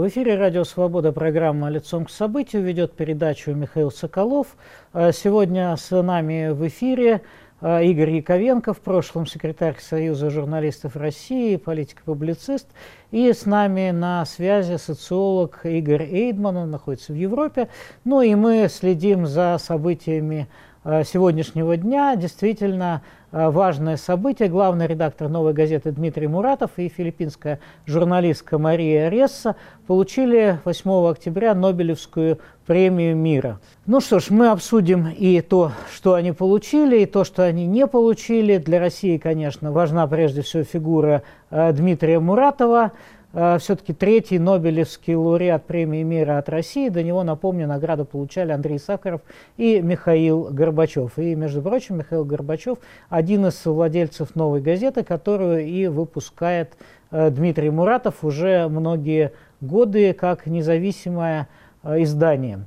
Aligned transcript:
В 0.00 0.08
эфире 0.08 0.36
«Радио 0.36 0.64
Свобода» 0.64 1.12
программа 1.12 1.68
«Лицом 1.68 2.06
к 2.06 2.10
событию» 2.10 2.62
ведет 2.62 2.94
передачу 2.94 3.52
Михаил 3.52 3.90
Соколов. 3.90 4.56
А 4.94 5.12
сегодня 5.12 5.76
с 5.76 5.90
нами 5.90 6.52
в 6.52 6.66
эфире 6.68 7.20
а, 7.60 7.82
Игорь 7.82 8.12
Яковенко, 8.12 8.72
в 8.72 8.80
прошлом 8.80 9.26
секретарь 9.26 9.76
Союза 9.78 10.30
журналистов 10.30 10.96
России, 10.96 11.56
политик-публицист. 11.56 12.66
И 13.10 13.30
с 13.30 13.44
нами 13.44 13.90
на 13.90 14.24
связи 14.24 14.78
социолог 14.78 15.66
Игорь 15.66 16.04
Эйдман, 16.04 16.56
он 16.56 16.70
находится 16.70 17.12
в 17.12 17.16
Европе. 17.16 17.68
Ну 18.04 18.22
и 18.22 18.34
мы 18.34 18.68
следим 18.70 19.26
за 19.26 19.58
событиями 19.58 20.48
а, 20.82 21.04
сегодняшнего 21.04 21.76
дня. 21.76 22.16
Действительно, 22.16 23.02
важное 23.32 23.96
событие. 23.96 24.48
Главный 24.48 24.86
редактор 24.86 25.28
«Новой 25.28 25.52
газеты» 25.52 25.92
Дмитрий 25.92 26.26
Муратов 26.26 26.72
и 26.76 26.88
филиппинская 26.88 27.60
журналистка 27.86 28.58
Мария 28.58 29.08
Ресса 29.08 29.56
получили 29.86 30.58
8 30.64 31.10
октября 31.10 31.54
Нобелевскую 31.54 32.38
премию 32.66 33.16
мира. 33.16 33.58
Ну 33.86 34.00
что 34.00 34.20
ж, 34.20 34.30
мы 34.30 34.48
обсудим 34.48 35.08
и 35.08 35.40
то, 35.40 35.72
что 35.92 36.14
они 36.14 36.32
получили, 36.32 37.00
и 37.00 37.06
то, 37.06 37.24
что 37.24 37.42
они 37.42 37.66
не 37.66 37.86
получили. 37.86 38.58
Для 38.58 38.78
России, 38.78 39.18
конечно, 39.18 39.72
важна 39.72 40.06
прежде 40.06 40.42
всего 40.42 40.62
фигура 40.62 41.22
э, 41.50 41.72
Дмитрия 41.72 42.20
Муратова. 42.20 42.92
Э, 43.32 43.58
все-таки 43.58 43.92
третий 43.92 44.38
Нобелевский 44.38 45.14
лауреат 45.14 45.64
премии 45.64 46.02
мира 46.02 46.38
от 46.38 46.48
России. 46.48 46.88
До 46.88 47.02
него, 47.02 47.22
напомню, 47.22 47.66
награду 47.66 48.04
получали 48.04 48.52
Андрей 48.52 48.78
Сахаров 48.78 49.20
и 49.56 49.80
Михаил 49.80 50.48
Горбачев. 50.50 51.18
И, 51.18 51.34
между 51.34 51.62
прочим, 51.62 51.98
Михаил 51.98 52.24
Горбачев 52.24 52.78
один 53.08 53.46
из 53.46 53.64
владельцев 53.64 54.34
«Новой 54.34 54.60
газеты», 54.60 55.04
которую 55.04 55.64
и 55.64 55.86
выпускает 55.86 56.76
э, 57.10 57.30
Дмитрий 57.30 57.70
Муратов 57.70 58.24
уже 58.24 58.68
многие 58.68 59.32
годы 59.60 60.12
как 60.12 60.46
независимое 60.46 61.48
э, 61.82 62.02
издание. 62.02 62.66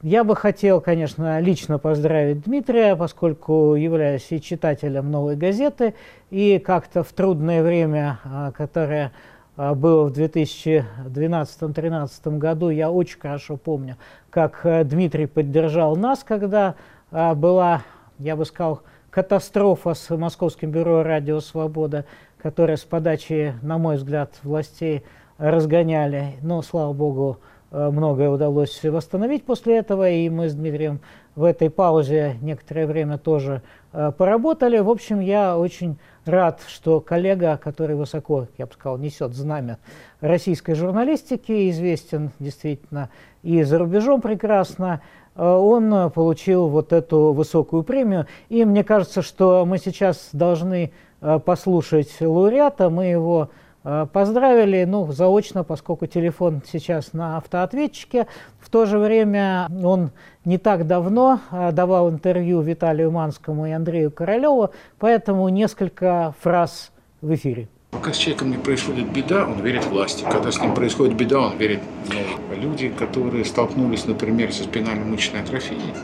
Я 0.00 0.22
бы 0.22 0.36
хотел, 0.36 0.80
конечно, 0.80 1.40
лично 1.40 1.80
поздравить 1.80 2.44
Дмитрия, 2.44 2.94
поскольку 2.94 3.74
являюсь 3.74 4.28
и 4.30 4.40
читателем 4.40 5.10
«Новой 5.10 5.34
газеты», 5.34 5.94
и 6.30 6.60
как-то 6.60 7.02
в 7.02 7.12
трудное 7.12 7.64
время, 7.64 8.20
которое 8.54 9.06
а, 9.06 9.10
было 9.58 10.08
в 10.08 10.12
2012-2013 10.12 12.38
году, 12.38 12.70
я 12.70 12.92
очень 12.92 13.18
хорошо 13.18 13.56
помню, 13.56 13.96
как 14.30 14.60
э, 14.62 14.84
Дмитрий 14.84 15.26
поддержал 15.26 15.96
нас, 15.96 16.22
когда 16.22 16.76
а, 17.10 17.34
была, 17.34 17.82
я 18.20 18.36
бы 18.36 18.44
сказал, 18.44 18.82
катастрофа 19.10 19.94
с 19.94 20.16
Московским 20.16 20.70
бюро 20.70 21.02
«Радио 21.02 21.40
Свобода», 21.40 22.04
которая 22.40 22.76
с 22.76 22.84
подачи, 22.84 23.52
на 23.62 23.78
мой 23.78 23.96
взгляд, 23.96 24.38
властей 24.44 25.02
разгоняли. 25.38 26.36
Но, 26.40 26.62
слава 26.62 26.92
богу, 26.92 27.38
многое 27.70 28.30
удалось 28.30 28.82
восстановить 28.82 29.44
после 29.44 29.78
этого, 29.78 30.08
и 30.08 30.28
мы 30.28 30.48
с 30.48 30.54
Дмитрием 30.54 31.00
в 31.38 31.44
этой 31.44 31.70
паузе 31.70 32.36
некоторое 32.42 32.84
время 32.88 33.16
тоже 33.16 33.62
э, 33.92 34.10
поработали. 34.10 34.78
В 34.80 34.90
общем, 34.90 35.20
я 35.20 35.56
очень 35.56 35.96
рад, 36.24 36.60
что 36.66 37.00
коллега, 37.00 37.56
который 37.62 37.94
высоко, 37.94 38.48
я 38.58 38.66
бы 38.66 38.72
сказал, 38.72 38.98
несет 38.98 39.34
знамя 39.34 39.78
российской 40.20 40.74
журналистики, 40.74 41.70
известен 41.70 42.32
действительно 42.40 43.10
и 43.44 43.62
за 43.62 43.78
рубежом 43.78 44.20
прекрасно, 44.20 45.00
э, 45.36 45.48
он 45.48 46.10
получил 46.10 46.66
вот 46.66 46.92
эту 46.92 47.32
высокую 47.32 47.84
премию. 47.84 48.26
И 48.48 48.64
мне 48.64 48.82
кажется, 48.82 49.22
что 49.22 49.64
мы 49.64 49.78
сейчас 49.78 50.30
должны 50.32 50.90
э, 51.20 51.38
послушать 51.38 52.16
лауреата, 52.20 52.90
мы 52.90 53.06
его 53.06 53.50
Э, 53.50 53.67
поздравили, 53.82 54.84
ну, 54.84 55.10
заочно, 55.12 55.64
поскольку 55.64 56.06
телефон 56.06 56.62
сейчас 56.70 57.12
на 57.12 57.36
автоответчике. 57.36 58.26
В 58.60 58.70
то 58.70 58.86
же 58.86 58.98
время 58.98 59.68
он 59.82 60.10
не 60.44 60.58
так 60.58 60.86
давно 60.86 61.40
э, 61.50 61.72
давал 61.72 62.10
интервью 62.10 62.60
Виталию 62.60 63.10
Манскому 63.10 63.66
и 63.66 63.70
Андрею 63.70 64.10
Королеву, 64.10 64.70
поэтому 64.98 65.48
несколько 65.48 66.34
фраз 66.40 66.90
в 67.20 67.34
эфире. 67.34 67.68
Пока 67.90 68.12
с 68.12 68.16
человеком 68.16 68.50
не 68.50 68.58
происходит 68.58 69.10
беда, 69.10 69.46
он 69.46 69.62
верит 69.62 69.86
власти. 69.86 70.24
Когда 70.30 70.52
с 70.52 70.60
ним 70.60 70.74
происходит 70.74 71.16
беда, 71.16 71.40
он 71.40 71.56
верит 71.56 71.80
ну, 72.08 72.56
люди, 72.56 72.90
которые 72.90 73.44
столкнулись, 73.44 74.06
например, 74.06 74.52
со 74.52 74.64
спинально-мычной 74.64 75.40
атрофией 75.40 75.94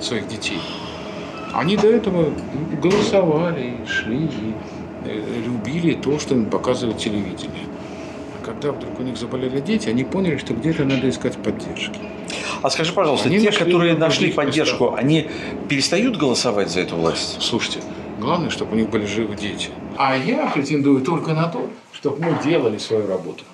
своих 0.00 0.28
детей. 0.28 0.60
Они 1.54 1.76
до 1.76 1.86
этого 1.88 2.32
голосовали, 2.82 3.76
шли, 3.86 4.28
Э, 4.28 4.71
любили 5.06 5.94
то, 5.94 6.18
что 6.18 6.34
им 6.34 6.46
показывает 6.46 6.98
телевидение. 6.98 7.66
А 8.40 8.44
когда 8.44 8.72
вдруг 8.72 8.98
у 8.98 9.02
них 9.02 9.16
заболели 9.16 9.60
дети, 9.60 9.88
они 9.88 10.04
поняли, 10.04 10.36
что 10.36 10.54
где-то 10.54 10.84
надо 10.84 11.08
искать 11.08 11.36
поддержки. 11.36 11.98
А 12.62 12.70
скажи, 12.70 12.92
пожалуйста, 12.92 13.28
они 13.28 13.40
те, 13.40 13.46
нашли 13.46 13.64
которые 13.64 13.96
нашли 13.96 14.32
поддержку, 14.32 14.84
местах. 14.84 15.00
они 15.00 15.28
перестают 15.68 16.16
голосовать 16.16 16.70
за 16.70 16.80
эту 16.80 16.96
власть? 16.96 17.38
Слушайте, 17.40 17.80
главное, 18.20 18.50
чтобы 18.50 18.72
у 18.72 18.76
них 18.76 18.90
были 18.90 19.06
живы 19.06 19.36
дети. 19.36 19.70
А 19.96 20.16
я 20.16 20.46
претендую 20.46 21.02
только 21.02 21.34
на 21.34 21.48
то, 21.48 21.68
чтобы 21.92 22.24
мы 22.24 22.38
делали 22.44 22.78
свою 22.78 23.06
работу. 23.06 23.44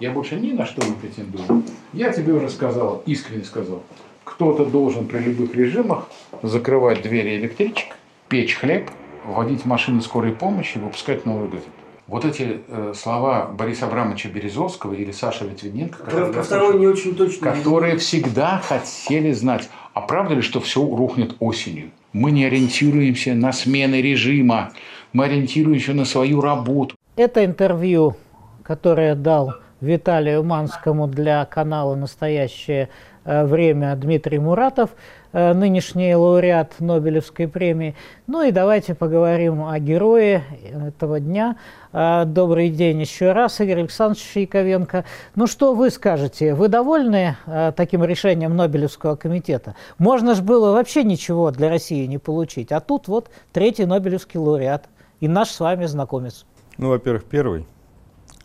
Я 0.00 0.10
больше 0.10 0.36
ни 0.36 0.52
на 0.52 0.66
что 0.66 0.84
не 0.84 0.92
претендую. 0.92 1.62
Я 1.92 2.12
тебе 2.12 2.32
уже 2.32 2.48
сказал, 2.48 3.02
искренне 3.06 3.44
сказал, 3.44 3.82
кто-то 4.24 4.64
должен 4.64 5.06
при 5.06 5.18
любых 5.18 5.54
режимах 5.54 6.08
закрывать 6.42 7.02
двери 7.02 7.36
электричек, 7.36 7.96
печь 8.28 8.56
хлеб– 8.56 8.90
вводить 9.24 9.64
машины 9.64 10.00
скорой 10.00 10.32
помощи 10.32 10.78
и 10.78 10.80
выпускать 10.80 11.26
новую 11.26 11.48
газету. 11.48 11.70
Вот 12.06 12.24
эти 12.26 12.60
э, 12.68 12.92
слова 12.94 13.46
Бориса 13.46 13.86
Абрамовича 13.86 14.28
Березовского 14.28 14.92
или 14.92 15.10
Саши 15.10 15.44
Литвиненко, 15.44 16.04
Про, 16.04 16.26
про 16.26 16.42
второй 16.42 16.78
не 16.78 16.86
очень 16.86 17.14
точно. 17.14 17.52
Которые 17.52 17.96
всегда 17.96 18.58
хотели 18.58 19.32
знать, 19.32 19.70
а 19.94 20.02
правда 20.02 20.34
ли, 20.34 20.42
что 20.42 20.60
все 20.60 20.82
рухнет 20.82 21.36
осенью? 21.40 21.90
Мы 22.12 22.30
не 22.30 22.44
ориентируемся 22.44 23.34
на 23.34 23.52
смены 23.52 24.02
режима, 24.02 24.72
мы 25.14 25.24
ориентируемся 25.24 25.94
на 25.94 26.04
свою 26.04 26.42
работу. 26.42 26.94
Это 27.16 27.42
интервью, 27.44 28.16
которое 28.62 29.14
дал 29.14 29.54
Виталию 29.80 30.44
Манскому 30.44 31.06
для 31.06 31.44
канала 31.46 31.94
«Настоящее 31.94 32.90
Э, 33.24 33.44
время 33.44 33.96
Дмитрий 33.96 34.38
Муратов, 34.38 34.90
нынешний 35.34 36.14
лауреат 36.14 36.80
Нобелевской 36.80 37.48
премии. 37.48 37.94
Ну 38.26 38.42
и 38.42 38.52
давайте 38.52 38.94
поговорим 38.94 39.64
о 39.64 39.78
герое 39.78 40.44
этого 40.72 41.20
дня. 41.20 41.56
Э, 41.92 42.24
добрый 42.24 42.70
день 42.70 43.00
еще 43.00 43.32
раз, 43.32 43.60
Игорь 43.60 43.80
Александрович 43.80 44.36
Яковенко. 44.36 45.04
Ну 45.34 45.46
что 45.46 45.74
вы 45.74 45.90
скажете? 45.90 46.54
Вы 46.54 46.68
довольны 46.68 47.36
таким 47.76 48.04
решением 48.04 48.56
Нобелевского 48.56 49.16
комитета? 49.16 49.74
Можно 49.98 50.34
же 50.34 50.42
было 50.42 50.72
вообще 50.72 51.04
ничего 51.04 51.50
для 51.50 51.68
России 51.68 52.06
не 52.06 52.18
получить. 52.18 52.72
А 52.72 52.80
тут 52.80 53.08
вот 53.08 53.30
третий 53.52 53.84
Нобелевский 53.84 54.38
лауреат 54.38 54.88
и 55.20 55.28
наш 55.28 55.50
с 55.50 55.60
вами 55.60 55.86
знакомец. 55.86 56.46
Ну, 56.78 56.90
во-первых, 56.90 57.24
первый, 57.24 57.66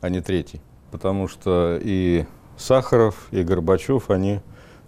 а 0.01 0.09
не 0.09 0.21
третий. 0.21 0.61
Потому 0.91 1.27
что 1.27 1.79
и 1.81 2.25
Сахаров, 2.57 3.27
и 3.31 3.43
Горбачев, 3.43 4.09
они 4.09 4.39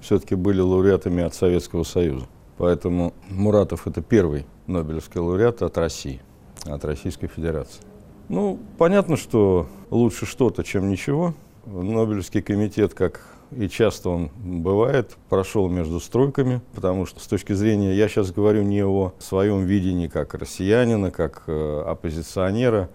все-таки 0.01 0.35
были 0.35 0.59
лауреатами 0.59 1.23
от 1.23 1.33
Советского 1.33 1.83
Союза. 1.83 2.25
Поэтому 2.57 3.13
Муратов 3.29 3.87
это 3.87 4.01
первый 4.01 4.45
Нобелевский 4.67 5.19
лауреат 5.19 5.61
от 5.61 5.77
России, 5.77 6.21
от 6.65 6.83
Российской 6.85 7.27
Федерации. 7.27 7.81
Ну, 8.29 8.59
понятно, 8.77 9.17
что 9.17 9.67
лучше 9.89 10.25
что-то, 10.25 10.63
чем 10.63 10.89
ничего. 10.89 11.33
Нобелевский 11.65 12.41
комитет, 12.41 12.93
как 12.93 13.21
и 13.55 13.67
часто 13.67 14.09
он 14.09 14.31
бывает, 14.37 15.17
прошел 15.29 15.67
между 15.69 15.99
стройками, 15.99 16.61
потому 16.73 17.05
что 17.05 17.19
с 17.19 17.27
точки 17.27 17.53
зрения, 17.53 17.93
я 17.93 18.07
сейчас 18.07 18.31
говорю 18.31 18.63
не 18.63 18.83
о 18.83 19.13
своем 19.19 19.65
видении 19.65 20.07
как 20.07 20.33
россиянина, 20.33 21.11
как 21.11 21.43
э, 21.47 21.83
оппозиционера, 21.85 22.89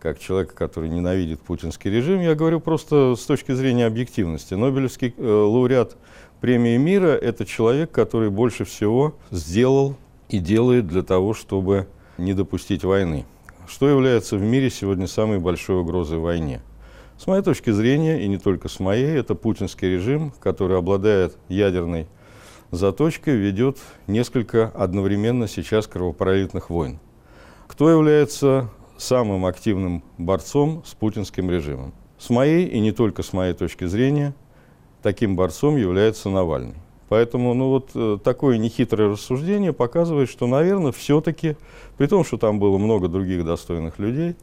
как 0.00 0.18
человека, 0.18 0.54
который 0.54 0.90
ненавидит 0.90 1.40
путинский 1.40 1.90
режим, 1.90 2.20
я 2.20 2.34
говорю 2.34 2.60
просто 2.60 3.14
с 3.16 3.24
точки 3.24 3.52
зрения 3.52 3.86
объективности. 3.86 4.54
Нобелевский 4.54 5.14
э, 5.16 5.22
лауреат 5.24 5.96
премии 6.42 6.76
мира– 6.76 7.06
это 7.22 7.46
человек, 7.46 7.92
который 7.92 8.28
больше 8.28 8.64
всего 8.64 9.14
сделал 9.30 9.94
и 10.28 10.40
делает 10.40 10.88
для 10.88 11.02
того, 11.02 11.34
чтобы 11.34 11.86
не 12.18 12.34
допустить 12.34 12.82
войны. 12.82 13.24
Что 13.68 13.88
является 13.88 14.36
в 14.36 14.42
мире 14.42 14.68
сегодня 14.68 15.06
самой 15.06 15.38
большой 15.38 15.80
угрозой 15.80 16.18
войне? 16.18 16.60
С 17.16 17.28
моей 17.28 17.44
точки 17.44 17.70
зрения, 17.70 18.24
и 18.24 18.28
не 18.28 18.38
только 18.38 18.68
с 18.68 18.80
моей, 18.80 19.16
это 19.16 19.36
путинский 19.36 19.88
режим, 19.88 20.32
который 20.40 20.76
обладает 20.76 21.38
ядерной 21.48 22.08
заточкой, 22.72 23.36
ведет 23.36 23.78
несколько 24.08 24.66
одновременно 24.74 25.46
сейчас 25.46 25.86
кровопролитных 25.86 26.70
войн. 26.70 26.98
Кто 27.68 27.88
является 27.88 28.68
самым 28.98 29.46
активным 29.46 30.02
борцом 30.18 30.82
с 30.84 30.92
путинским 30.94 31.52
режимом? 31.52 31.94
С 32.18 32.30
моей 32.30 32.66
и 32.66 32.80
не 32.80 32.90
только 32.90 33.22
с 33.22 33.32
моей 33.32 33.54
точки 33.54 33.84
зрения, 33.84 34.34
таким 35.02 35.36
борцом 35.36 35.76
является 35.76 36.28
Навальный. 36.28 36.74
Поэтому 37.08 37.52
ну 37.52 37.68
вот 37.68 37.90
э, 37.94 38.18
такое 38.24 38.56
нехитрое 38.56 39.10
рассуждение 39.10 39.74
показывает, 39.74 40.30
что, 40.30 40.46
наверное, 40.46 40.92
все-таки, 40.92 41.56
при 41.98 42.06
том, 42.06 42.24
что 42.24 42.38
там 42.38 42.58
было 42.58 42.78
много 42.78 43.08
других 43.08 43.44
достойных 43.44 43.98
людей, 43.98 44.34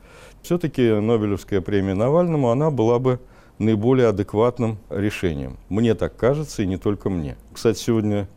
все-таки 0.43 0.87
Нобелевская 0.99 1.61
премия 1.61 1.95
Навальному, 1.95 2.51
она 2.51 2.69
была 2.69 2.99
бы 2.99 3.19
наиболее 3.57 4.07
адекватным 4.07 4.77
решением. 4.89 5.57
Мне 5.69 5.95
так 5.95 6.15
кажется, 6.15 6.61
и 6.61 6.67
не 6.67 6.77
только 6.77 7.09
мне. 7.09 7.37
Кстати, 7.53 7.79
сегодня 7.79 8.27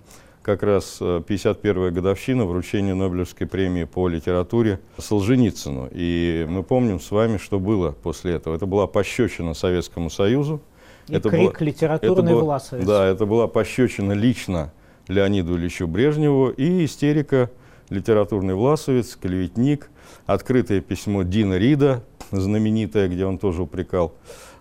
как 0.42 0.62
раз 0.62 0.98
51-я 1.00 1.90
годовщина 1.90 2.44
вручения 2.44 2.94
Нобелевской 2.94 3.46
премии 3.46 3.84
по 3.84 4.08
литературе 4.08 4.80
Солженицыну. 4.98 5.88
И 5.92 6.46
мы 6.48 6.62
помним 6.62 7.00
с 7.00 7.10
вами, 7.10 7.36
что 7.36 7.60
было 7.60 7.92
после 7.92 8.32
этого. 8.34 8.56
Это 8.56 8.66
была 8.66 8.86
пощечина 8.86 9.54
Советскому 9.54 10.10
Союзу. 10.10 10.60
И 11.08 11.14
это 11.14 11.30
крик 11.30 11.58
была, 11.58 11.96
это 11.96 12.22
была, 12.22 12.42
власовец. 12.42 12.86
Да, 12.86 13.06
это 13.06 13.26
была 13.26 13.48
пощечина 13.48 14.12
лично 14.12 14.72
Леониду 15.08 15.56
Ильичу 15.56 15.86
Брежневу 15.86 16.50
и 16.50 16.84
истерика 16.84 17.50
литературный 17.88 18.54
власовец, 18.54 19.16
клеветник, 19.16 19.90
открытое 20.26 20.80
письмо 20.80 21.22
Дина 21.22 21.58
Рида, 21.58 22.04
знаменитое, 22.30 23.08
где 23.08 23.26
он 23.26 23.38
тоже 23.38 23.62
упрекал 23.62 24.14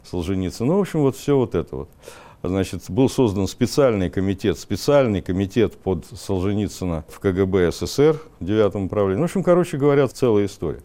Солженицына. 0.04 0.68
Ну, 0.68 0.78
в 0.78 0.82
общем, 0.82 1.02
вот 1.02 1.16
все 1.16 1.38
вот 1.38 1.56
это 1.56 1.76
вот. 1.76 1.90
Значит, 2.44 2.90
был 2.90 3.08
создан 3.08 3.48
специальный 3.48 4.10
комитет, 4.10 4.58
специальный 4.58 5.22
комитет 5.22 5.78
под 5.78 6.06
Солженицына 6.06 7.06
в 7.08 7.20
КГБ 7.20 7.72
СССР, 7.72 8.20
девятом 8.40 8.86
управлении. 8.86 9.18
Ну, 9.18 9.28
в 9.28 9.30
общем, 9.30 9.44
короче 9.44 9.78
говоря, 9.78 10.08
целая 10.08 10.48
история. 10.48 10.82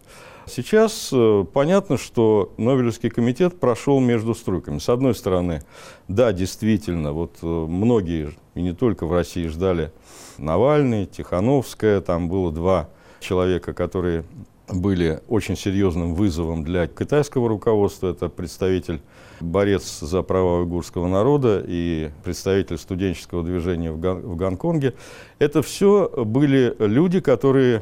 Сейчас 0.47 1.09
э, 1.11 1.45
понятно, 1.53 1.97
что 1.97 2.53
Нобелевский 2.57 3.09
комитет 3.09 3.59
прошел 3.59 3.99
между 3.99 4.33
струйками. 4.33 4.79
С 4.79 4.87
одной 4.87 5.13
стороны, 5.13 5.61
да, 6.07 6.31
действительно, 6.31 7.11
вот 7.11 7.37
э, 7.41 7.45
многие, 7.45 8.33
и 8.55 8.61
не 8.61 8.73
только 8.73 9.05
в 9.05 9.13
России, 9.13 9.47
ждали 9.47 9.91
Навальный, 10.37 11.05
Тихановская, 11.05 11.99
там 11.99 12.29
было 12.29 12.51
два 12.51 12.89
человека, 13.19 13.73
которые 13.73 14.23
были 14.69 15.21
очень 15.27 15.55
серьезным 15.55 16.13
вызовом 16.13 16.63
для 16.63 16.87
китайского 16.87 17.47
руководства. 17.47 18.09
Это 18.09 18.29
представитель, 18.29 19.01
борец 19.39 19.99
за 19.99 20.21
права 20.23 20.59
уйгурского 20.59 21.07
народа 21.07 21.63
и 21.65 22.09
представитель 22.23 22.77
студенческого 22.77 23.43
движения 23.43 23.91
в, 23.91 23.99
Гон 23.99 24.21
в 24.21 24.35
Гонконге. 24.35 24.93
Это 25.39 25.61
все 25.61 26.09
были 26.25 26.75
люди, 26.79 27.19
которые, 27.19 27.81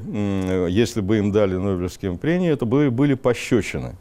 если 0.70 1.02
бы 1.02 1.18
им 1.18 1.32
дали 1.32 1.56
Нобелевские 1.56 2.18
премии, 2.18 2.50
это 2.50 2.66
были, 2.66 2.90
были 2.90 3.16
пощечины. 3.16 3.96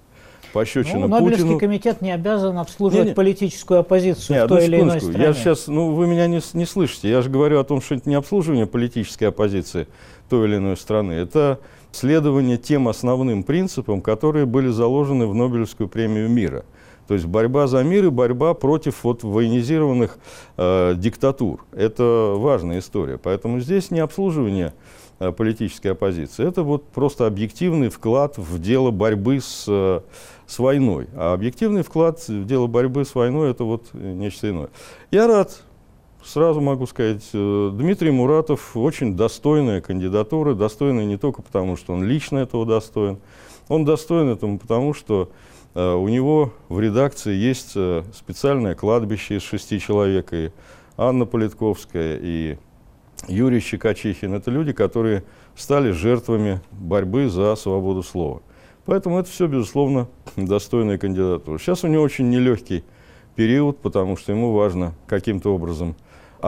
Пощечина 0.52 1.00
ну, 1.00 1.08
Нобелевский 1.08 1.42
Путину. 1.42 1.58
комитет 1.58 2.00
не 2.00 2.12
обязан 2.12 2.58
обслуживать 2.58 3.06
не, 3.06 3.10
не. 3.10 3.14
политическую 3.14 3.80
оппозицию 3.80 4.38
не, 4.38 4.44
в 4.44 4.48
той 4.48 4.66
или 4.66 4.80
иной 4.80 5.00
стране. 5.00 5.24
Я 5.24 5.32
сейчас, 5.32 5.66
ну, 5.66 5.92
вы 5.94 6.06
меня 6.06 6.28
не, 6.28 6.40
не 6.52 6.64
слышите. 6.64 7.10
Я 7.10 7.22
же 7.22 7.30
говорю 7.30 7.58
о 7.58 7.64
том, 7.64 7.80
что 7.80 7.96
это 7.96 8.08
не 8.08 8.14
обслуживание 8.14 8.66
политической 8.66 9.24
оппозиции 9.24 9.88
той 10.28 10.46
или 10.46 10.56
иной 10.56 10.76
страны. 10.76 11.12
Это 11.12 11.58
следование 11.94 12.56
тем 12.56 12.88
основным 12.88 13.42
принципам, 13.42 14.00
которые 14.00 14.46
были 14.46 14.68
заложены 14.68 15.26
в 15.26 15.34
Нобелевскую 15.34 15.88
премию 15.88 16.28
мира. 16.28 16.64
То 17.06 17.14
есть 17.14 17.26
борьба 17.26 17.66
за 17.66 17.82
мир 17.82 18.06
и 18.06 18.10
борьба 18.10 18.54
против 18.54 19.04
вот 19.04 19.22
военизированных 19.22 20.18
э, 20.56 20.94
диктатур. 20.96 21.64
Это 21.72 22.34
важная 22.36 22.78
история. 22.78 23.18
Поэтому 23.18 23.60
здесь 23.60 23.90
не 23.90 24.00
обслуживание 24.00 24.72
э, 25.18 25.30
политической 25.30 25.88
оппозиции. 25.88 26.46
Это 26.46 26.62
вот 26.62 26.88
просто 26.88 27.26
объективный 27.26 27.90
вклад 27.90 28.38
в 28.38 28.58
дело 28.58 28.90
борьбы 28.90 29.40
с, 29.40 29.66
э, 29.68 30.00
с 30.46 30.58
войной. 30.58 31.08
А 31.14 31.34
объективный 31.34 31.82
вклад 31.82 32.26
в 32.26 32.46
дело 32.46 32.66
борьбы 32.68 33.04
с 33.04 33.14
войной– 33.14 33.50
это 33.52 33.64
вот 33.64 33.92
нечто 33.92 34.48
иное. 34.48 34.70
Я 35.10 35.26
рад 35.26 35.62
сразу 36.24 36.60
могу 36.60 36.86
сказать, 36.86 37.28
э, 37.32 37.70
Дмитрий 37.72 38.10
Муратов 38.10 38.76
очень 38.76 39.16
достойная 39.16 39.80
кандидатура, 39.80 40.54
достойная 40.54 41.04
не 41.04 41.16
только 41.16 41.42
потому, 41.42 41.76
что 41.76 41.92
он 41.92 42.04
лично 42.04 42.38
этого 42.38 42.66
достоин, 42.66 43.18
он 43.68 43.84
достоин 43.84 44.28
этому 44.28 44.58
потому, 44.58 44.94
что 44.94 45.30
э, 45.74 45.92
у 45.92 46.08
него 46.08 46.52
в 46.68 46.80
редакции 46.80 47.34
есть 47.34 47.72
э, 47.76 48.02
специальное 48.14 48.74
кладбище 48.74 49.36
из 49.36 49.42
шести 49.42 49.78
человек, 49.78 50.32
и 50.32 50.50
Анна 50.96 51.26
Политковская, 51.26 52.18
и 52.20 52.56
Юрий 53.28 53.60
Щекочихин. 53.60 54.34
Это 54.34 54.50
люди, 54.50 54.72
которые 54.72 55.24
стали 55.56 55.90
жертвами 55.90 56.60
борьбы 56.72 57.28
за 57.28 57.54
свободу 57.56 58.02
слова. 58.02 58.42
Поэтому 58.86 59.18
это 59.18 59.30
все, 59.30 59.46
безусловно, 59.46 60.08
достойная 60.36 60.98
кандидатура. 60.98 61.58
Сейчас 61.58 61.84
у 61.84 61.88
него 61.88 62.02
очень 62.02 62.28
нелегкий 62.28 62.84
период, 63.34 63.78
потому 63.78 64.16
что 64.16 64.32
ему 64.32 64.52
важно 64.52 64.94
каким-то 65.06 65.54
образом 65.54 65.96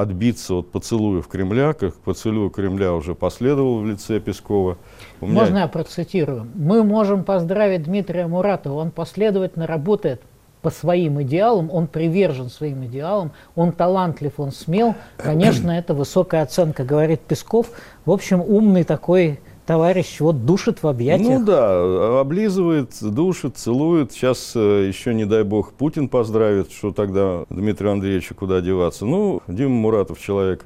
отбиться 0.00 0.54
от 0.54 0.70
поцелуев 0.70 1.26
Кремля, 1.26 1.72
как 1.72 1.94
поцелуй 1.94 2.50
Кремля 2.50 2.92
уже 2.92 3.14
последовал 3.14 3.80
в 3.80 3.86
лице 3.86 4.20
Пескова. 4.20 4.76
У 5.20 5.26
меня... 5.26 5.40
Можно 5.40 5.58
я 5.58 5.68
процитирую? 5.68 6.46
Мы 6.54 6.84
можем 6.84 7.24
поздравить 7.24 7.84
Дмитрия 7.84 8.26
Муратова, 8.26 8.74
он 8.80 8.90
последовательно 8.90 9.66
работает 9.66 10.20
по 10.60 10.70
своим 10.70 11.22
идеалам, 11.22 11.70
он 11.72 11.86
привержен 11.86 12.50
своим 12.50 12.84
идеалам, 12.84 13.32
он 13.54 13.72
талантлив, 13.72 14.32
он 14.38 14.52
смел. 14.52 14.94
Конечно, 15.16 15.70
это 15.70 15.94
высокая 15.94 16.42
оценка, 16.42 16.84
говорит 16.84 17.20
Песков. 17.20 17.70
В 18.04 18.10
общем, 18.10 18.40
умный 18.40 18.84
такой 18.84 19.40
товарищ 19.66 20.20
вот 20.20 20.46
душит 20.46 20.82
в 20.82 20.86
объятиях. 20.86 21.40
Ну 21.40 21.44
да, 21.44 22.20
облизывает, 22.20 22.92
душит, 23.02 23.56
целует. 23.56 24.12
Сейчас 24.12 24.52
э, 24.54 24.86
еще, 24.88 25.12
не 25.12 25.24
дай 25.26 25.42
бог, 25.42 25.72
Путин 25.72 26.08
поздравит, 26.08 26.70
что 26.70 26.92
тогда 26.92 27.44
Дмитрию 27.50 27.92
Андреевичу 27.92 28.34
куда 28.34 28.60
деваться. 28.60 29.04
Ну, 29.04 29.42
Дима 29.48 29.70
Муратов 29.70 30.20
человек 30.20 30.64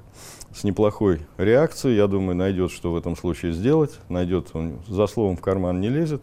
с 0.55 0.65
неплохой 0.65 1.21
реакцией. 1.39 1.97
Я 1.97 2.07
думаю, 2.07 2.37
найдет, 2.37 2.71
что 2.71 2.93
в 2.93 2.97
этом 2.97 3.17
случае 3.17 3.53
сделать. 3.53 3.99
Найдет, 4.09 4.49
он 4.53 4.75
за 4.87 5.07
словом 5.07 5.37
в 5.37 5.41
карман 5.41 5.81
не 5.81 5.89
лезет. 5.89 6.23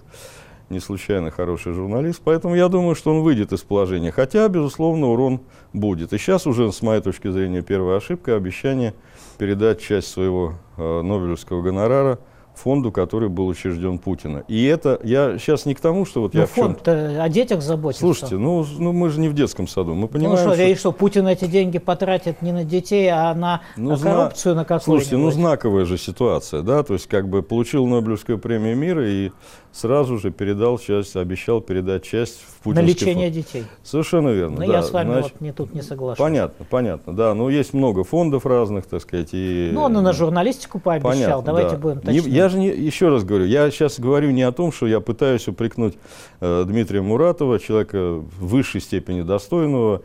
Не 0.69 0.80
случайно 0.81 1.31
хороший 1.31 1.73
журналист. 1.73 2.21
Поэтому 2.23 2.53
я 2.53 2.68
думаю, 2.68 2.94
что 2.94 3.12
он 3.12 3.21
выйдет 3.21 3.53
из 3.53 3.62
положения. 3.62 4.12
Хотя, 4.12 4.47
безусловно, 4.50 5.07
урон 5.07 5.39
будет. 5.71 6.12
И 6.12 6.18
сейчас 6.18 6.45
уже, 6.45 6.71
с 6.73 6.81
моей 6.81 7.01
точки 7.01 7.31
зрения, 7.31 7.62
первая 7.62 7.97
ошибка– 7.97 8.35
обещание 8.38 8.94
передать 9.38 9.80
часть 9.80 10.09
своего 10.09 10.56
э, 10.75 11.01
Нобелевского 11.01 11.62
гонорара– 11.62 12.19
фонду, 12.57 12.92
который 12.92 13.30
был 13.30 13.48
учрежден 13.48 14.00
Путина. 14.00 14.44
И 14.48 14.65
это, 14.65 15.00
я 15.04 15.38
сейчас 15.38 15.65
не 15.65 15.75
к 15.75 15.80
тому, 15.80 16.06
что 16.06 16.21
вот 16.21 16.33
Но 16.33 16.42
я 16.42 16.45
фонд 16.45 16.86
в 16.86 17.21
о 17.21 17.30
детях 17.30 17.62
заботится. 17.62 18.01
Слушайте, 18.01 18.38
ну, 18.38 18.65
ну 18.80 18.92
мы 18.92 19.09
же 19.09 19.19
не 19.19 19.30
в 19.30 19.33
детском 19.33 19.68
саду, 19.68 19.94
мы 19.94 20.07
понимаем, 20.07 20.36
ну, 20.36 20.38
что, 20.38 20.54
что... 20.54 20.63
И 20.63 20.75
что, 20.75 20.92
Путин 20.92 21.27
эти 21.27 21.45
деньги 21.45 21.77
потратит 21.77 22.42
не 22.42 22.51
на 22.51 22.63
детей, 22.63 23.09
а 23.09 23.33
на 23.33 23.62
ну, 23.75 23.98
коррупцию 23.98 24.54
зна... 24.54 24.62
на 24.62 24.65
какую-нибудь? 24.65 24.83
Слушайте, 24.83 25.18
ну 25.18 25.31
знаковая 25.31 25.86
же 25.86 25.98
ситуация, 25.98 26.61
да, 26.61 26.83
то 26.83 26.94
есть 26.94 27.07
как 27.07 27.30
бы 27.30 27.44
получил 27.44 27.85
Нобелевскую 27.85 28.40
премию 28.40 28.76
мира 28.76 29.07
и 29.07 29.31
сразу 29.77 30.17
же 30.17 30.31
передал 30.31 30.79
часть, 30.79 31.15
обещал 31.15 31.61
передать 31.61 32.03
часть 32.03 32.39
в 32.41 32.63
путинский 32.63 32.83
На 32.83 32.87
лечение 32.87 33.31
фонд. 33.31 33.45
детей. 33.45 33.63
Совершенно 33.83 34.29
верно. 34.29 34.59
Но 34.59 34.65
да. 34.65 34.73
я 34.73 34.83
с 34.83 34.91
вами 34.91 35.11
Значит, 35.11 35.31
вот 35.33 35.41
не, 35.41 35.51
тут 35.51 35.73
не 35.75 35.81
соглашусь. 35.81 36.17
Понятно, 36.17 36.65
понятно, 36.67 37.15
да. 37.15 37.33
Но 37.35 37.49
есть 37.49 37.73
много 37.73 38.03
фондов 38.03 38.45
разных, 38.45 38.87
так 38.87 39.01
сказать. 39.01 39.29
И, 39.33 39.69
ну, 39.71 39.83
он 39.83 39.97
и 39.97 40.01
на 40.01 40.13
журналистику 40.13 40.79
пообещал, 40.79 41.11
понятно, 41.11 41.43
давайте 41.43 41.71
да. 41.71 41.77
будем 41.77 42.01
точнее. 42.01 42.31
Я 42.31 42.49
же, 42.49 42.57
не, 42.57 42.67
еще 42.69 43.09
раз 43.09 43.23
говорю, 43.23 43.45
я 43.45 43.69
сейчас 43.69 43.99
говорю 43.99 44.31
не 44.31 44.43
о 44.43 44.51
том, 44.51 44.71
что 44.71 44.87
я 44.87 44.99
пытаюсь 44.99 45.47
упрекнуть 45.47 45.95
э, 46.41 46.63
Дмитрия 46.65 47.01
Муратова, 47.01 47.59
человека 47.59 48.15
в 48.15 48.47
высшей 48.47 48.81
степени 48.81 49.21
достойного, 49.21 50.01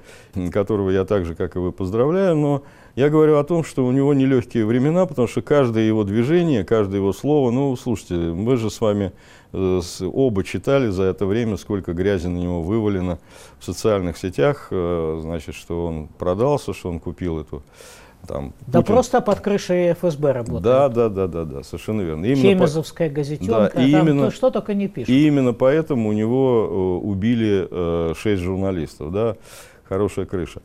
которого 0.53 0.91
я 0.91 1.05
так 1.05 1.25
же, 1.25 1.35
как 1.35 1.57
и 1.57 1.59
вы, 1.59 1.73
поздравляю, 1.73 2.37
но 2.37 2.63
я 2.95 3.09
говорю 3.09 3.39
о 3.39 3.45
том, 3.45 3.65
что 3.65 3.87
у 3.87 3.93
него 3.93 4.13
нелегкие 4.13 4.67
времена, 4.67 5.07
потому 5.07 5.27
что 5.27 5.41
каждое 5.41 5.85
его 5.85 6.05
движение, 6.05 6.63
каждое 6.63 6.97
его 6.97 7.15
слово, 7.15 7.51
ну, 7.51 7.75
слушайте, 7.77 8.15
мы 8.15 8.57
же 8.59 8.71
с 8.71 8.83
вами 8.83 9.13
оба 9.53 10.45
читали 10.45 10.89
за 10.89 11.05
это 11.05 11.27
время, 11.27 11.57
сколько 11.57 11.93
грязи 11.93 12.27
на 12.27 12.39
него 12.39 12.63
вывалено 12.63 13.19
в 13.59 13.65
социальных 13.65 14.17
сетях, 14.17 14.69
э, 14.71 15.19
значит, 15.23 15.55
что 15.55 15.87
он 15.87 16.09
продался, 16.09 16.73
что 16.73 16.89
он 16.89 17.01
купил 17.01 17.41
эту 17.41 17.63
там, 18.27 18.55
да 18.69 18.81
Путин... 18.81 18.95
просто 18.95 19.21
под 19.21 19.41
крышей 19.41 19.93
ФСБ 19.95 20.33
работает. 20.33 20.63
Да, 20.63 20.89
да, 20.89 21.09
да, 21.09 21.27
да, 21.27 21.45
да, 21.45 21.63
совершенно 21.65 22.03
верно. 22.03 22.25
Именно 22.25 22.43
Чемизовская 22.43 23.09
по... 23.09 23.17
газетенка, 23.17 23.73
да, 23.75 23.83
и 23.83 23.91
там 23.91 24.09
именно... 24.09 24.31
что 24.31 24.51
только 24.51 24.75
не 24.75 24.89
пишут. 24.89 25.09
И 25.09 25.27
именно 25.27 25.53
поэтому 25.53 26.09
у 26.09 26.13
него 26.13 27.01
э, 27.03 27.07
убили 27.07 27.67
э, 27.69 28.15
шесть 28.17 28.43
журналистов, 28.43 29.13
да, 29.13 29.37
хорошая 29.89 30.27
крыша 30.27 30.63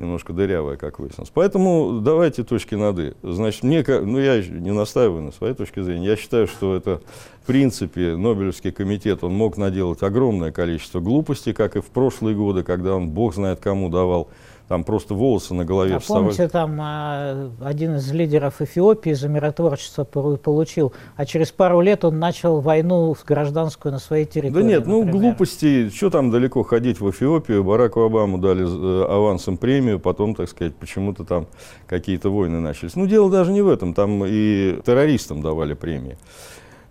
немножко 0.00 0.32
дырявая, 0.32 0.76
как 0.76 0.98
выяснилось. 0.98 1.30
Поэтому 1.32 2.00
давайте 2.00 2.42
точки 2.42 2.74
над 2.74 2.98
«и». 2.98 3.12
Значит, 3.22 3.62
мне, 3.62 3.84
ну 3.86 4.18
я 4.18 4.42
не 4.42 4.72
настаиваю 4.72 5.22
на 5.22 5.32
своей 5.32 5.54
точке 5.54 5.82
зрения, 5.82 6.06
я 6.06 6.16
считаю, 6.16 6.46
что 6.46 6.74
это, 6.74 7.00
в 7.42 7.46
принципе, 7.46 8.16
Нобелевский 8.16 8.72
комитет, 8.72 9.22
он 9.22 9.34
мог 9.34 9.56
наделать 9.56 10.02
огромное 10.02 10.50
количество 10.52 11.00
глупостей, 11.00 11.52
как 11.52 11.76
и 11.76 11.80
в 11.80 11.86
прошлые 11.86 12.34
годы, 12.34 12.62
когда 12.62 12.96
он, 12.96 13.10
бог 13.10 13.34
знает 13.34 13.60
кому, 13.60 13.88
давал 13.90 14.28
там 14.70 14.84
просто 14.84 15.14
волосы 15.14 15.52
на 15.52 15.64
голове 15.64 15.96
а 15.96 15.98
вставали. 15.98 16.26
Помните, 16.26 16.46
там 16.46 16.78
а, 16.80 17.50
один 17.60 17.96
из 17.96 18.12
лидеров 18.12 18.62
Эфиопии 18.62 19.14
за 19.14 19.28
миротворчество 19.28 20.04
получил, 20.04 20.92
а 21.16 21.26
через 21.26 21.50
пару 21.50 21.80
лет 21.80 22.04
он 22.04 22.20
начал 22.20 22.60
войну 22.60 23.16
гражданскую 23.26 23.90
на 23.90 23.98
своей 23.98 24.26
территории. 24.26 24.62
Да 24.62 24.68
нет, 24.68 24.86
ну, 24.86 24.98
например. 25.00 25.14
ну 25.14 25.28
глупости, 25.28 25.88
что 25.88 26.08
там 26.10 26.30
далеко 26.30 26.62
ходить 26.62 27.00
в 27.00 27.10
Эфиопию, 27.10 27.64
Бараку 27.64 28.02
Обаму 28.02 28.38
дали 28.38 28.62
э, 28.64 29.06
авансом 29.12 29.56
премию, 29.56 29.98
потом, 29.98 30.36
так 30.36 30.48
сказать, 30.48 30.76
почему-то 30.76 31.24
там 31.24 31.48
какие-то 31.88 32.30
войны 32.30 32.60
начались. 32.60 32.94
Ну 32.94 33.08
дело 33.08 33.28
даже 33.28 33.50
не 33.50 33.62
в 33.62 33.68
этом, 33.68 33.92
там 33.92 34.24
и 34.24 34.80
террористам 34.86 35.42
давали 35.42 35.74
премии. 35.74 36.16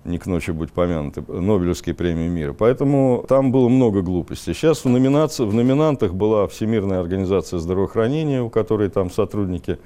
Не 0.05 0.17
к 0.17 0.25
ночи 0.25 0.51
будь 0.51 0.71
помянуты, 0.71 1.23
Нобелевской 1.27 1.93
премии 1.93 2.27
мира. 2.27 2.53
Поэтому 2.53 3.25
там 3.27 3.51
было 3.51 3.69
много 3.69 4.01
глупостей. 4.01 4.53
Сейчас 4.53 4.85
в, 4.85 4.89
номинации, 4.89 5.45
в 5.45 5.53
номинантах 5.53 6.13
была 6.13 6.47
Всемирная 6.47 6.99
организация 6.99 7.59
здравоохранения, 7.59 8.41
у 8.41 8.49
которой 8.49 8.89
там 8.89 9.11
сотрудники 9.11 9.77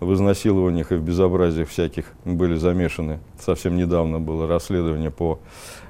в 0.00 0.14
изнасилованиях 0.14 0.92
и 0.92 0.94
в 0.94 1.02
безобразиях 1.02 1.68
всяких 1.68 2.06
были 2.24 2.54
замешаны. 2.54 3.20
Совсем 3.38 3.76
недавно 3.76 4.18
было 4.18 4.48
расследование 4.48 5.10
по 5.10 5.38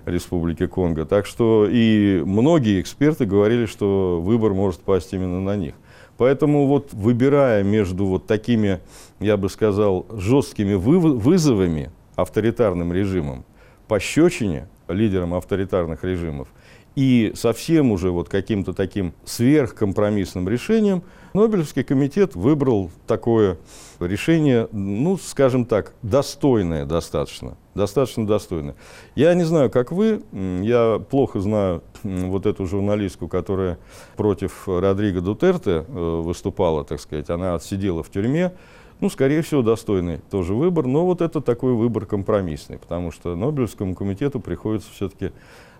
Республике 0.04 0.66
Конго. 0.66 1.04
Так 1.04 1.26
что 1.26 1.66
и 1.70 2.22
многие 2.24 2.80
эксперты 2.80 3.24
говорили, 3.24 3.66
что 3.66 4.20
выбор 4.20 4.52
может 4.52 4.80
пасть 4.80 5.12
именно 5.12 5.40
на 5.40 5.56
них. 5.56 5.74
Поэтому 6.16 6.66
вот 6.66 6.92
выбирая 6.92 7.62
между 7.62 8.04
вот 8.04 8.26
такими, 8.26 8.80
я 9.20 9.36
бы 9.36 9.48
сказал, 9.48 10.06
жесткими 10.10 10.74
вызовами 10.74 11.90
авторитарным 12.16 12.92
режимом, 12.92 13.44
пощечине 13.90 14.68
лидерам 14.86 15.34
авторитарных 15.34 16.04
режимов 16.04 16.46
и 16.94 17.32
совсем 17.34 17.90
уже 17.90 18.10
вот 18.12 18.28
каким-то 18.28 18.72
таким 18.72 19.14
сверхкомпромиссным 19.24 20.48
решением 20.48 21.02
Нобелевский 21.34 21.82
комитет 21.82 22.36
выбрал 22.36 22.92
такое 23.08 23.58
решение, 23.98 24.68
ну, 24.70 25.16
скажем 25.16 25.64
так, 25.64 25.92
достойное 26.02 26.84
достаточно. 26.84 27.56
Достаточно 27.74 28.26
достойное. 28.26 28.76
Я 29.16 29.34
не 29.34 29.42
знаю, 29.42 29.70
как 29.70 29.90
вы, 29.90 30.22
я 30.32 31.00
плохо 31.10 31.40
знаю 31.40 31.82
вот 32.04 32.46
эту 32.46 32.66
журналистку, 32.66 33.26
которая 33.26 33.78
против 34.16 34.68
Родриго 34.68 35.20
Дутерте 35.20 35.84
э, 35.86 36.20
выступала, 36.22 36.84
так 36.84 37.00
сказать, 37.00 37.28
она 37.28 37.56
отсидела 37.56 38.04
в 38.04 38.10
тюрьме. 38.10 38.52
Ну, 39.00 39.08
скорее 39.08 39.40
всего, 39.40 39.62
достойный 39.62 40.18
тоже 40.30 40.54
выбор, 40.54 40.86
но 40.86 41.06
вот 41.06 41.22
это 41.22 41.40
такой 41.40 41.72
выбор 41.72 42.04
компромиссный, 42.04 42.78
потому 42.78 43.10
что 43.10 43.34
Нобелевскому 43.34 43.94
комитету 43.94 44.40
приходится 44.40 44.90
все-таки 44.92 45.32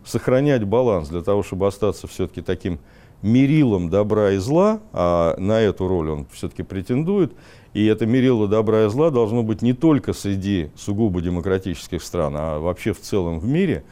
сохранять 0.05 0.65
баланс 0.65 1.09
для 1.09 1.21
того, 1.21 1.43
чтобы 1.43 1.67
остаться 1.67 2.07
все-таки 2.07 2.41
таким 2.41 2.79
мерилом 3.21 3.91
добра 3.91 4.33
и 4.33 4.39
зла, 4.39 4.81
а 4.93 5.37
на 5.37 5.61
эту 5.61 5.87
роль 5.87 6.09
он 6.09 6.27
все-таки 6.33 6.63
претендует, 6.63 7.35
и 7.75 7.85
это 7.85 8.07
мерило 8.07 8.49
добра 8.49 8.87
и 8.87 8.89
зла 8.89 9.11
должно 9.11 9.43
быть 9.43 9.61
не 9.61 9.75
только 9.75 10.15
среди 10.15 10.71
сугубо 10.75 11.21
демократических 11.21 12.03
стран, 12.03 12.35
а 12.39 12.59
вообще 12.59 12.95
в 12.95 13.01
целом 13.01 13.39
в 13.39 13.47
мире, 13.47 13.85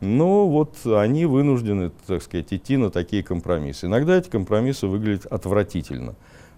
но 0.00 0.46
вот 0.46 0.76
они 0.84 1.24
вынуждены, 1.24 1.90
так 2.06 2.22
сказать, 2.22 2.52
идти 2.52 2.76
на 2.76 2.90
такие 2.90 3.22
компромиссы. 3.22 3.86
Иногда 3.86 4.18
эти 4.18 4.28
компромиссы 4.28 4.86
выглядят 4.86 5.24
отвратительно. 5.24 6.14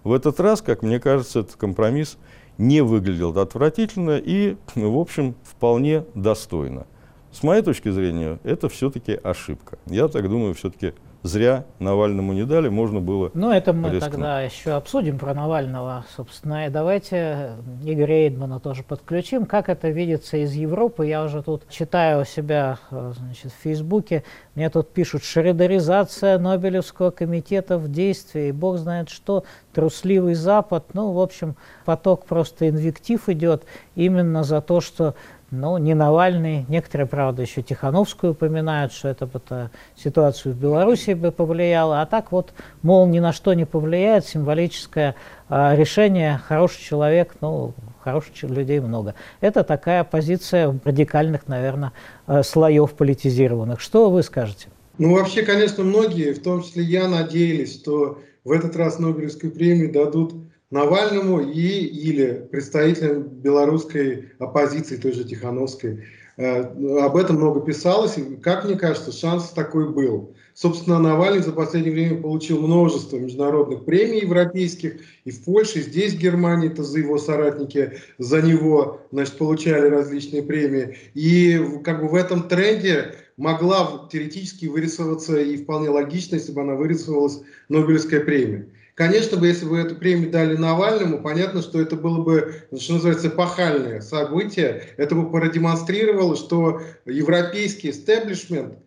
В 0.07 0.13
этот 0.13 0.39
раз, 0.39 0.61
как 0.61 0.83
мне 0.83 1.01
кажется, 1.01 1.41
этот 1.41 1.57
компромисс 1.57 2.17
не 2.57 2.79
выглядел 2.79 3.37
отвратительно 3.37 4.17
и, 4.17 4.55
в 4.73 4.97
общем, 4.97 5.35
вполне 5.43 6.05
достойно. 6.15 6.87
С 7.33 7.43
моей 7.43 7.61
точки 7.61 7.89
зрения, 7.89 8.39
это 8.45 8.69
все-таки 8.69 9.19
ошибка. 9.21 9.77
Я 9.85 10.07
так 10.07 10.29
думаю, 10.29 10.53
все-таки 10.53 10.93
зря 11.27 11.65
Навальному 11.79 12.33
не 12.33 12.43
дали, 12.45 12.69
можно 12.69 12.99
было 12.99 13.29
Ну, 13.33 13.51
это 13.51 13.73
мы 13.73 13.89
рискнуть. 13.89 14.11
тогда 14.11 14.41
еще 14.41 14.71
обсудим 14.71 15.19
про 15.19 15.33
Навального, 15.33 16.05
собственно. 16.15 16.65
И 16.65 16.69
давайте 16.69 17.51
Игоря 17.83 18.27
Эйдмана 18.27 18.59
тоже 18.59 18.83
подключим. 18.83 19.45
Как 19.45 19.69
это 19.69 19.89
видится 19.89 20.37
из 20.37 20.53
Европы? 20.53 21.05
Я 21.05 21.23
уже 21.23 21.43
тут 21.43 21.69
читаю 21.69 22.21
у 22.21 22.25
себя 22.25 22.79
значит, 22.89 23.51
в 23.51 23.63
Фейсбуке. 23.63 24.23
Мне 24.55 24.69
тут 24.69 24.89
пишут 24.89 25.23
«Шредеризация 25.23 26.39
Нобелевского 26.39 27.11
комитета 27.11 27.77
в 27.77 27.91
действии». 27.91 28.51
Бог 28.51 28.77
знает 28.77 29.09
что, 29.09 29.43
трусливый 29.73 30.33
Запад. 30.33 30.85
Ну, 30.93 31.11
в 31.11 31.19
общем, 31.19 31.55
поток 31.85 32.25
просто 32.25 32.69
инвектив 32.69 33.29
идет 33.29 33.63
именно 33.95 34.43
за 34.43 34.61
то, 34.61 34.81
что 34.81 35.13
ну, 35.51 35.77
не 35.77 35.93
Навальный. 35.93 36.65
Некоторые, 36.67 37.07
правда, 37.07 37.41
еще 37.41 37.61
Тихановскую 37.61 38.33
упоминают, 38.33 38.91
что 38.91 39.07
это 39.07 39.25
бы 39.25 39.39
-то 39.39 39.69
ситуацию 39.95 40.53
в 40.53 40.57
Беларуси 40.57 41.11
бы 41.11 41.31
повлияло. 41.31 42.01
А 42.01 42.05
так 42.05 42.31
вот, 42.31 42.53
мол, 42.81 43.07
ни 43.07 43.19
на 43.19 43.31
что 43.31 43.53
не 43.53 43.65
повлияет, 43.65 44.25
символическое 44.25 45.15
э, 45.49 45.75
решение, 45.75 46.39
хороший 46.47 46.81
человек, 46.81 47.35
ну, 47.41 47.73
хороших 48.03 48.43
людей 48.43 48.79
много. 48.79 49.15
Это 49.41 49.63
такая 49.63 50.03
позиция 50.03 50.77
радикальных, 50.83 51.47
наверное, 51.47 51.93
э, 52.27 52.43
слоев 52.43 52.93
политизированных. 52.93 53.79
Что 53.79 54.09
вы 54.09 54.23
скажете? 54.23 54.67
Ну, 54.97 55.13
вообще, 55.13 55.43
конечно, 55.43 55.83
многие, 55.83 56.33
в 56.33 56.41
том 56.41 56.63
числе 56.63 56.83
я, 56.83 57.07
надеялись, 57.07 57.73
что 57.73 58.19
в 58.43 58.51
этот 58.51 58.75
раз 58.75 58.99
Нобелевскую 58.99 59.51
премию 59.51 59.91
дадут 59.91 60.33
Навальному 60.69 61.39
и 61.39 61.85
или 61.85 62.47
представителям 62.51 63.23
белорусской 63.23 64.33
оппозиции, 64.39 64.97
той 64.97 65.13
же 65.13 65.23
Тихановской. 65.23 66.03
Э, 66.35 66.61
об 66.99 67.15
этом 67.15 67.37
много 67.37 67.61
писалось, 67.61 68.17
и, 68.17 68.35
как 68.35 68.65
мне 68.65 68.75
кажется, 68.75 69.11
шанс 69.11 69.49
такой 69.49 69.91
был. 69.91 70.35
Собственно, 70.53 70.99
Навальный 70.99 71.41
за 71.41 71.51
последнее 71.51 71.93
время 71.93 72.21
получил 72.21 72.59
множество 72.59 73.17
международных 73.17 73.85
премий 73.85 74.21
европейских, 74.21 74.97
и 75.23 75.31
в 75.31 75.43
Польше, 75.43 75.79
и 75.79 75.83
здесь, 75.83 76.13
в 76.13 76.19
Германии, 76.19 76.69
это 76.69 76.83
за 76.83 76.99
его 76.99 77.17
соратники, 77.17 77.99
за 78.17 78.41
него, 78.41 79.01
значит, 79.11 79.37
получали 79.37 79.87
различные 79.87 80.43
премии. 80.43 80.97
И 81.13 81.59
как 81.83 82.01
бы 82.01 82.07
в 82.07 82.15
этом 82.15 82.47
тренде 82.47 83.15
могла 83.37 84.07
теоретически 84.11 84.65
вырисовываться, 84.65 85.39
и 85.39 85.57
вполне 85.57 85.89
логично, 85.89 86.35
если 86.35 86.51
бы 86.51 86.61
она 86.61 86.75
вырисовывалась, 86.75 87.39
Нобелевская 87.69 88.21
премия. 88.21 88.67
Конечно 88.97 89.37
бы, 89.37 89.45
если 89.45 89.65
бы 89.65 89.77
эту 89.77 89.93
премию 89.93 90.31
дали 90.31 90.57
Навальному, 90.57 91.21
понятно, 91.21 91.61
что 91.61 91.79
это 91.79 91.95
было 91.95 92.23
бы, 92.23 92.63
что 92.79 92.93
называется, 92.93 93.27
эпохальное 93.27 94.01
событие. 94.01 94.85
Это 94.97 95.13
бы 95.13 95.29
продемонстрировало, 95.29 96.35
что 96.35 96.81
европейский 97.05 97.91
истеблишмент 97.91 98.79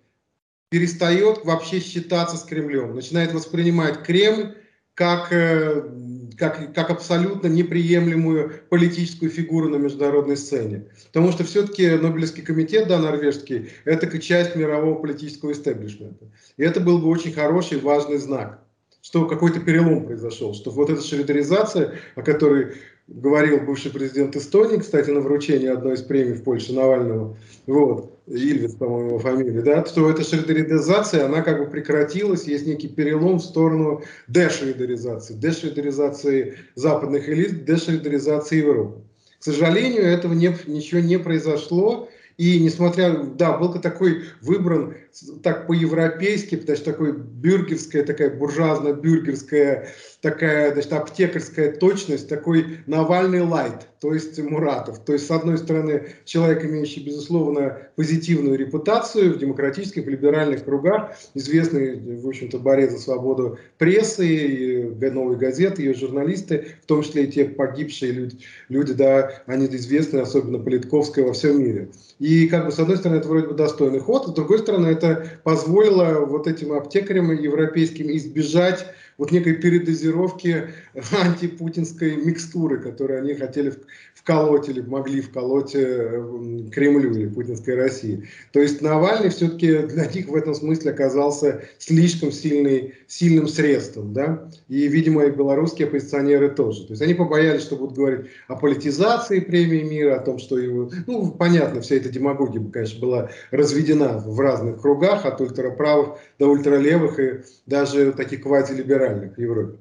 перестает 0.68 1.44
вообще 1.44 1.78
считаться 1.78 2.36
с 2.36 2.42
Кремлем, 2.42 2.96
начинает 2.96 3.32
воспринимать 3.32 4.02
Кремль 4.02 4.56
как, 4.94 5.32
э, 5.32 5.88
как, 6.36 6.74
как 6.74 6.90
абсолютно 6.90 7.46
неприемлемую 7.46 8.64
политическую 8.68 9.30
фигуру 9.30 9.68
на 9.68 9.76
международной 9.76 10.36
сцене. 10.36 10.86
Потому 11.06 11.30
что 11.30 11.44
все-таки 11.44 11.88
Нобелевский 11.88 12.42
комитет, 12.42 12.88
да, 12.88 12.98
норвежский, 12.98 13.70
это 13.84 14.18
часть 14.18 14.56
мирового 14.56 15.00
политического 15.00 15.52
истеблишмента. 15.52 16.32
И 16.56 16.64
это 16.64 16.80
был 16.80 16.98
бы 16.98 17.06
очень 17.06 17.32
хороший, 17.32 17.78
важный 17.78 18.18
знак 18.18 18.66
что 19.02 19.26
какой-то 19.26 19.60
перелом 19.60 20.04
произошел, 20.04 20.54
что 20.54 20.70
вот 20.70 20.90
эта 20.90 21.02
шредеризация, 21.02 21.94
о 22.14 22.22
которой 22.22 22.74
говорил 23.08 23.60
бывший 23.60 23.90
президент 23.90 24.36
Эстонии, 24.36 24.78
кстати, 24.78 25.10
на 25.10 25.20
вручении 25.20 25.68
одной 25.68 25.94
из 25.94 26.02
премий 26.02 26.34
в 26.34 26.44
Польше 26.44 26.72
Навального, 26.72 27.36
вот, 27.66 28.12
Ильвис, 28.28 28.74
по-моему, 28.74 29.08
его 29.08 29.18
фамилия, 29.18 29.62
да, 29.62 29.84
что 29.84 30.08
эта 30.08 30.22
шредеризация, 30.22 31.26
она 31.26 31.42
как 31.42 31.58
бы 31.58 31.66
прекратилась, 31.66 32.44
есть 32.44 32.66
некий 32.66 32.88
перелом 32.88 33.38
в 33.38 33.42
сторону 33.42 34.02
дешредеризации, 34.28 35.34
дешредеризации 35.34 36.58
западных 36.76 37.28
элит, 37.28 37.64
дешредеризации 37.64 38.58
Европы. 38.58 39.00
К 39.40 39.44
сожалению, 39.44 40.02
этого 40.04 40.34
не, 40.34 40.54
ничего 40.66 41.00
не 41.00 41.18
произошло, 41.18 42.08
и 42.40 42.58
несмотря, 42.58 43.22
да, 43.22 43.58
был 43.58 43.70
такой 43.74 44.24
выбран 44.40 44.94
так 45.42 45.66
по-европейски, 45.66 46.56
потому 46.56 46.74
что 46.74 46.92
такой 46.92 47.12
бюргерская, 47.12 48.02
такая 48.02 48.34
буржуазно-бюргерская, 48.34 49.88
такая, 50.20 50.72
значит, 50.72 50.92
аптекарская 50.92 51.72
точность, 51.72 52.28
такой 52.28 52.80
Навальный 52.86 53.40
лайт, 53.40 53.88
то 54.00 54.12
есть 54.12 54.38
Муратов. 54.38 54.98
То 55.04 55.14
есть, 55.14 55.26
с 55.26 55.30
одной 55.30 55.58
стороны, 55.58 56.08
человек, 56.24 56.64
имеющий, 56.64 57.02
безусловно, 57.02 57.78
позитивную 57.96 58.58
репутацию 58.58 59.34
в 59.34 59.38
демократических, 59.38 60.06
либеральных 60.06 60.64
кругах, 60.64 61.16
известный, 61.34 61.98
в 62.20 62.26
общем-то, 62.26 62.58
борец 62.58 62.92
за 62.92 62.98
свободу 62.98 63.58
прессы, 63.78 64.26
и 64.26 65.10
новой 65.10 65.36
газеты, 65.36 65.82
ее 65.82 65.94
журналисты, 65.94 66.76
в 66.82 66.86
том 66.86 67.02
числе 67.02 67.24
и 67.24 67.32
те 67.32 67.44
погибшие 67.44 68.12
люди, 68.12 68.38
люди 68.68 68.92
да, 68.92 69.42
они 69.46 69.66
известны, 69.66 70.18
особенно 70.18 70.58
Политковская 70.58 71.24
во 71.24 71.32
всем 71.32 71.62
мире. 71.62 71.88
И, 72.18 72.48
как 72.48 72.66
бы, 72.66 72.72
с 72.72 72.78
одной 72.78 72.96
стороны, 72.96 73.18
это 73.18 73.28
вроде 73.28 73.48
бы 73.48 73.54
достойный 73.54 73.98
ход, 73.98 74.28
с 74.28 74.32
другой 74.32 74.58
стороны, 74.58 74.88
это 74.88 75.26
позволило 75.42 76.24
вот 76.24 76.46
этим 76.46 76.72
аптекарям 76.72 77.32
европейским 77.32 78.10
избежать 78.10 78.86
вот 79.20 79.32
некой 79.32 79.52
передозировки 79.52 80.70
антипутинской 81.12 82.16
микстуры, 82.16 82.78
которую 82.78 83.20
они 83.20 83.34
хотели 83.34 83.70
вколоть 84.14 84.70
или 84.70 84.80
могли 84.80 85.20
вколоть 85.20 85.74
э, 85.74 86.24
Кремлю 86.72 87.12
или 87.12 87.28
путинской 87.28 87.74
России. 87.74 88.26
То 88.52 88.60
есть 88.60 88.80
Навальный 88.80 89.28
все-таки 89.28 89.80
для 89.80 90.06
них 90.06 90.26
в 90.26 90.34
этом 90.34 90.54
смысле 90.54 90.92
оказался 90.92 91.64
слишком 91.76 92.32
сильный, 92.32 92.94
сильным 93.10 93.48
средством. 93.48 94.12
Да? 94.12 94.48
И, 94.68 94.86
видимо, 94.86 95.24
и 95.24 95.30
белорусские 95.30 95.88
оппозиционеры 95.88 96.48
тоже. 96.48 96.86
То 96.86 96.92
есть 96.92 97.02
они 97.02 97.14
побоялись, 97.14 97.62
что 97.62 97.74
будут 97.74 97.96
говорить 97.96 98.26
о 98.46 98.54
политизации 98.54 99.40
премии 99.40 99.82
мира, 99.82 100.16
о 100.16 100.20
том, 100.20 100.38
что 100.38 100.56
его... 100.56 100.90
Ну, 101.08 101.32
понятно, 101.32 101.80
вся 101.80 101.96
эта 101.96 102.08
демагогия, 102.08 102.62
конечно, 102.72 103.00
была 103.00 103.30
разведена 103.50 104.18
в 104.18 104.38
разных 104.38 104.80
кругах, 104.80 105.26
от 105.26 105.40
ультраправых 105.40 106.18
до 106.38 106.46
ультралевых 106.46 107.18
и 107.18 107.40
даже 107.66 108.12
таких 108.12 108.42
квазилиберальных 108.42 109.34
в 109.34 109.40
Европе. 109.40 109.76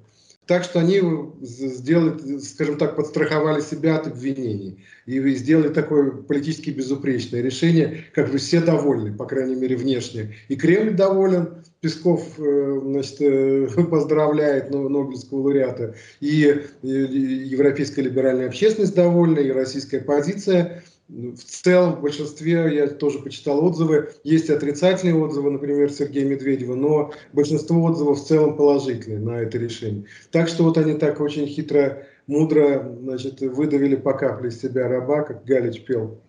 Так 0.49 0.63
что 0.63 0.79
они 0.79 0.99
сделали, 1.41 2.39
скажем 2.39 2.79
так, 2.79 2.95
подстраховали 2.95 3.61
себя 3.61 3.97
от 3.97 4.07
обвинений 4.07 4.83
и 5.05 5.19
сделали 5.35 5.69
такое 5.69 6.09
политически 6.09 6.71
безупречное 6.71 7.41
решение, 7.41 8.05
как 8.15 8.31
бы 8.31 8.39
все 8.39 8.59
довольны, 8.59 9.13
по 9.15 9.27
крайней 9.27 9.53
мере, 9.53 9.75
внешне. 9.75 10.33
И 10.47 10.55
Кремль 10.55 10.95
доволен, 10.95 11.63
Песков 11.81 12.23
э, 12.39 12.79
значит, 12.83 13.21
э, 13.21 13.67
поздравляет 13.91 14.71
Нобелевского 14.71 15.37
лауреата, 15.37 15.93
и 16.19 16.63
европейская 16.81 18.01
либеральная 18.01 18.47
общественность 18.47 18.95
довольна, 18.95 19.37
и 19.37 19.51
российская 19.51 19.99
позиция 19.99 20.83
в 21.09 21.43
целом, 21.43 21.95
в 21.95 22.01
большинстве, 22.01 22.75
я 22.75 22.87
тоже 22.87 23.19
почитал 23.19 23.65
отзывы, 23.65 24.11
есть 24.23 24.49
отрицательные 24.49 25.15
отзывы, 25.15 25.49
например, 25.49 25.91
Сергея 25.91 26.25
Медведева, 26.25 26.75
но 26.75 27.11
большинство 27.33 27.83
отзывов 27.83 28.19
в 28.19 28.27
целом 28.27 28.55
положительные 28.55 29.19
на 29.19 29.41
это 29.41 29.57
решение. 29.57 30.05
Так 30.31 30.47
что 30.47 30.63
вот 30.63 30.77
они 30.77 30.93
так 30.93 31.19
очень 31.19 31.47
хитро, 31.47 32.05
мудро 32.27 32.95
значит, 33.01 33.41
выдавили 33.41 33.95
по 33.95 34.13
капле 34.13 34.49
из 34.49 34.61
себя 34.61 34.87
раба, 34.87 35.23
как 35.23 35.43
Галич 35.45 35.83
пел 35.83 36.19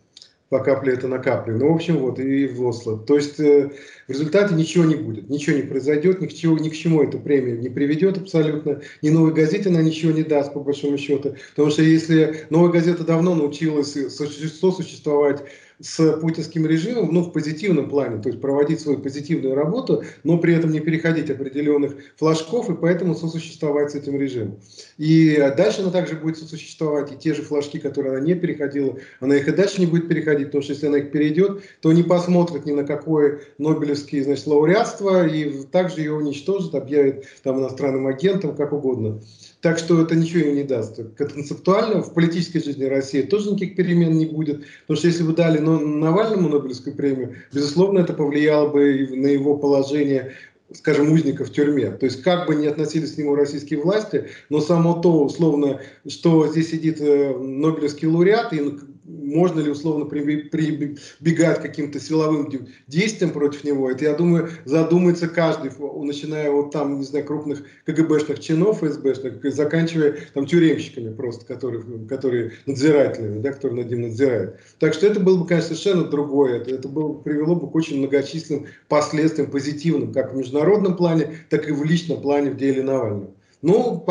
по 0.50 0.58
капле 0.58 0.94
это 0.94 1.06
накапливаем. 1.06 1.62
Ну, 1.62 1.72
в 1.72 1.76
общем, 1.76 1.98
вот, 1.98 2.18
и 2.18 2.48
в 2.48 2.66
Осло. 2.66 2.98
То 2.98 3.14
есть 3.14 3.38
э, 3.38 3.70
в 4.08 4.10
результате 4.10 4.54
ничего 4.56 4.84
не 4.84 4.96
будет, 4.96 5.30
ничего 5.30 5.56
не 5.56 5.62
произойдет, 5.62 6.20
ни 6.20 6.26
к, 6.26 6.34
чему, 6.34 6.58
ни 6.58 6.68
к 6.68 6.74
чему 6.74 7.02
эта 7.02 7.18
премия 7.18 7.56
не 7.56 7.68
приведет 7.68 8.18
абсолютно. 8.18 8.80
Ни 9.00 9.10
новой 9.10 9.32
газете 9.32 9.68
она 9.68 9.80
ничего 9.80 10.10
не 10.10 10.24
даст, 10.24 10.52
по 10.52 10.58
большому 10.58 10.98
счету. 10.98 11.36
Потому 11.50 11.70
что 11.70 11.82
если 11.82 12.46
новая 12.50 12.72
газета 12.72 13.04
давно 13.04 13.36
научилась 13.36 13.92
сосуществовать 13.92 15.44
с 15.80 16.12
путинским 16.18 16.66
режимом, 16.66 17.12
ну, 17.12 17.22
в 17.22 17.32
позитивном 17.32 17.88
плане, 17.88 18.22
то 18.22 18.28
есть 18.28 18.40
проводить 18.40 18.80
свою 18.80 18.98
позитивную 18.98 19.54
работу, 19.54 20.04
но 20.24 20.38
при 20.38 20.54
этом 20.54 20.72
не 20.72 20.80
переходить 20.80 21.30
определенных 21.30 21.94
флажков, 22.16 22.68
и 22.68 22.74
поэтому 22.74 23.14
сосуществовать 23.14 23.92
с 23.92 23.94
этим 23.94 24.20
режимом. 24.20 24.60
И 24.98 25.36
дальше 25.56 25.82
она 25.82 25.90
также 25.90 26.16
будет 26.16 26.38
сосуществовать, 26.38 27.12
и 27.12 27.16
те 27.16 27.34
же 27.34 27.42
флажки, 27.42 27.78
которые 27.78 28.16
она 28.16 28.24
не 28.24 28.34
переходила, 28.34 28.96
она 29.20 29.36
их 29.36 29.48
и 29.48 29.52
дальше 29.52 29.80
не 29.80 29.86
будет 29.86 30.08
переходить, 30.08 30.46
потому 30.46 30.62
что 30.62 30.72
если 30.72 30.86
она 30.86 30.98
их 30.98 31.10
перейдет, 31.10 31.62
то 31.80 31.92
не 31.92 32.02
посмотрит 32.02 32.66
ни 32.66 32.72
на 32.72 32.84
какое 32.84 33.40
Нобелевское, 33.58 34.22
значит, 34.22 34.46
лауреатство, 34.46 35.26
и 35.26 35.62
также 35.64 36.00
ее 36.00 36.14
уничтожит, 36.14 36.74
объявит 36.74 37.24
там 37.42 37.58
иностранным 37.60 38.06
агентом, 38.06 38.54
как 38.54 38.72
угодно. 38.72 39.20
Так 39.60 39.78
что 39.78 40.00
это 40.00 40.16
ничего 40.16 40.40
им 40.40 40.54
не 40.54 40.64
даст. 40.64 40.98
Концептуально 41.16 42.02
в 42.02 42.14
политической 42.14 42.60
жизни 42.60 42.84
России 42.84 43.22
тоже 43.22 43.50
никаких 43.50 43.76
перемен 43.76 44.16
не 44.16 44.24
будет. 44.24 44.64
Потому 44.82 44.96
что 44.96 45.08
если 45.08 45.22
бы 45.22 45.34
дали 45.34 45.58
Навальному 45.58 46.48
Нобелевскую 46.48 46.96
премию, 46.96 47.36
безусловно, 47.52 47.98
это 47.98 48.14
повлияло 48.14 48.68
бы 48.68 49.08
на 49.10 49.26
его 49.26 49.56
положение 49.56 50.32
скажем, 50.72 51.10
узника 51.12 51.44
в 51.44 51.50
тюрьме. 51.50 51.90
То 51.90 52.06
есть 52.06 52.22
как 52.22 52.46
бы 52.46 52.54
ни 52.54 52.66
относились 52.66 53.12
к 53.12 53.18
нему 53.18 53.34
российские 53.34 53.80
власти, 53.80 54.28
но 54.50 54.60
само 54.60 54.94
то, 54.94 55.24
условно, 55.24 55.80
что 56.06 56.46
здесь 56.46 56.70
сидит 56.70 57.00
э, 57.00 57.36
Нобелевский 57.36 58.06
лауреат, 58.06 58.52
и 58.52 58.78
можно 59.10 59.60
ли 59.60 59.70
условно 59.70 60.06
прибегать 60.06 61.58
к 61.58 61.62
каким-то 61.62 62.00
силовым 62.00 62.50
действиям 62.86 63.32
против 63.32 63.64
него, 63.64 63.90
это, 63.90 64.04
я 64.04 64.14
думаю, 64.14 64.50
задумается 64.64 65.28
каждый, 65.28 65.70
начиная 66.04 66.50
от 66.50 66.70
там, 66.70 66.98
не 66.98 67.04
знаю, 67.04 67.24
крупных 67.24 67.62
КГБшных 67.86 68.40
чинов, 68.40 68.82
ФСБшных, 68.82 69.42
заканчивая 69.52 70.16
там 70.34 70.46
тюремщиками 70.46 71.14
просто, 71.14 71.44
которые, 71.44 71.82
которые 72.08 72.52
надзирателями, 72.66 73.40
да, 73.40 73.52
которые 73.52 73.82
над 73.82 73.90
ним 73.90 74.02
надзирают. 74.02 74.56
Так 74.78 74.94
что 74.94 75.06
это 75.06 75.20
было 75.20 75.38
бы, 75.38 75.46
конечно, 75.46 75.74
совершенно 75.74 76.04
другое. 76.04 76.58
Это, 76.58 76.70
это 76.74 76.88
было, 76.88 77.14
привело 77.14 77.56
бы 77.56 77.70
к 77.70 77.74
очень 77.74 77.98
многочисленным 77.98 78.66
последствиям 78.88 79.50
позитивным, 79.50 80.12
как 80.12 80.32
в 80.32 80.36
международном 80.36 80.96
плане, 80.96 81.36
так 81.48 81.68
и 81.68 81.72
в 81.72 81.84
личном 81.84 82.20
плане 82.22 82.50
в 82.50 82.56
деле 82.56 82.82
Навального. 82.82 83.30
Ну, 83.62 84.04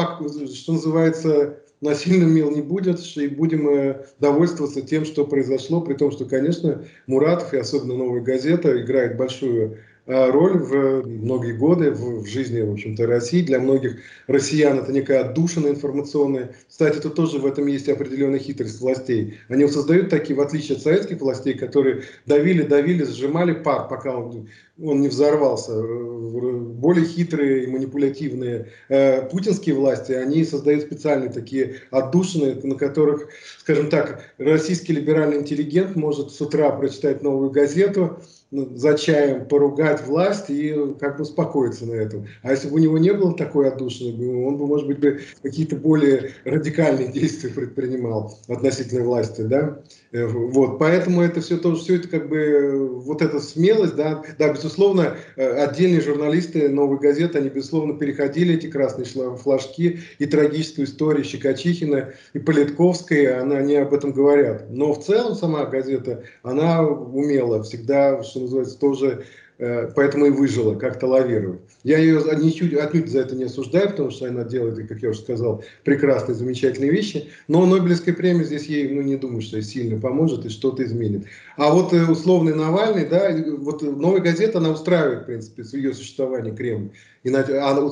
что 0.54 0.74
называется, 0.74 1.58
насильным 1.82 2.32
мил 2.32 2.52
не 2.52 2.62
будет, 2.62 3.00
и 3.18 3.28
будем 3.28 3.68
э, 3.70 4.06
довольствоваться 4.20 4.82
тем, 4.82 5.06
что 5.06 5.26
произошло, 5.26 5.82
при 5.82 5.94
том, 5.94 6.12
что, 6.12 6.26
конечно, 6.26 6.84
Муратов 7.08 7.54
и 7.54 7.58
особенно 7.58 7.96
«Новая 7.96 8.22
газета» 8.22 8.82
играет 8.82 9.18
большую 9.18 9.78
роль 10.10 10.58
в 10.58 11.08
многие 11.08 11.54
годы 11.54 11.92
в, 11.92 12.24
в 12.24 12.28
жизни, 12.28 12.62
в 12.62 12.72
общем-то, 12.72 13.06
России. 13.06 13.44
Для 13.44 13.60
многих 13.60 13.98
россиян 14.28 14.80
это 14.80 14.92
некая 14.92 15.22
отдушина 15.22 15.68
информационная. 15.68 16.56
Кстати, 16.68 16.98
это 16.98 17.10
тоже 17.10 17.38
в 17.38 17.46
этом 17.46 17.68
есть 17.68 17.88
определенная 17.88 18.40
хитрость 18.40 18.82
властей. 18.82 19.38
Они 19.48 19.68
создают 19.68 20.10
такие, 20.10 20.36
в 20.36 20.42
отличие 20.42 20.78
от 20.78 20.84
советских 20.84 21.22
властей, 21.22 21.54
которые 21.54 22.04
давили, 22.26 22.64
давили, 22.64 23.04
сжимали 23.04 23.54
пар, 23.54 23.88
пока 23.88 24.18
он 24.18 24.48
он 24.82 25.02
не 25.02 25.10
взорвался. 25.10 25.74
Более 25.74 27.06
хитрые 27.06 27.66
и 27.66 27.68
манипулятивные 27.68 28.68
э, 28.88 29.28
путинские 29.30 29.76
власти, 29.76 30.14
они 30.14 30.46
создают 30.46 30.84
специальные 30.84 31.32
такие 31.32 31.82
отдушины, 31.92 32.56
на 32.64 32.76
которых, 32.76 33.28
скажем 33.58 33.90
так, 33.90 34.24
российский 34.38 34.94
либеральный 34.94 35.38
интеллигент 35.38 35.96
может 35.96 36.32
с 36.32 36.40
утра 36.40 36.72
прочитать 36.72 37.22
новую 37.22 37.52
газету, 37.52 38.22
за 38.52 38.98
чаем 38.98 39.48
поругать 39.48 40.06
власть 40.06 40.50
и 40.50 40.76
как 41.00 41.18
бы 41.18 41.24
успокоиться 41.24 41.86
на 41.86 41.94
этом. 41.94 42.28
А 42.42 42.52
если 42.52 42.70
бы 42.70 42.76
у 42.76 42.80
него 42.80 42.98
не 42.98 43.14
было 43.14 43.36
такой 43.36 43.70
отдушины, 43.70 44.46
он 44.46 44.58
бы, 44.58 44.66
может 44.66 44.88
быть, 44.88 45.00
бы 45.00 45.22
какие-то 45.44 45.76
более 45.76 46.32
радикальные 46.46 47.08
действия 47.12 47.50
предпринимал 47.50 48.40
относительно 48.48 49.04
власти, 49.04 49.42
да. 49.42 49.80
Э, 50.12 50.26
вот, 50.26 50.80
поэтому 50.80 51.22
это 51.22 51.40
все 51.40 51.58
тоже, 51.58 51.82
все 51.82 51.96
это 51.98 52.08
как 52.08 52.30
бы, 52.30 52.90
вот 52.90 53.22
эта 53.22 53.40
смелость, 53.40 53.96
да, 53.96 54.24
да, 54.40 54.52
безусловно, 54.52 55.18
э, 55.36 55.64
отдельные 55.64 56.02
журналисты 56.02 56.68
«Новой 56.68 56.98
газеты», 56.98 57.38
они, 57.38 57.50
безусловно, 57.50 57.94
переходили 57.94 58.56
эти 58.56 58.68
красные 58.68 59.06
флажки 59.38 60.00
и 60.18 60.26
трагическую 60.26 60.88
историю 60.88 61.24
Щекочихина 61.24 62.14
и 62.34 62.40
Политковской, 62.40 63.40
она, 63.40 63.58
они 63.58 63.76
об 63.76 63.94
этом 63.94 64.12
говорят. 64.12 64.70
Но 64.72 64.94
в 64.94 65.04
целом 65.04 65.36
сама 65.36 65.66
газета, 65.66 66.24
она 66.42 66.82
умела 66.84 67.62
всегда, 67.62 68.24
что 68.24 68.40
называется, 68.40 68.80
тоже 68.80 69.26
поэтому 69.60 70.26
и 70.28 70.30
выжила, 70.30 70.76
как-то 70.76 71.08
лавировать. 71.08 71.60
Я 71.84 71.98
ее 71.98 72.22
ничуть, 72.42 72.74
отнюдь 72.74 73.10
за 73.10 73.20
это 73.20 73.36
не 73.36 73.46
осуждаю, 73.46 73.90
потому 73.90 74.12
что 74.12 74.28
она 74.28 74.44
делает, 74.44 74.88
как 74.88 75.02
я 75.02 75.10
уже 75.10 75.20
сказал, 75.20 75.64
прекрасные, 75.84 76.36
замечательные 76.36 76.92
вещи, 76.92 77.30
но 77.48 77.66
Нобелевская 77.66 78.14
премия 78.14 78.44
здесь 78.44 78.66
ей, 78.66 78.90
ну, 78.90 79.02
не 79.02 79.16
думаю, 79.16 79.42
что 79.42 79.62
сильно 79.62 80.00
поможет 80.00 80.46
и 80.46 80.50
что-то 80.50 80.84
изменит. 80.84 81.26
А 81.58 81.74
вот 81.74 81.94
э, 81.94 82.06
условный 82.06 82.54
Навальный, 82.54 83.06
да, 83.06 83.32
вот 83.58 83.82
новая 83.82 84.22
газета, 84.22 84.60
она 84.60 84.72
устраивает, 84.72 85.24
в 85.24 85.26
принципе, 85.26 85.64
ее 85.74 85.94
существование 85.94 86.56
Кремль. 86.56 86.92
И, 87.24 87.34
а, 87.34 87.44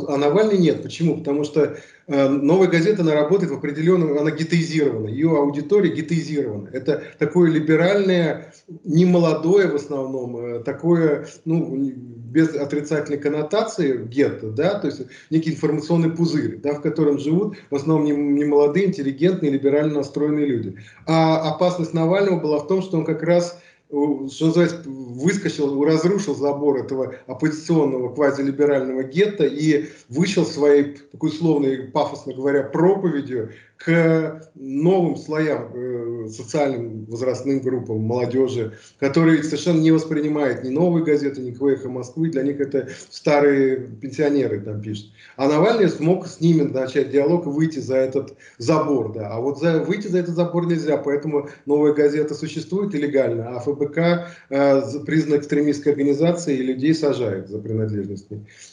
а 0.08 0.18
Навальный 0.18 0.58
нет. 0.58 0.84
Почему? 0.84 1.18
Потому 1.18 1.44
что 1.44 1.78
э, 2.08 2.30
новая 2.30 2.68
газета, 2.68 3.02
она 3.02 3.14
работает 3.14 3.52
в 3.52 3.56
определенном, 3.56 4.18
она 4.18 4.32
гетоизирована, 4.32 5.10
ее 5.10 5.38
аудитория 5.38 5.94
гетоизирована. 5.94 6.70
Это 6.72 7.04
такое 7.20 7.52
либеральное, 7.52 8.54
не 8.86 9.06
молодое 9.06 9.68
в 9.68 9.76
основном, 9.76 10.38
э, 10.38 10.60
такое, 10.60 11.28
ну, 11.44 11.76
без 11.76 12.56
отрицательной 12.56 13.20
коннотации 13.20 13.98
гетто, 14.06 14.50
да, 14.50 14.80
то 14.80 14.88
есть 14.88 15.02
некий 15.30 15.52
информационный 15.52 16.12
пузырь, 16.12 16.58
да, 16.58 16.74
в 16.74 16.82
котором 16.82 17.20
живут 17.20 17.58
в 17.70 17.76
основном 17.76 18.06
не, 18.06 18.12
не 18.12 18.46
молодые, 18.46 18.88
интеллигентные, 18.88 19.52
либерально 19.52 19.96
настроенные 19.96 20.46
люди. 20.46 20.78
А 21.06 21.50
опасность 21.50 21.94
Навального 21.94 22.40
была 22.40 22.60
в 22.60 22.68
том, 22.68 22.82
что 22.82 22.98
он 22.98 23.06
как 23.06 23.24
раз 23.24 23.60
что 23.90 24.48
называется, 24.48 24.84
выскочил, 24.86 25.84
разрушил 25.84 26.36
забор 26.36 26.78
этого 26.78 27.16
оппозиционного 27.26 28.14
квазилиберального 28.14 29.04
гетто 29.04 29.46
и 29.46 29.90
вышел 30.10 30.46
своей, 30.46 30.98
такой 31.12 31.30
условной, 31.30 31.84
пафосно 31.84 32.34
говоря, 32.34 32.64
проповедью 32.64 33.54
к 33.78 34.50
новым 34.56 35.16
слоям, 35.18 35.72
э, 35.74 36.28
социальным 36.30 37.06
возрастным 37.06 37.60
группам, 37.60 38.02
молодежи, 38.02 38.74
которые 39.00 39.44
совершенно 39.44 39.80
не 39.80 39.92
воспринимают 39.92 40.64
ни 40.64 40.70
новые 40.70 41.06
газеты, 41.06 41.42
ни 41.42 41.52
КВХ 41.52 41.86
Москвы, 41.86 42.30
для 42.30 42.44
них 42.44 42.60
это 42.60 42.90
старые 43.10 43.78
пенсионеры 43.78 44.60
там 44.62 44.82
пишут. 44.82 45.12
А 45.36 45.48
Навальный 45.48 45.90
смог 45.90 46.28
с 46.28 46.42
ними 46.42 46.64
начать 46.64 47.12
диалог 47.12 47.46
и 47.46 47.50
выйти 47.50 47.80
за 47.80 47.98
этот 47.98 48.36
забор, 48.58 49.14
да. 49.14 49.30
А 49.30 49.40
вот 49.40 49.60
за, 49.60 49.84
выйти 49.84 50.08
за 50.08 50.20
этот 50.20 50.36
забор 50.36 50.66
нельзя, 50.66 50.98
поэтому 50.98 51.50
новая 51.66 51.94
газета 51.94 52.34
существует 52.34 52.94
легально, 52.94 53.56
а 53.56 53.60
ФБК 53.60 54.28
э, 54.50 54.82
признан 55.06 55.40
экстремистской 55.40 55.92
организацией 55.94 56.58
и 56.58 56.64
людей 56.64 56.94
сажают 56.94 57.48
за 57.48 57.60
принадлежность. 57.60 58.28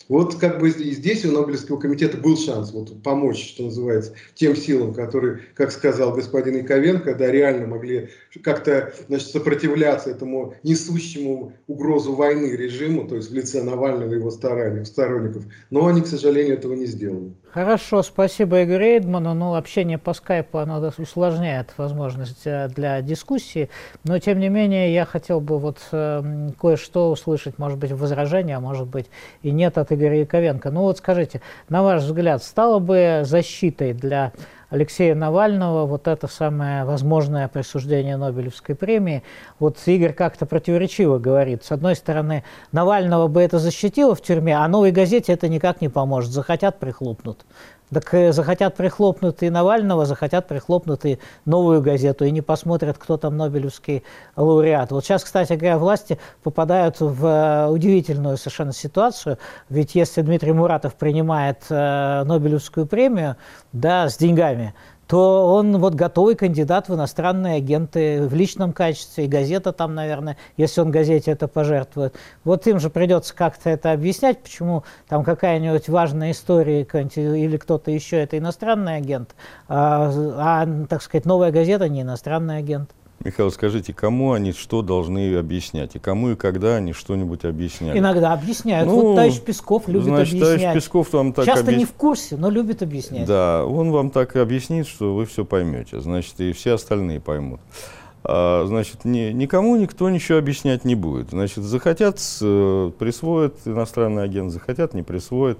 Вот 0.08 0.36
как 0.36 0.60
бы 0.60 0.70
здесь 0.70 1.24
у 1.24 1.32
Нобелевского 1.32 1.78
комитета 1.78 2.18
был 2.18 2.36
шанс 2.36 2.72
вот, 2.72 3.02
помочь, 3.02 3.48
что 3.48 3.64
называется, 3.64 4.12
тем 4.34 4.54
силам, 4.54 4.92
которые, 4.92 5.40
как 5.54 5.72
сказал 5.72 6.14
господин 6.14 6.56
Яковенко, 6.58 7.14
да, 7.14 7.30
реально 7.30 7.66
могли 7.66 8.10
как-то 8.42 8.92
значит, 9.08 9.28
сопротивляться 9.28 10.10
этому 10.10 10.54
несущему 10.62 11.54
угрозу 11.66 12.14
войны 12.14 12.54
режиму, 12.56 13.08
то 13.08 13.16
есть 13.16 13.30
в 13.30 13.34
лице 13.34 13.62
Навального 13.62 14.12
и 14.12 14.16
его 14.16 14.30
сторонников. 14.30 15.44
Но 15.70 15.86
они, 15.86 16.02
к 16.02 16.06
сожалению, 16.06 16.54
этого 16.54 16.74
не 16.74 16.86
сделали. 16.86 17.32
Хорошо, 17.54 18.02
спасибо 18.02 18.64
Игорю 18.64 18.84
Эйдману. 18.84 19.32
Ну, 19.32 19.54
общение 19.54 19.96
по 19.96 20.12
скайпу, 20.12 20.58
оно 20.58 20.92
усложняет 20.98 21.72
возможность 21.76 22.44
э, 22.46 22.66
для 22.66 23.00
дискуссии, 23.00 23.70
но, 24.02 24.18
тем 24.18 24.40
не 24.40 24.48
менее, 24.48 24.92
я 24.92 25.04
хотел 25.04 25.40
бы 25.40 25.60
вот 25.60 25.78
э, 25.92 26.50
кое-что 26.60 27.12
услышать, 27.12 27.56
может 27.56 27.78
быть, 27.78 27.92
возражение, 27.92 28.56
а 28.56 28.60
может 28.60 28.88
быть 28.88 29.06
и 29.42 29.52
нет 29.52 29.78
от 29.78 29.92
Игоря 29.92 30.18
Яковенко. 30.18 30.72
Ну 30.72 30.80
вот 30.80 30.98
скажите, 30.98 31.42
на 31.68 31.84
ваш 31.84 32.02
взгляд, 32.02 32.42
стало 32.42 32.80
бы 32.80 33.22
защитой 33.22 33.92
для 33.92 34.32
Алексея 34.74 35.14
Навального, 35.14 35.86
вот 35.86 36.08
это 36.08 36.26
самое 36.26 36.84
возможное 36.84 37.46
присуждение 37.46 38.16
Нобелевской 38.16 38.74
премии. 38.74 39.22
Вот 39.60 39.78
Игорь 39.86 40.12
как-то 40.12 40.46
противоречиво 40.46 41.18
говорит. 41.18 41.62
С 41.62 41.70
одной 41.70 41.94
стороны, 41.94 42.42
Навального 42.72 43.28
бы 43.28 43.40
это 43.40 43.60
защитило 43.60 44.16
в 44.16 44.20
тюрьме, 44.20 44.56
а 44.56 44.66
новой 44.66 44.90
газете 44.90 45.32
это 45.32 45.48
никак 45.48 45.80
не 45.80 45.88
поможет. 45.88 46.32
Захотят, 46.32 46.80
прихлопнут. 46.80 47.46
Так 47.92 48.14
э, 48.14 48.32
захотят 48.32 48.74
прихлопнуть 48.74 49.42
и 49.42 49.50
Навального, 49.50 50.06
захотят 50.06 50.48
прихлопнуть 50.48 51.04
и 51.04 51.18
новую 51.44 51.82
газету, 51.82 52.24
и 52.24 52.30
не 52.30 52.40
посмотрят, 52.40 52.98
кто 52.98 53.16
там 53.16 53.36
Нобелевский 53.36 54.02
лауреат. 54.36 54.90
Вот 54.90 55.04
сейчас, 55.04 55.22
кстати 55.22 55.52
говоря, 55.52 55.78
власти 55.78 56.18
попадают 56.42 57.00
в 57.00 57.26
э, 57.26 57.68
удивительную 57.68 58.36
совершенно 58.36 58.72
ситуацию, 58.72 59.38
ведь 59.68 59.94
если 59.94 60.22
Дмитрий 60.22 60.52
Муратов 60.52 60.94
принимает 60.94 61.64
э, 61.68 62.24
Нобелевскую 62.24 62.86
премию, 62.86 63.36
да, 63.72 64.08
с 64.08 64.16
деньгами, 64.16 64.74
то 65.06 65.54
он 65.54 65.78
вот 65.78 65.94
готовый 65.94 66.34
кандидат 66.34 66.88
в 66.88 66.94
иностранные 66.94 67.56
агенты 67.56 68.22
в 68.26 68.34
личном 68.34 68.72
качестве, 68.72 69.24
и 69.24 69.28
газета 69.28 69.72
там, 69.72 69.94
наверное, 69.94 70.36
если 70.56 70.80
он 70.80 70.90
газете 70.90 71.30
это 71.30 71.48
пожертвует. 71.48 72.14
Вот 72.44 72.66
им 72.66 72.80
же 72.80 72.90
придется 72.90 73.34
как-то 73.34 73.70
это 73.70 73.92
объяснять, 73.92 74.42
почему 74.42 74.84
там 75.08 75.24
какая-нибудь 75.24 75.88
важная 75.88 76.30
история 76.30 76.82
или 76.82 77.56
кто-то 77.56 77.90
еще 77.90 78.16
это 78.16 78.38
иностранный 78.38 78.96
агент, 78.96 79.34
а, 79.68 80.10
а, 80.36 80.86
так 80.88 81.02
сказать, 81.02 81.26
новая 81.26 81.50
газета 81.50 81.88
не 81.88 82.02
иностранный 82.02 82.58
агент. 82.58 82.90
Михаил, 83.22 83.50
скажите, 83.50 83.92
кому 83.92 84.32
они 84.32 84.52
что 84.52 84.82
должны 84.82 85.36
объяснять? 85.36 85.96
И 85.96 85.98
кому 85.98 86.30
и 86.30 86.36
когда 86.36 86.76
они 86.76 86.92
что-нибудь 86.92 87.44
объясняют? 87.44 87.98
Иногда 87.98 88.32
объясняют. 88.32 88.86
Ну, 88.86 88.94
вот 88.94 89.14
товарищ 89.16 89.40
Песков 89.40 89.88
любит 89.88 90.04
значит, 90.04 90.34
объяснять. 90.34 90.60
Товарищ 90.60 90.74
Песков 90.74 91.12
вам 91.12 91.32
так 91.32 91.46
Часто 91.46 91.64
объяс... 91.64 91.78
не 91.78 91.84
в 91.86 91.92
курсе, 91.92 92.36
но 92.36 92.50
любит 92.50 92.82
объяснять. 92.82 93.26
Да, 93.26 93.64
он 93.64 93.90
вам 93.92 94.10
так 94.10 94.36
объяснит, 94.36 94.86
что 94.86 95.14
вы 95.14 95.24
все 95.24 95.44
поймете. 95.44 96.00
Значит, 96.00 96.38
и 96.40 96.52
все 96.52 96.74
остальные 96.74 97.20
поймут. 97.20 97.60
А, 98.24 98.64
значит, 98.66 99.04
ни, 99.04 99.32
никому 99.32 99.76
никто 99.76 100.08
ничего 100.10 100.38
объяснять 100.38 100.84
не 100.84 100.94
будет. 100.94 101.30
Значит, 101.30 101.64
захотят, 101.64 102.20
э, 102.40 102.90
присвоят 102.98 103.54
иностранный 103.64 104.22
агент, 104.22 104.50
захотят, 104.50 104.94
не 104.94 105.02
присвоят. 105.02 105.58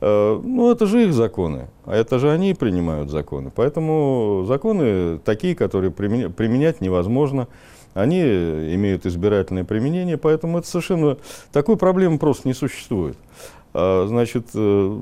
Э, 0.00 0.40
ну, 0.42 0.70
это 0.70 0.86
же 0.86 1.04
их 1.04 1.12
законы, 1.12 1.68
а 1.84 1.94
это 1.94 2.18
же 2.18 2.30
они 2.30 2.54
принимают 2.54 3.10
законы. 3.10 3.52
Поэтому 3.54 4.44
законы 4.46 5.18
такие, 5.18 5.54
которые 5.54 5.90
применять 5.90 6.80
невозможно, 6.80 7.48
они 7.92 8.20
имеют 8.20 9.04
избирательное 9.04 9.64
применение, 9.64 10.16
поэтому 10.16 10.58
это 10.58 10.68
совершенно... 10.68 11.16
Такой 11.52 11.76
проблемы 11.76 12.18
просто 12.18 12.46
не 12.46 12.54
существует. 12.54 13.18
А, 13.74 14.06
значит, 14.06 14.46
э, 14.54 14.98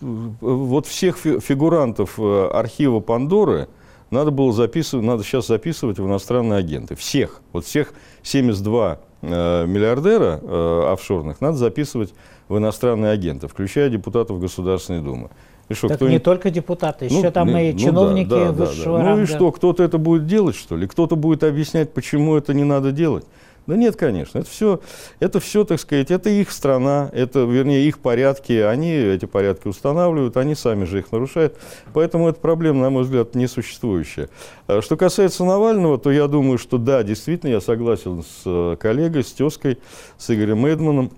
вот 0.00 0.86
всех 0.86 1.18
фигурантов 1.18 2.18
э, 2.18 2.48
архива 2.52 3.00
Пандоры 3.00 3.68
надо 4.10 4.30
было 4.30 4.52
записывать, 4.52 5.06
надо 5.06 5.22
сейчас 5.22 5.46
записывать 5.46 5.98
в 5.98 6.06
иностранные 6.06 6.58
агенты. 6.58 6.96
Всех, 6.96 7.42
вот 7.52 7.64
всех 7.64 7.94
72 8.22 9.00
миллиардера 9.22 10.92
офшорных 10.92 11.40
надо 11.40 11.56
записывать 11.56 12.12
в 12.48 12.58
иностранные 12.58 13.12
агенты, 13.12 13.48
включая 13.48 13.88
депутатов 13.88 14.40
Государственной 14.40 15.00
Думы. 15.00 15.30
И 15.68 15.74
что, 15.74 15.88
так 15.88 16.00
не 16.02 16.18
только 16.18 16.50
депутаты, 16.50 17.06
еще 17.06 17.22
ну, 17.22 17.30
там 17.30 17.50
ну, 17.50 17.58
и 17.58 17.76
чиновники 17.76 18.28
да, 18.28 18.46
да, 18.46 18.52
высшего 18.52 18.98
да, 18.98 19.04
да. 19.04 19.16
Ну 19.16 19.22
и 19.22 19.26
что, 19.26 19.52
кто-то 19.52 19.82
это 19.82 19.96
будет 19.96 20.26
делать, 20.26 20.56
что 20.56 20.76
ли? 20.76 20.86
Кто-то 20.86 21.16
будет 21.16 21.44
объяснять, 21.44 21.92
почему 21.94 22.36
это 22.36 22.52
не 22.52 22.64
надо 22.64 22.92
делать? 22.92 23.24
Да 23.66 23.76
нет, 23.76 23.96
конечно. 23.96 24.38
Это 24.38 24.48
все, 24.48 24.80
это 25.20 25.38
все, 25.38 25.64
так 25.64 25.78
сказать, 25.78 26.10
это 26.10 26.30
их 26.30 26.50
страна, 26.50 27.10
это, 27.12 27.40
вернее, 27.40 27.86
их 27.86 28.00
порядки. 28.00 28.52
Они 28.52 28.90
эти 28.90 29.26
порядки 29.26 29.68
устанавливают, 29.68 30.36
они 30.36 30.54
сами 30.54 30.84
же 30.84 30.98
их 30.98 31.12
нарушают. 31.12 31.56
Поэтому 31.92 32.28
эта 32.28 32.40
проблема, 32.40 32.80
на 32.80 32.90
мой 32.90 33.04
взгляд, 33.04 33.34
несуществующая. 33.34 34.28
А 34.66 34.82
что 34.82 34.96
касается 34.96 35.44
Навального, 35.44 35.98
то 35.98 36.10
я 36.10 36.26
думаю, 36.26 36.58
что 36.58 36.78
да, 36.78 37.02
действительно, 37.02 37.50
я 37.50 37.60
согласен 37.60 38.22
с 38.22 38.42
э, 38.44 38.76
коллегой, 38.80 39.22
с 39.22 39.32
тезкой, 39.32 39.78
с 40.18 40.30
Игорем 40.30 40.66
Эдманом 40.66 41.12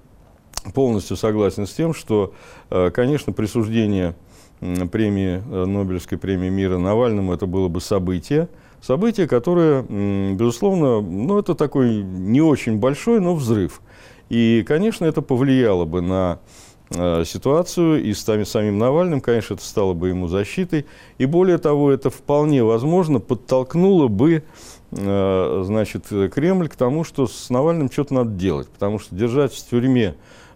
полностью 0.75 1.17
согласен 1.17 1.67
с 1.67 1.73
тем, 1.73 1.95
что, 1.95 2.35
э, 2.71 2.91
конечно, 2.91 3.33
присуждение 3.33 4.15
премии, 4.61 5.43
э, 5.51 5.65
Нобелевской 5.65 6.19
премии 6.19 6.49
мира 6.49 6.79
Навальному, 6.79 7.35
это 7.35 7.47
было 7.47 7.69
бы 7.69 7.81
событие, 7.81 8.49
событие, 8.85 9.27
которое, 9.27 9.83
безусловно, 10.35 11.01
ну, 11.01 11.39
это 11.39 11.55
такой 11.55 12.03
не 12.03 12.41
очень 12.41 12.79
большой, 12.79 13.21
но 13.21 13.35
взрыв. 13.35 13.81
И, 14.29 14.65
конечно, 14.67 15.05
это 15.05 15.23
повлияло 15.23 15.85
бы 15.85 16.03
на 16.03 16.39
э, 16.91 17.25
ситуацию, 17.25 18.03
и 18.03 18.13
с 18.13 18.25
самим 18.25 18.79
Навальным, 18.79 19.21
конечно, 19.21 19.55
это 19.55 19.65
стало 19.65 19.95
бы 19.95 20.09
ему 20.09 20.29
защитой. 20.29 20.87
И 21.19 21.27
более 21.27 21.59
того, 21.59 21.91
это 21.91 22.11
вполне 22.11 22.63
возможно 22.63 23.21
подтолкнуло 23.21 24.09
бы 24.09 24.43
значит, 24.91 26.05
Кремль 26.33 26.69
к 26.69 26.77
тому, 26.77 27.03
что 27.03 27.27
с 27.27 27.51
Навальным 27.51 27.91
что-то 27.91 28.15
надо 28.15 28.31
делать, 28.31 28.69
потому 28.69 29.01
что 29.01 29.17
держать 29.17 29.53
в 29.53 29.69
тюрьме 29.69 30.15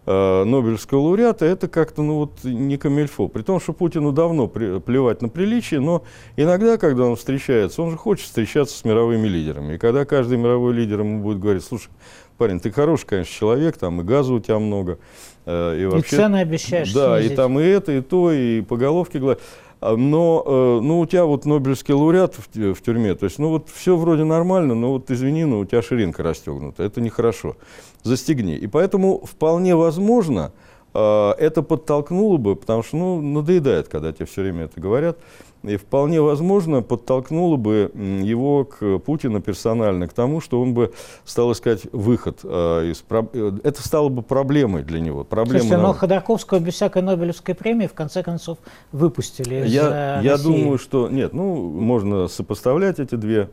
э, 0.09 0.45
Нобелевского 0.45 1.01
лауреата, 1.01 1.45
это 1.45 1.69
как-то 1.69 2.03
ну, 2.03 2.15
вот, 2.15 2.43
не 2.43 2.79
камельфо. 2.79 3.29
При 3.29 3.43
том, 3.43 3.61
что 3.61 3.75
Путину 3.75 4.13
давно 4.13 4.49
при, 4.49 4.81
плевать 4.81 5.21
на 5.21 5.29
приличие, 5.29 5.81
но 5.81 6.03
иногда, 6.37 6.79
когда 6.79 7.05
он 7.05 7.17
встречается, 7.17 7.83
он 7.83 7.91
же 7.91 7.99
хочет 7.99 8.25
встречаться 8.25 8.77
с 8.77 8.85
мировыми 8.85 9.29
лидерами. 9.29 9.75
И 9.75 9.79
когда 9.79 10.07
каждый 10.07 10.39
мировой 10.39 10.73
лидер 10.73 11.01
ему 11.01 11.23
будет 11.23 11.41
говорить, 11.41 11.63
слушай, 11.63 11.91
парень, 12.39 12.59
ты 12.59 12.71
хороший, 12.71 13.07
конечно, 13.07 13.35
человек, 13.35 13.77
там 13.77 14.01
и 14.01 14.05
газа 14.05 14.33
у 14.33 14.41
тебя 14.41 14.59
много. 14.59 14.99
Э, 15.45 15.79
и, 15.79 15.85
вообще, 15.85 16.17
и 16.17 16.19
цены 16.19 16.37
обещаешь 16.37 16.93
Да, 16.95 17.19
снизить. 17.19 17.33
и 17.33 17.37
там 17.37 17.61
и 17.61 17.65
это, 17.65 17.93
и 17.93 18.01
то, 18.01 18.33
и 18.33 18.63
по 18.63 18.77
головке 18.77 19.19
гладить. 19.19 19.43
А, 19.81 19.97
но 19.97 20.43
э, 20.45 20.81
ну, 20.83 21.01
у 21.01 21.07
тебя 21.07 21.25
вот 21.25 21.45
Нобелевский 21.45 21.95
лауреат 21.95 22.35
в, 22.37 22.83
тюрьме, 22.83 23.15
то 23.15 23.25
есть, 23.25 23.39
ну 23.39 23.51
вот 23.51 23.69
все 23.69 23.97
вроде 23.97 24.25
нормально, 24.25 24.75
но 24.75 24.93
вот 24.93 25.11
извини, 25.11 25.45
но 25.45 25.61
у 25.61 25.65
тебя 25.65 25.83
ширинка 25.83 26.23
расстегнута, 26.23 26.83
это 26.83 27.01
нехорошо, 27.01 27.57
застегни. 28.03 28.57
И 28.57 28.67
поэтому 28.67 29.25
вполне 29.25 29.77
возможно, 29.77 30.53
э, 30.95 31.31
это 31.39 31.63
подтолкнуло 31.63 32.39
бы, 32.39 32.57
потому 32.57 32.83
что 32.83 32.97
ну, 32.97 33.21
надоедает, 33.21 33.89
когда 33.89 34.13
тебе 34.13 34.27
все 34.27 34.43
время 34.43 34.65
это 34.65 34.81
говорят, 34.81 35.19
и 35.63 35.77
вполне 35.77 36.21
возможно 36.21 36.83
подтолкнуло 36.83 37.57
бы 37.57 37.91
его 37.95 38.65
к 38.65 38.99
Путину 39.01 39.41
персонально, 39.41 40.07
к 40.07 40.13
тому, 40.13 40.41
что 40.41 40.61
он 40.61 40.73
бы 40.73 40.93
стал 41.25 41.53
искать 41.53 41.83
выход 41.93 42.41
э, 42.45 42.91
из... 42.91 43.05
Э, 43.11 43.53
это 43.65 43.83
стало 43.83 44.09
бы 44.09 44.23
проблемой 44.23 44.85
для 44.85 45.01
него. 45.01 45.25
Проблемой 45.25 45.63
Слушайте, 45.63 45.83
но 45.83 45.93
Ходорковского 45.95 46.61
без 46.61 46.75
всякой 46.75 47.03
Нобелевской 47.03 47.55
премии 47.55 47.87
в 47.87 47.95
конце 47.95 48.23
концов 48.23 48.59
выпустили 48.93 49.67
из 49.67 49.73
Я, 49.73 50.21
я 50.21 50.39
думаю, 50.39 50.79
что... 50.79 51.09
Нет, 51.09 51.33
ну, 51.33 51.57
можно 51.71 52.29
сопоставлять 52.29 53.01
эти 53.01 53.17
две 53.17 53.47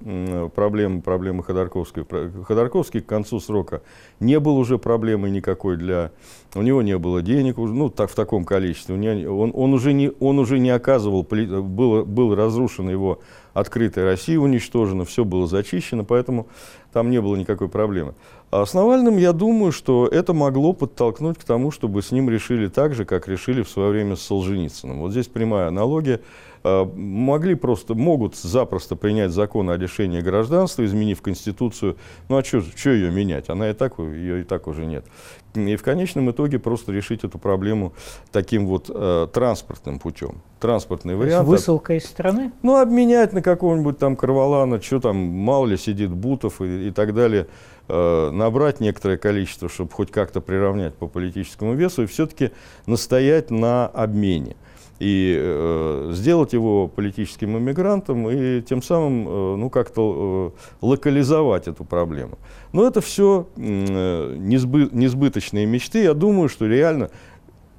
проблемы, 0.55 1.01
проблемы 1.01 1.43
Ходорковской. 1.43 2.05
Ходорковский 2.43 3.01
к 3.01 3.05
концу 3.05 3.39
срока 3.39 3.81
не 4.19 4.39
был 4.39 4.57
уже 4.57 4.77
проблемой 4.77 5.31
никакой 5.31 5.77
для... 5.77 6.11
У 6.53 6.61
него 6.61 6.81
не 6.81 6.97
было 6.97 7.21
денег, 7.21 7.57
ну, 7.57 7.89
так, 7.89 8.09
в 8.09 8.15
таком 8.15 8.45
количестве. 8.45 8.95
Он, 9.27 9.51
он, 9.53 9.73
уже, 9.73 9.91
не, 9.93 10.11
он 10.19 10.37
уже 10.39 10.59
не 10.59 10.69
оказывал... 10.69 11.23
Было 11.23 11.94
было, 12.03 12.03
было 12.03 12.35
разрушено 12.35 12.91
его 12.91 13.19
открытая 13.53 14.05
Россия, 14.05 14.37
уничтожена, 14.37 15.05
все 15.05 15.23
было 15.23 15.47
зачищено, 15.47 16.03
поэтому 16.03 16.47
там 16.91 17.09
не 17.09 17.21
было 17.21 17.35
никакой 17.35 17.69
проблемы. 17.69 18.15
А 18.51 18.65
с 18.65 18.73
Навальным, 18.73 19.17
я 19.17 19.33
думаю, 19.33 19.71
что 19.71 20.07
это 20.07 20.33
могло 20.33 20.73
подтолкнуть 20.73 21.37
к 21.37 21.43
тому, 21.43 21.71
чтобы 21.71 22.01
с 22.01 22.11
ним 22.11 22.29
решили 22.29 22.67
так 22.67 22.93
же, 22.93 23.05
как 23.05 23.27
решили 23.27 23.63
в 23.63 23.69
свое 23.69 23.89
время 23.89 24.15
с 24.15 24.21
Солженицыным. 24.21 24.99
Вот 24.99 25.11
здесь 25.11 25.27
прямая 25.27 25.67
аналогия. 25.67 26.21
А, 26.67 26.83
могли 26.95 27.53
просто, 27.53 27.93
могут 27.93 28.35
запросто 28.35 28.95
принять 28.95 29.29
закон 29.29 29.69
о 29.69 29.77
лишении 29.77 30.19
гражданства, 30.19 30.83
изменив 30.83 31.21
Конституцию. 31.21 31.95
Ну 32.27 32.37
а 32.37 32.43
что 32.43 32.89
ее 32.89 33.11
менять? 33.11 33.51
Она 33.51 33.69
и 33.69 33.73
так, 33.73 33.99
ее 33.99 34.41
и 34.41 34.43
так 34.43 34.65
уже 34.65 34.87
нет. 34.87 35.05
И 35.53 35.75
в 35.75 35.83
конечном 35.83 36.31
итоге 36.31 36.57
просто 36.57 36.91
решить 36.91 37.23
эту 37.23 37.37
проблему 37.37 37.93
таким 38.31 38.65
вот 38.65 38.89
э, 38.89 39.27
транспортным 39.31 39.99
путем. 39.99 40.41
Транспортный 40.59 41.15
вариант. 41.15 41.47
Высылка 41.47 41.93
из 41.93 42.05
страны? 42.05 42.51
Ну, 42.63 42.77
обменять 42.77 43.31
на 43.31 43.43
какого-нибудь 43.43 43.99
там 43.99 44.15
Карвалана, 44.15 44.81
что 44.81 44.99
там, 44.99 45.17
мало 45.17 45.67
ли 45.67 45.77
сидит 45.77 46.09
Бутов 46.09 46.61
и, 46.61 46.87
и 46.87 46.91
так 46.91 47.13
далее. 47.13 47.45
Э, 47.87 48.31
набрать 48.31 48.79
некоторое 48.79 49.17
количество, 49.17 49.69
чтобы 49.69 49.91
хоть 49.91 50.09
как-то 50.09 50.41
приравнять 50.41 50.95
по 50.95 51.07
политическому 51.07 51.75
весу, 51.75 52.03
и 52.03 52.05
все-таки 52.07 52.49
настоять 52.87 53.51
на 53.51 53.85
обмене 53.85 54.55
и 54.99 55.35
э, 55.37 56.11
сделать 56.13 56.53
его 56.53 56.87
политическим 56.87 57.57
иммигрантом 57.57 58.29
и 58.29 58.61
тем 58.61 58.81
самым 58.81 59.27
э, 59.27 59.55
ну, 59.57 59.69
как-то 59.69 60.53
э, 60.55 60.75
локализовать 60.85 61.67
эту 61.67 61.83
проблему. 61.83 62.37
Но 62.71 62.87
это 62.87 63.01
все 63.01 63.47
э, 63.57 64.35
несбы, 64.37 64.89
несбыточные 64.91 65.65
мечты. 65.65 66.03
Я 66.03 66.13
думаю, 66.13 66.49
что 66.49 66.65
реально 66.65 67.09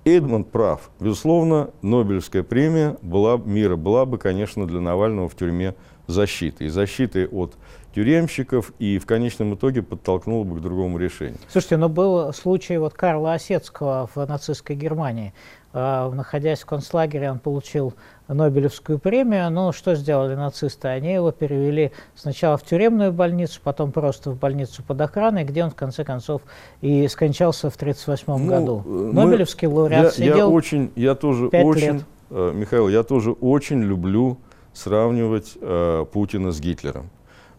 Эдмонд 0.04 0.50
прав. 0.50 0.90
Безусловно, 1.00 1.70
Нобелевская 1.82 2.42
премия 2.42 2.96
была, 3.02 3.38
мира 3.38 3.76
была 3.76 4.04
бы, 4.04 4.18
конечно, 4.18 4.66
для 4.66 4.80
Навального 4.80 5.28
в 5.28 5.34
тюрьме 5.34 5.74
защитой. 6.06 6.68
И 6.68 6.70
защитой 6.70 7.26
от 7.26 7.56
тюремщиков, 7.96 8.72
и 8.78 8.98
в 8.98 9.06
конечном 9.06 9.54
итоге 9.54 9.82
подтолкнуло 9.82 10.44
бы 10.44 10.58
к 10.58 10.60
другому 10.60 10.98
решению. 10.98 11.38
Слушайте, 11.48 11.78
но 11.78 11.88
был 11.88 12.30
случай 12.34 12.76
вот 12.76 12.92
Карла 12.92 13.32
Осетского 13.32 14.08
в 14.14 14.24
нацистской 14.26 14.76
Германии. 14.76 15.32
А, 15.78 16.10
находясь 16.10 16.60
в 16.60 16.66
концлагере, 16.66 17.30
он 17.30 17.38
получил 17.38 17.92
Нобелевскую 18.28 18.98
премию. 18.98 19.50
Но 19.50 19.72
что 19.72 19.94
сделали 19.94 20.34
нацисты? 20.34 20.88
Они 20.88 21.12
его 21.12 21.32
перевели 21.32 21.92
сначала 22.14 22.56
в 22.56 22.62
тюремную 22.62 23.12
больницу, 23.12 23.60
потом 23.62 23.92
просто 23.92 24.30
в 24.30 24.38
больницу 24.38 24.82
под 24.82 24.98
охраной, 25.02 25.44
где 25.44 25.62
он 25.62 25.70
в 25.70 25.74
конце 25.74 26.02
концов 26.02 26.40
и 26.80 27.06
скончался 27.08 27.68
в 27.68 27.76
1938 27.76 28.42
ну, 28.42 28.50
году. 28.50 28.82
Мы, 28.86 29.12
Нобелевский 29.12 29.68
лауреат 29.68 30.04
я, 30.04 30.10
сидел 30.12 30.36
я 30.36 30.48
очень, 30.48 30.92
я 30.96 31.14
тоже 31.14 31.48
очень, 31.48 31.92
лет. 31.92 32.04
Э, 32.30 32.52
Михаил, 32.54 32.88
я 32.88 33.02
тоже 33.02 33.32
очень 33.32 33.82
люблю 33.82 34.38
сравнивать 34.72 35.58
э, 35.60 36.06
Путина 36.10 36.52
с 36.52 36.60
Гитлером. 36.60 37.10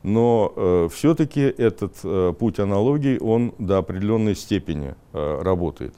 Но 0.01 0.53
э, 0.55 0.89
все-таки 0.91 1.41
этот 1.41 1.93
э, 2.03 2.33
путь 2.39 2.57
аналогии, 2.59 3.19
он 3.19 3.53
до 3.59 3.77
определенной 3.77 4.35
степени 4.35 4.95
э, 5.13 5.41
работает. 5.43 5.93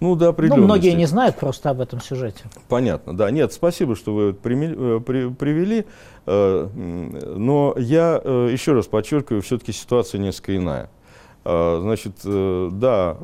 Ну, 0.00 0.14
до 0.14 0.28
определенной 0.28 0.60
ну, 0.60 0.66
многие 0.66 0.92
не 0.92 1.06
знают 1.06 1.36
просто 1.36 1.70
об 1.70 1.80
этом 1.80 2.00
сюжете. 2.00 2.44
Понятно, 2.68 3.16
да. 3.16 3.30
Нет, 3.30 3.52
спасибо, 3.52 3.96
что 3.96 4.14
вы 4.14 4.30
э, 4.30 4.34
привели. 4.34 5.86
Э, 6.26 6.68
но 7.36 7.74
я 7.78 8.20
э, 8.22 8.48
еще 8.52 8.72
раз 8.72 8.86
подчеркиваю, 8.86 9.40
все-таки 9.40 9.72
ситуация 9.72 10.18
несколько 10.18 10.56
иная. 10.56 10.90
Значит, 11.44 12.14
да, 12.24 13.16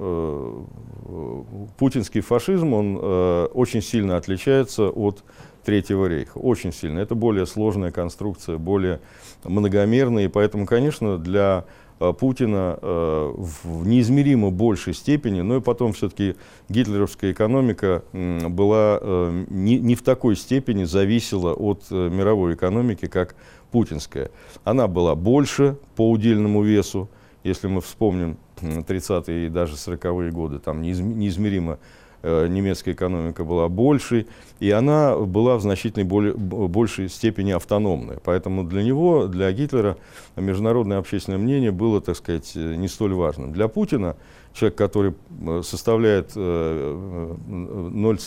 путинский 1.76 2.20
фашизм, 2.20 2.72
он 2.72 2.96
очень 3.52 3.82
сильно 3.82 4.16
отличается 4.16 4.90
от 4.90 5.24
Третьего 5.64 6.06
рейха. 6.06 6.38
Очень 6.38 6.72
сильно. 6.72 7.00
Это 7.00 7.16
более 7.16 7.46
сложная 7.46 7.90
конструкция, 7.90 8.58
более 8.58 9.00
многомерная. 9.44 10.26
И 10.26 10.28
поэтому, 10.28 10.66
конечно, 10.66 11.18
для 11.18 11.64
Путина 12.10 12.78
э, 12.80 13.32
в 13.36 13.86
неизмеримо 13.86 14.50
большей 14.50 14.94
степени, 14.94 15.42
но 15.42 15.56
и 15.56 15.60
потом 15.60 15.92
все-таки 15.92 16.34
гитлеровская 16.68 17.32
экономика 17.32 18.02
была 18.12 18.98
э, 19.00 19.44
не, 19.48 19.78
не 19.78 19.94
в 19.94 20.02
такой 20.02 20.36
степени 20.36 20.84
зависела 20.84 21.52
от 21.54 21.90
мировой 21.90 22.54
экономики, 22.54 23.06
как 23.06 23.36
путинская. 23.70 24.30
Она 24.64 24.88
была 24.88 25.14
больше 25.14 25.76
по 25.94 26.10
удельному 26.10 26.62
весу, 26.62 27.08
если 27.44 27.68
мы 27.68 27.80
вспомним 27.80 28.38
30-е 28.60 29.46
и 29.46 29.48
даже 29.48 29.74
40-е 29.74 30.30
годы, 30.30 30.58
там 30.58 30.82
неизмеримо 30.82 31.74
Э, 31.74 31.78
немецкая 32.22 32.92
экономика 32.92 33.44
была 33.44 33.68
больше, 33.68 34.26
и 34.60 34.70
она 34.70 35.16
была 35.16 35.56
в 35.56 35.60
значительной 35.62 36.04
более, 36.04 36.34
большей 36.34 37.08
степени 37.08 37.50
автономной. 37.52 38.18
Поэтому 38.22 38.64
для 38.64 38.82
него, 38.82 39.26
для 39.26 39.50
Гитлера, 39.52 39.96
международное 40.36 40.98
общественное 40.98 41.38
мнение 41.38 41.70
было, 41.72 42.00
так 42.00 42.16
сказать, 42.16 42.54
не 42.54 42.88
столь 42.88 43.14
важным. 43.14 43.52
Для 43.52 43.68
Путина, 43.68 44.16
человек, 44.54 44.78
который 44.78 45.14
э, 45.40 45.62
составляет 45.64 46.36
0, 46.36 48.18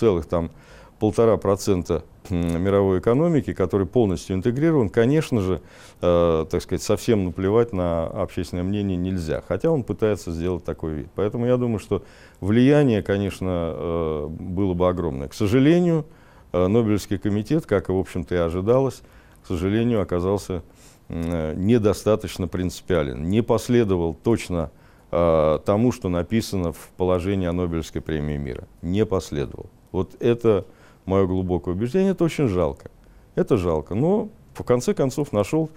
мировой 2.31 2.99
экономики, 2.99 3.53
который 3.53 3.85
полностью 3.87 4.35
интегрирован, 4.35 4.89
конечно 4.89 5.41
же, 5.41 5.61
э, 6.01 6.45
так 6.49 6.61
сказать, 6.61 6.81
совсем 6.81 7.25
наплевать 7.25 7.73
на 7.73 8.05
общественное 8.05 8.63
мнение 8.63 8.97
нельзя. 8.97 9.43
Хотя 9.47 9.71
он 9.71 9.83
пытается 9.83 10.31
сделать 10.31 10.63
такой 10.63 10.93
вид. 10.93 11.07
Поэтому 11.15 11.45
я 11.45 11.57
думаю, 11.57 11.79
что 11.79 12.03
влияние, 12.41 13.01
конечно, 13.01 13.73
э, 13.75 14.27
было 14.29 14.73
бы 14.73 14.87
огромное. 14.87 15.27
К 15.27 15.33
сожалению, 15.33 16.05
э, 16.53 16.67
Нобелевский 16.67 17.17
комитет, 17.17 17.65
как, 17.65 17.89
в 17.89 17.97
общем-то, 17.97 18.35
и 18.35 18.37
ожидалось, 18.37 19.01
к 19.43 19.47
сожалению, 19.47 20.01
оказался 20.01 20.63
э, 21.09 21.53
недостаточно 21.55 22.47
принципиален, 22.47 23.23
не 23.23 23.43
последовал 23.43 24.13
точно 24.13 24.71
э, 25.11 25.59
тому, 25.65 25.91
что 25.91 26.09
написано 26.09 26.73
в 26.73 26.89
положении 26.97 27.47
о 27.47 27.53
Нобелевской 27.53 28.01
премии 28.01 28.37
мира. 28.37 28.67
Не 28.81 29.05
последовал. 29.05 29.69
Вот 29.91 30.15
это 30.19 30.65
мое 31.05 31.25
глубокое 31.25 31.73
убеждение, 31.73 32.11
это 32.11 32.23
очень 32.23 32.47
жалко. 32.47 32.89
Это 33.35 33.57
жалко. 33.57 33.95
Но 33.95 34.29
в 34.53 34.63
конце 34.63 34.93
концов 34.93 35.31
нашел, 35.33 35.69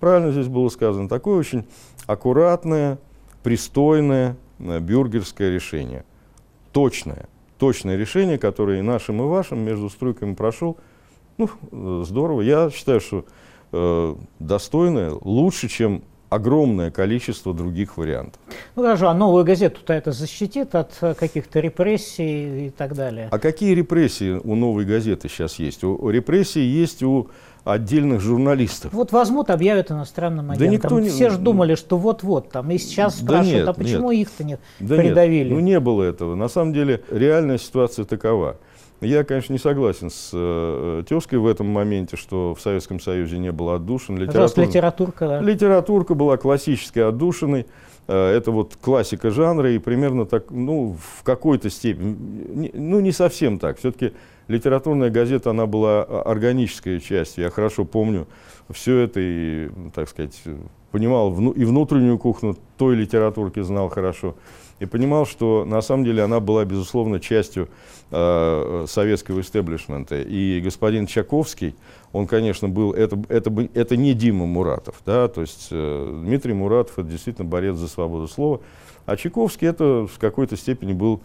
правильно 0.00 0.32
здесь 0.32 0.48
было 0.48 0.68
сказано, 0.68 1.08
такое 1.08 1.38
очень 1.38 1.64
аккуратное, 2.06 2.98
пристойное 3.42 4.36
э, 4.58 4.80
бюргерское 4.80 5.50
решение. 5.50 6.04
Точное. 6.72 7.28
Точное 7.58 7.96
решение, 7.96 8.38
которое 8.38 8.80
и 8.80 8.82
нашим, 8.82 9.22
и 9.22 9.26
вашим 9.26 9.60
между 9.60 9.88
струйками 9.88 10.34
прошел. 10.34 10.76
Ну, 11.38 11.48
э, 11.70 12.02
здорово. 12.06 12.40
Я 12.40 12.70
считаю, 12.70 13.00
что 13.00 13.24
э, 13.72 14.16
достойное, 14.38 15.12
лучше, 15.20 15.68
чем 15.68 16.02
огромное 16.34 16.90
количество 16.90 17.54
других 17.54 17.96
вариантов. 17.96 18.40
Ну 18.76 18.82
хорошо, 18.82 19.08
а 19.08 19.14
новую 19.14 19.44
газету-то 19.44 19.92
это 19.92 20.12
защитит 20.12 20.74
от 20.74 20.92
э, 21.00 21.14
каких-то 21.14 21.60
репрессий 21.60 22.66
и 22.66 22.70
так 22.70 22.94
далее? 22.94 23.28
А 23.30 23.38
какие 23.38 23.74
репрессии 23.74 24.40
у 24.42 24.54
новой 24.54 24.84
газеты 24.84 25.28
сейчас 25.28 25.58
есть? 25.58 25.84
У, 25.84 26.10
репрессии 26.10 26.60
есть 26.62 27.02
у 27.02 27.28
отдельных 27.64 28.20
журналистов. 28.20 28.92
Вот 28.92 29.12
возьмут, 29.12 29.48
объявят 29.48 29.90
иностранным 29.90 30.50
агентом. 30.50 30.66
Да 30.66 30.72
никто 30.72 31.00
не... 31.00 31.08
Все 31.08 31.30
же 31.30 31.38
думали, 31.38 31.76
что 31.76 31.96
вот-вот 31.96 32.50
там. 32.50 32.70
И 32.70 32.78
сейчас 32.78 33.18
да 33.20 33.24
спрашивают, 33.24 33.58
нет, 33.58 33.68
а 33.68 33.72
почему 33.72 34.10
их-то 34.10 34.44
не 34.44 34.58
да 34.80 34.96
придавили? 34.96 35.48
Нет, 35.48 35.52
ну 35.52 35.60
не 35.60 35.80
было 35.80 36.02
этого. 36.02 36.34
На 36.34 36.48
самом 36.48 36.72
деле 36.72 37.02
реальная 37.10 37.58
ситуация 37.58 38.04
такова. 38.04 38.58
Я, 39.04 39.24
конечно, 39.24 39.52
не 39.52 39.58
согласен 39.58 40.10
с 40.10 40.30
э, 40.32 41.02
тезкой 41.08 41.38
в 41.38 41.46
этом 41.46 41.66
моменте, 41.66 42.16
что 42.16 42.54
в 42.54 42.60
Советском 42.60 43.00
Союзе 43.00 43.38
не 43.38 43.52
было 43.52 43.76
отдушин. 43.76 44.16
Литератур... 44.16 44.64
литературка, 44.64 45.28
да. 45.28 45.40
Литературка 45.40 46.14
была 46.14 46.36
классической 46.36 47.08
отдушиной. 47.08 47.66
Э, 48.06 48.32
это 48.34 48.50
вот 48.50 48.76
классика 48.80 49.30
жанра, 49.30 49.70
и 49.70 49.78
примерно 49.78 50.26
так, 50.26 50.50
ну, 50.50 50.96
в 51.00 51.22
какой-то 51.22 51.70
степени, 51.70 52.16
не, 52.54 52.70
ну, 52.74 53.00
не 53.00 53.12
совсем 53.12 53.58
так. 53.58 53.78
Все-таки 53.78 54.12
литературная 54.48 55.10
газета, 55.10 55.50
она 55.50 55.66
была 55.66 56.02
органической 56.02 57.00
частью. 57.00 57.44
Я 57.44 57.50
хорошо 57.50 57.84
помню 57.84 58.26
все 58.70 58.98
это 58.98 59.20
и, 59.20 59.70
так 59.94 60.08
сказать, 60.08 60.40
понимал 60.90 61.30
вну, 61.30 61.50
и 61.50 61.64
внутреннюю 61.64 62.18
кухню 62.18 62.56
той 62.76 62.94
литературки 62.94 63.60
знал 63.60 63.88
хорошо 63.88 64.36
и 64.80 64.86
понимал, 64.86 65.26
что 65.26 65.64
на 65.64 65.80
самом 65.80 66.04
деле 66.04 66.22
она 66.22 66.40
была, 66.40 66.64
безусловно, 66.64 67.20
частью 67.20 67.68
э, 68.10 68.84
советского 68.88 69.40
истеблишмента. 69.40 70.20
И 70.20 70.60
господин 70.60 71.06
Чаковский, 71.06 71.74
он, 72.12 72.26
конечно, 72.26 72.68
был, 72.68 72.92
это, 72.92 73.20
это, 73.28 73.50
это 73.74 73.96
не 73.96 74.14
Дима 74.14 74.46
Муратов, 74.46 75.02
да, 75.06 75.28
то 75.28 75.40
есть 75.40 75.68
э, 75.70 76.20
Дмитрий 76.24 76.54
Муратов 76.54 76.98
это 76.98 77.08
действительно 77.08 77.48
борец 77.48 77.76
за 77.76 77.88
свободу 77.88 78.28
слова, 78.28 78.60
а 79.06 79.16
Чайковский 79.16 79.68
это 79.68 80.06
в 80.06 80.18
какой-то 80.18 80.56
степени 80.56 80.92
был 80.92 81.20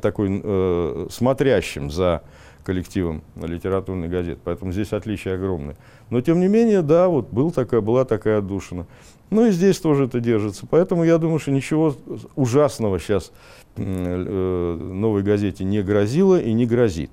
такой 0.00 0.40
э, 0.42 1.06
смотрящим 1.10 1.90
за 1.90 2.22
коллективом 2.64 3.22
литературной 3.36 4.08
газеты, 4.08 4.40
поэтому 4.44 4.72
здесь 4.72 4.92
отличие 4.92 5.34
огромное. 5.34 5.76
Но 6.10 6.20
тем 6.20 6.40
не 6.40 6.48
менее, 6.48 6.82
да, 6.82 7.08
вот 7.08 7.30
был 7.30 7.50
такая, 7.50 7.80
была 7.80 8.04
такая 8.04 8.38
отдушина. 8.38 8.86
Ну 9.30 9.46
и 9.46 9.50
здесь 9.52 9.78
тоже 9.78 10.06
это 10.06 10.20
держится. 10.20 10.66
Поэтому 10.68 11.04
я 11.04 11.18
думаю, 11.18 11.38
что 11.38 11.52
ничего 11.52 11.94
ужасного 12.34 12.98
сейчас 12.98 13.32
э, 13.76 13.82
новой 13.84 15.22
газете 15.22 15.64
не 15.64 15.82
грозило 15.82 16.40
и 16.40 16.52
не 16.52 16.66
грозит. 16.66 17.12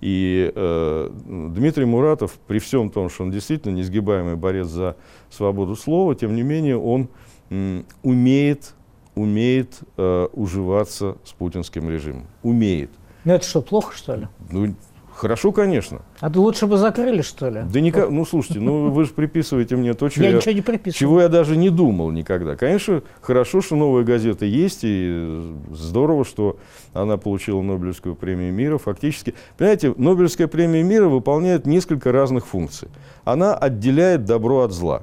И 0.00 0.52
э, 0.54 1.10
Дмитрий 1.26 1.84
Муратов, 1.84 2.38
при 2.46 2.58
всем 2.58 2.88
том, 2.90 3.10
что 3.10 3.24
он 3.24 3.30
действительно 3.30 3.74
несгибаемый 3.74 4.36
борец 4.36 4.68
за 4.68 4.96
свободу 5.28 5.76
слова, 5.76 6.14
тем 6.14 6.34
не 6.36 6.42
менее 6.42 6.78
он 6.78 7.08
э, 7.50 7.82
умеет, 8.02 8.74
умеет 9.14 9.80
э, 9.96 10.28
уживаться 10.32 11.18
с 11.24 11.32
путинским 11.32 11.90
режимом. 11.90 12.26
Умеет. 12.42 12.90
Ну 13.24 13.32
это 13.34 13.44
что, 13.44 13.60
плохо, 13.60 13.96
что 13.96 14.14
ли? 14.14 14.28
Ну, 14.50 14.74
Хорошо, 15.18 15.50
конечно. 15.50 16.02
А 16.20 16.30
то 16.30 16.40
лучше 16.40 16.68
бы 16.68 16.76
закрыли, 16.76 17.22
что 17.22 17.48
ли? 17.48 17.62
Да 17.68 17.80
никак, 17.80 18.08
ну 18.08 18.24
слушайте, 18.24 18.60
ну 18.60 18.90
вы 18.90 19.04
же 19.04 19.10
приписываете 19.10 19.74
мне 19.74 19.92
то, 19.94 20.08
чего 20.08 20.24
я, 20.24 20.30
я 20.30 20.36
ничего 20.36 20.52
не 20.52 20.60
приписываю. 20.60 20.92
чего 20.92 21.20
я 21.20 21.28
даже 21.28 21.56
не 21.56 21.70
думал 21.70 22.12
никогда. 22.12 22.54
Конечно, 22.54 23.02
хорошо, 23.20 23.60
что 23.60 23.74
новая 23.74 24.04
газета 24.04 24.44
есть, 24.44 24.80
и 24.84 25.56
здорово, 25.72 26.24
что 26.24 26.58
она 26.92 27.16
получила 27.16 27.60
Нобелевскую 27.62 28.14
премию 28.14 28.52
мира. 28.52 28.78
Фактически, 28.78 29.34
понимаете, 29.56 29.92
Нобелевская 29.96 30.46
премия 30.46 30.84
мира 30.84 31.08
выполняет 31.08 31.66
несколько 31.66 32.12
разных 32.12 32.46
функций. 32.46 32.86
Она 33.24 33.56
отделяет 33.56 34.24
добро 34.24 34.60
от 34.60 34.70
зла. 34.70 35.02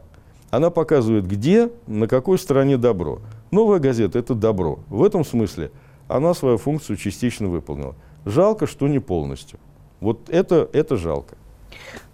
Она 0.49 0.69
показывает, 0.69 1.27
где, 1.27 1.69
на 1.87 2.07
какой 2.07 2.39
стороне 2.39 2.77
добро. 2.77 3.19
Новая 3.51 3.79
газета– 3.79 4.17
это 4.19 4.33
добро. 4.33 4.79
В 4.87 5.03
этом 5.03 5.25
смысле 5.25 5.71
она 6.07 6.33
свою 6.33 6.57
функцию 6.57 6.95
частично 6.95 7.49
выполнила. 7.49 7.95
Жалко, 8.23 8.65
что 8.65 8.87
не 8.87 8.99
полностью. 8.99 9.59
Вот 10.05 10.29
это, 10.29 10.69
это 10.71 10.97
жалко. 10.97 11.35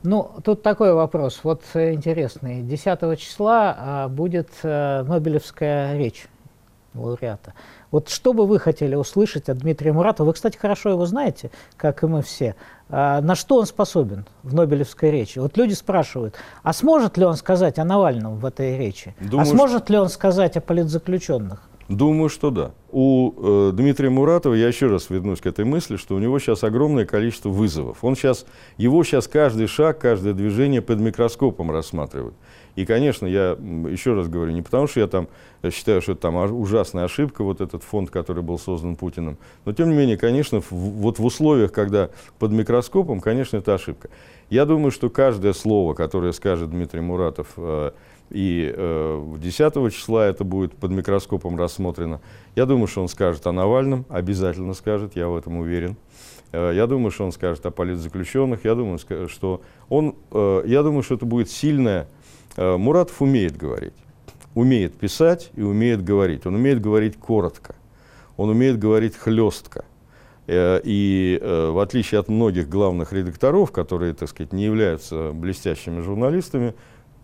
Ну, 0.02 0.32
тут 0.46 0.64
такой 0.64 0.94
вопрос, 0.94 1.42
вот 1.44 1.62
э, 1.74 1.92
интересный. 1.92 2.62
10 2.62 3.20
числа 3.20 3.76
а, 3.78 4.08
будет 4.08 4.48
а, 4.64 5.04
Нобелевская 5.04 5.98
речь 5.98 6.28
лауреата. 6.94 7.54
Вот 7.92 8.08
что 8.08 8.32
бы 8.32 8.48
вы 8.48 8.60
хотели 8.60 8.96
услышать 8.96 9.50
от 9.50 9.58
Дмитрия 9.58 9.92
Муратова? 9.92 10.28
Вы, 10.28 10.34
кстати, 10.34 10.56
хорошо 10.56 10.92
его 10.92 11.06
знаете, 11.06 11.52
как 11.76 12.02
и 12.04 12.08
мы 12.08 12.22
все. 12.22 12.56
А 12.88 13.20
на 13.20 13.36
что 13.36 13.58
он 13.58 13.66
способен 13.66 14.26
в 14.44 14.54
Нобелевской 14.54 15.12
речи? 15.12 15.40
Вот 15.40 15.58
люди 15.58 15.74
спрашивают, 15.74 16.36
а 16.64 16.72
сможет 16.72 17.18
ли 17.18 17.26
он 17.26 17.36
сказать 17.36 17.78
о 17.78 17.84
Навальном 17.84 18.38
в 18.38 18.46
этой 18.46 18.78
речи? 18.78 19.14
Думаю, 19.20 19.42
а 19.42 19.46
сможет 19.46 19.90
ли 19.90 19.98
он 19.98 20.08
сказать 20.08 20.56
о 20.56 20.62
политзаключенных? 20.62 21.62
Думаю, 21.92 22.30
что 22.30 22.52
да. 22.52 22.72
У 22.90 23.34
э, 23.36 23.72
Дмитрия 23.74 24.10
Муратова, 24.10 24.54
я 24.54 24.70
еще 24.70 24.88
раз 24.88 25.10
вернусь 25.10 25.42
к 25.42 25.46
этой 25.46 25.66
мысли, 25.66 25.98
что 25.98 26.16
у 26.16 26.20
него 26.20 26.40
сейчас 26.40 26.64
огромное 26.64 27.06
количество 27.06 27.50
вызовов. 27.50 27.98
Он 28.02 28.16
сейчас, 28.16 28.46
его 28.78 29.04
сейчас 29.04 29.28
каждый 29.28 29.68
шаг, 29.68 30.00
каждое 30.00 30.34
движение 30.34 30.82
под 30.82 31.00
микроскопом 31.00 31.70
рассматривают. 31.70 32.34
И, 32.78 32.86
конечно, 32.86 33.26
я 33.26 33.58
еще 33.90 34.14
раз 34.14 34.30
говорю, 34.30 34.54
не 34.54 34.62
потому 34.62 34.88
что 34.88 35.02
я 35.02 35.08
там 35.08 35.28
считаю, 35.70 36.02
что 36.02 36.14
это 36.14 36.22
там 36.22 36.36
ужасная 36.38 37.04
ошибка, 37.04 37.44
вот 37.44 37.60
этот 37.60 37.84
фонд, 37.84 38.10
который 38.10 38.42
был 38.42 38.58
создан 38.58 38.96
Путиным, 38.96 39.38
но, 39.66 39.74
тем 39.74 39.90
не 39.90 39.96
менее, 39.96 40.16
конечно, 40.16 40.62
в, 40.62 40.72
вот 40.72 41.20
в 41.20 41.26
условиях, 41.26 41.74
когда 41.74 42.10
под 42.40 42.52
микроскопом, 42.52 43.20
конечно, 43.20 43.58
это 43.58 43.74
ошибка. 43.74 44.10
Я 44.50 44.66
думаю, 44.66 44.92
что 44.92 45.10
каждое 45.10 45.52
слово, 45.52 45.94
которое 45.94 46.32
скажет 46.32 46.70
Дмитрий 46.70 47.02
Муратов, 47.02 47.48
э, 47.58 47.92
и 48.32 48.74
э, 48.76 49.36
10 49.40 49.94
числа 49.94 50.26
это 50.26 50.44
будет 50.44 50.74
под 50.74 50.92
микроскопом 50.92 51.58
рассмотрено. 51.58 52.22
Я 52.56 52.66
думаю, 52.66 52.88
что 52.88 53.02
он 53.02 53.08
скажет 53.08 53.46
о 53.48 53.52
Навальном, 53.52 54.06
обязательно 54.10 54.74
скажет, 54.74 55.16
я 55.16 55.28
в 55.28 55.36
этом 55.36 55.58
уверен. 55.58 55.96
Э, 56.52 56.72
я 56.74 56.88
думаю, 56.88 57.12
что 57.12 57.26
он 57.26 57.32
скажет 57.32 57.66
о 57.66 57.72
политзаключенных. 57.72 58.66
Я 58.66 58.76
думаю, 58.76 59.00
что 59.28 59.62
он, 59.90 60.16
э, 60.32 60.64
я 60.66 60.84
думаю, 60.84 61.04
что 61.04 61.16
это 61.16 61.26
будет 61.26 61.50
сильное. 61.50 62.08
Э, 62.58 62.78
Муратов 62.78 63.22
умеет 63.22 63.58
говорить, 63.58 63.94
умеет 64.56 64.96
писать 64.96 65.52
и 65.56 65.62
умеет 65.62 66.04
говорить. 66.04 66.46
Он 66.46 66.56
умеет 66.56 66.82
говорить 66.82 67.18
коротко, 67.18 67.76
он 68.38 68.50
умеет 68.50 68.80
говорить 68.80 69.16
хлестко. 69.16 69.86
Э, 70.48 70.82
и 70.84 71.40
э, 71.42 71.70
в 71.70 71.80
отличие 71.80 72.20
от 72.20 72.28
многих 72.28 72.68
главных 72.68 73.14
редакторов, 73.14 73.72
которые, 73.72 74.14
так 74.14 74.30
сказать, 74.30 74.54
не 74.54 74.66
являются 74.66 75.32
блестящими 75.34 76.02
журналистами, 76.02 76.74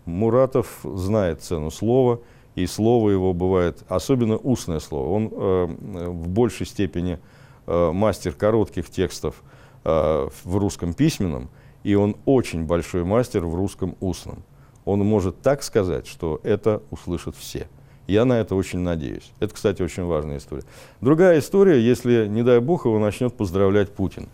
Муратов 0.08 0.80
знает 0.82 1.42
цену 1.42 1.70
слова, 1.70 2.20
и 2.54 2.66
слово 2.66 3.10
его 3.10 3.32
бывает, 3.32 3.84
особенно 3.88 4.36
устное 4.36 4.80
слово. 4.80 5.10
Он 5.10 5.30
э, 5.30 5.66
в 6.08 6.28
большей 6.28 6.66
степени 6.66 7.18
э, 7.66 7.92
мастер 7.92 8.32
коротких 8.32 8.90
текстов 8.90 9.42
э, 9.84 10.28
в 10.44 10.56
русском 10.56 10.94
письменном, 10.94 11.50
и 11.84 11.94
он 11.94 12.16
очень 12.24 12.64
большой 12.64 13.04
мастер 13.04 13.44
в 13.44 13.54
русском 13.54 13.96
устном. 14.00 14.42
Он 14.84 15.00
может 15.00 15.40
так 15.42 15.62
сказать, 15.62 16.06
что 16.06 16.40
это 16.42 16.82
услышат 16.90 17.36
все. 17.36 17.68
Я 18.06 18.24
на 18.24 18.40
это 18.40 18.54
очень 18.54 18.78
надеюсь. 18.78 19.30
Это, 19.38 19.54
кстати, 19.54 19.82
очень 19.82 20.04
важная 20.04 20.38
история. 20.38 20.64
Другая 21.02 21.40
история, 21.40 21.78
если, 21.78 22.26
не 22.26 22.42
дай 22.42 22.58
бог, 22.58 22.86
его 22.86 22.98
начнет 22.98 23.34
поздравлять 23.34 23.90
Путин. 23.90 24.28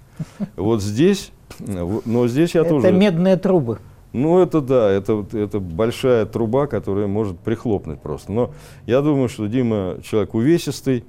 Вот 0.54 0.80
здесь, 0.80 1.32
но 1.58 2.28
здесь 2.28 2.54
я 2.54 2.62
тоже... 2.62 2.86
Это 2.86 2.96
медные 2.96 3.36
трубы. 3.36 3.80
Ну, 4.14 4.38
это 4.38 4.60
да, 4.60 4.92
это, 4.92 5.26
это 5.32 5.58
большая 5.58 6.24
труба, 6.24 6.68
которая 6.68 7.08
может 7.08 7.36
прихлопнуть 7.40 8.00
просто. 8.00 8.30
Но 8.30 8.52
я 8.86 9.02
думаю, 9.02 9.28
что 9.28 9.48
Дима 9.48 9.98
человек 10.04 10.34
увесистый, 10.34 11.04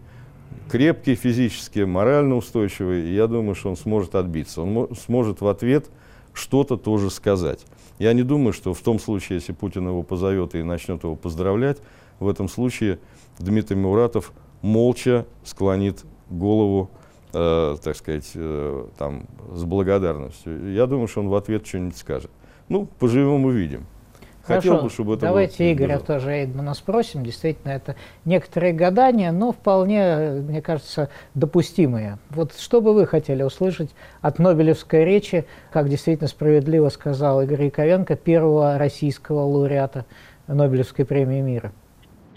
крепкий 0.71 1.13
физически, 1.13 1.81
морально 1.81 2.35
устойчивый, 2.35 3.07
и 3.07 3.13
я 3.13 3.27
думаю, 3.27 3.53
что 3.53 3.69
он 3.69 3.77
сможет 3.77 4.15
отбиться. 4.15 4.63
Он 4.63 4.89
сможет 4.95 5.41
в 5.41 5.47
ответ 5.47 5.85
что-то 6.33 6.77
тоже 6.77 7.11
сказать. 7.11 7.63
Я 7.99 8.11
не 8.13 8.23
думаю, 8.23 8.53
что 8.53 8.73
в 8.73 8.81
том 8.81 8.97
случае, 8.97 9.37
если 9.37 9.53
Путин 9.53 9.87
его 9.87 10.01
позовет 10.01 10.55
и 10.55 10.63
начнет 10.63 11.03
его 11.03 11.15
поздравлять, 11.15 11.77
в 12.19 12.27
этом 12.27 12.49
случае 12.49 12.97
Дмитрий 13.37 13.75
Муратов 13.75 14.33
молча 14.63 15.27
склонит 15.43 16.03
голову, 16.31 16.89
э, 17.33 17.75
так 17.83 17.95
сказать, 17.95 18.31
э, 18.33 18.87
там, 18.97 19.27
с 19.53 19.63
благодарностью. 19.63 20.73
Я 20.73 20.87
думаю, 20.87 21.07
что 21.07 21.19
он 21.19 21.29
в 21.29 21.35
ответ 21.35 21.67
что-нибудь 21.67 21.97
скажет. 21.97 22.31
Ну, 22.69 22.87
поживем 22.99 23.45
увидим. 23.45 23.85
Хорошо, 24.45 24.69
Хотел 24.69 24.83
бы, 24.83 24.89
чтобы 24.91 25.13
это 25.15 25.25
давайте 25.25 25.63
было... 25.63 25.73
Игоря 25.73 25.99
тоже 25.99 26.31
Эйдмана 26.31 26.75
спросим. 26.75 27.23
Действительно, 27.23 27.71
это 27.71 27.95
некоторые 28.25 28.73
гадания, 28.73 29.31
но 29.31 29.51
вполне, 29.51 30.43
мне 30.47 30.61
кажется, 30.61 31.09
допустимые. 31.33 32.19
Вот 32.29 32.53
что 32.55 32.79
бы 32.79 32.93
вы 32.93 33.07
хотели 33.07 33.41
услышать 33.41 33.89
от 34.21 34.37
Нобелевской 34.37 35.03
речи, 35.03 35.45
как 35.71 35.89
действительно 35.89 36.27
справедливо 36.27 36.89
сказал 36.89 37.41
Игорь 37.41 37.65
Яковенко, 37.65 38.15
первого 38.15 38.77
российского 38.77 39.41
лауреата 39.41 40.05
Нобелевской 40.47 41.05
премии 41.05 41.41
мира? 41.41 41.71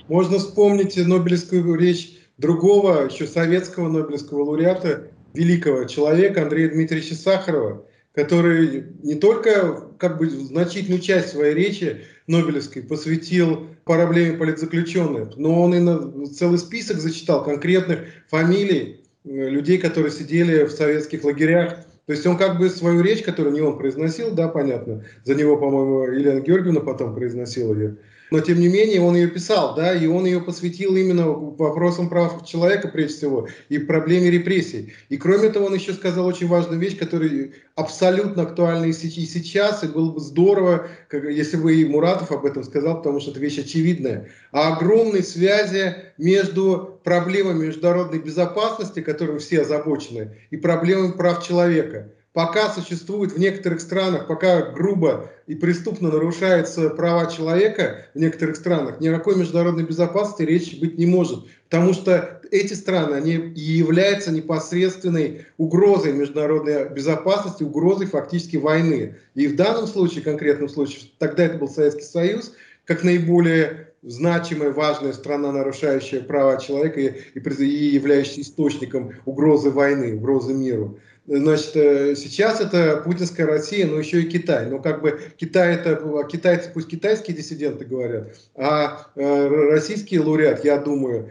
Можно 0.09 0.38
вспомнить 0.38 0.97
Нобелевскую 0.97 1.75
речь 1.75 2.19
другого, 2.38 3.05
еще 3.05 3.27
советского 3.27 3.88
Нобелевского 3.88 4.45
лауреата, 4.45 5.09
великого 5.35 5.85
человека 5.85 6.43
Андрея 6.43 6.71
Дмитриевича 6.71 7.17
Сахарова, 7.17 7.83
который 8.18 8.83
не 9.04 9.14
только 9.14 9.81
как 9.96 10.18
бы 10.18 10.28
значительную 10.28 11.00
часть 11.00 11.28
своей 11.28 11.54
речи 11.54 12.00
Нобелевской 12.26 12.83
посвятил 12.83 13.68
проблеме 13.85 14.37
политзаключенных, 14.37 15.37
но 15.37 15.62
он 15.62 15.72
и 15.72 15.78
на 15.78 16.26
целый 16.26 16.59
список 16.59 16.98
зачитал 16.98 17.44
конкретных 17.44 18.00
фамилий 18.28 19.04
э, 19.24 19.28
людей, 19.48 19.78
которые 19.78 20.11
сидели 20.11 20.64
в 20.64 20.72
советских 20.72 21.22
лагерях. 21.22 21.76
То 22.07 22.12
есть 22.12 22.26
он 22.26 22.37
как 22.37 22.59
бы 22.59 22.68
свою 22.70 23.02
речь, 23.02 23.22
которую 23.22 23.54
не 23.54 23.61
он 23.61 23.78
произносил, 23.78 24.33
да, 24.33 24.48
понятно, 24.48 25.04
за 25.22 25.37
него, 25.37 25.57
по-моему, 25.57 26.12
Елена 26.12 26.40
Георгиевна 26.40 26.81
потом 26.81 27.14
произносила 27.14 27.72
ее, 27.72 27.98
но 28.31 28.41
тем 28.41 28.61
не 28.61 28.69
менее 28.69 29.01
он 29.01 29.14
ее 29.14 29.29
писал, 29.29 29.75
да, 29.75 29.95
и 29.95 30.07
он 30.07 30.27
ее 30.27 30.41
посвятил 30.41 30.97
именно 30.97 31.29
вопросам 31.29 32.09
прав 32.09 32.45
человека 32.47 32.88
прежде 32.88 33.17
всего 33.17 33.49
и 33.69 33.79
проблеме 33.79 34.31
репрессий. 34.31 34.93
И 35.09 35.17
кроме 35.17 35.49
того, 35.49 35.67
он 35.67 35.75
еще 35.75 35.93
сказал 35.93 36.27
очень 36.27 36.49
важную 36.49 36.81
вещь, 36.81 36.99
которая 36.99 37.51
абсолютно 37.75 38.43
актуальна 38.43 38.87
и 38.87 38.93
сейчас, 38.93 39.85
и 39.85 39.88
было 39.88 40.12
бы 40.12 40.21
здорово, 40.21 40.88
если 41.12 41.57
бы 41.57 41.75
и 41.75 41.85
Муратов 41.85 42.33
об 42.33 42.45
этом 42.45 42.64
сказал, 42.64 42.99
потому 42.99 43.21
что 43.21 43.31
это 43.31 43.41
вещь 43.41 43.59
очевидная, 43.59 44.29
о 44.53 44.75
огромной 44.75 45.23
связи 45.23 45.95
между 46.19 47.01
проблемами 47.05 47.67
международной 47.67 48.19
безопасности, 48.19 49.01
которыми 49.01 49.38
все 49.38 49.62
озабочены, 49.62 50.37
и 50.51 50.57
проблемами 50.57 51.12
прав 51.12 51.47
человека 51.47 52.12
пока 52.38 52.70
существует 52.70 53.33
в 53.33 53.38
некоторых 53.40 53.81
странах, 53.81 54.29
пока 54.29 54.62
грубо 54.62 55.29
и 55.48 55.57
преступно 55.57 56.09
нарушаются 56.09 56.88
права 56.88 57.27
человека 57.27 58.07
в 58.14 58.20
некоторых 58.20 58.55
странах, 58.55 59.01
никакой 59.01 59.35
международной 59.35 59.83
безопасности 59.83 60.44
речи 60.44 60.79
быть 60.79 60.96
не 60.96 61.07
может. 61.07 61.40
Потому 61.68 61.92
что 61.94 62.40
эти 62.53 62.74
страны, 62.74 63.16
они 63.16 63.33
и 63.33 63.61
являются 63.61 64.31
непосредственной 64.31 65.46
угрозой 65.57 66.12
международной 66.12 66.88
безопасности, 66.90 67.64
угрозой 67.64 68.07
фактически 68.07 68.57
войны. 68.57 69.16
И 69.35 69.48
в 69.48 69.57
данном 69.57 69.88
случае, 69.88 70.22
конкретном 70.22 70.68
случае, 70.68 71.11
тогда 71.18 71.42
это 71.42 71.59
был 71.59 71.66
Советский 71.66 72.05
Союз, 72.05 72.53
как 72.85 73.03
наиболее 73.03 73.88
значимая, 74.03 74.70
важная 74.70 75.12
страна, 75.12 75.51
нарушающая 75.51 76.20
права 76.20 76.61
человека 76.61 77.01
и, 77.01 77.14
и, 77.35 77.64
и 77.64 77.94
являющаяся 77.94 78.42
источником 78.42 79.14
угрозы 79.24 79.70
войны, 79.70 80.14
угрозы 80.14 80.55
миру. 80.55 81.01
Значит, 81.29 81.77
э, 81.77 82.14
сейчас 82.17 82.59
это 82.62 83.03
путинская 83.05 83.47
Россия, 83.47 83.87
но 83.87 83.99
еще 83.99 84.23
и 84.23 84.31
Китай. 84.31 84.64
Но 84.64 84.79
как 84.79 85.03
бы 85.03 85.21
Китай 85.37 85.75
это, 85.75 85.95
китайцы 86.25 86.71
пусть 86.73 86.88
китайские 86.88 87.37
диссиденты 87.37 87.85
говорят, 87.85 88.35
а 88.57 89.07
э, 89.14 89.49
российский 89.71 90.19
лауреат, 90.19 90.64
я 90.64 90.79
думаю, 90.79 91.29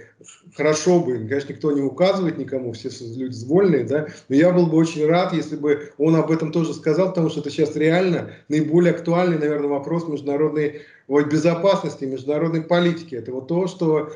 хорошо 0.55 0.99
бы, 0.99 1.17
конечно, 1.27 1.51
никто 1.51 1.71
не 1.71 1.81
указывает 1.81 2.37
никому, 2.37 2.73
все 2.73 2.89
люди 3.15 3.43
вольные, 3.45 3.85
да, 3.85 4.07
но 4.29 4.35
я 4.35 4.51
был 4.51 4.67
бы 4.67 4.77
очень 4.77 5.07
рад, 5.07 5.33
если 5.33 5.55
бы 5.55 5.91
он 5.97 6.15
об 6.15 6.29
этом 6.31 6.51
тоже 6.51 6.75
сказал, 6.75 7.09
потому 7.09 7.29
что 7.29 7.39
это 7.39 7.49
сейчас 7.49 7.75
реально 7.75 8.29
наиболее 8.49 8.93
актуальный, 8.93 9.39
наверное, 9.39 9.69
вопрос 9.69 10.07
международной 10.07 10.83
вот 11.07 11.31
безопасности, 11.31 12.03
международной 12.03 12.61
политики. 12.61 13.15
Это 13.15 13.31
вот 13.31 13.47
то, 13.47 13.67
что 13.67 14.11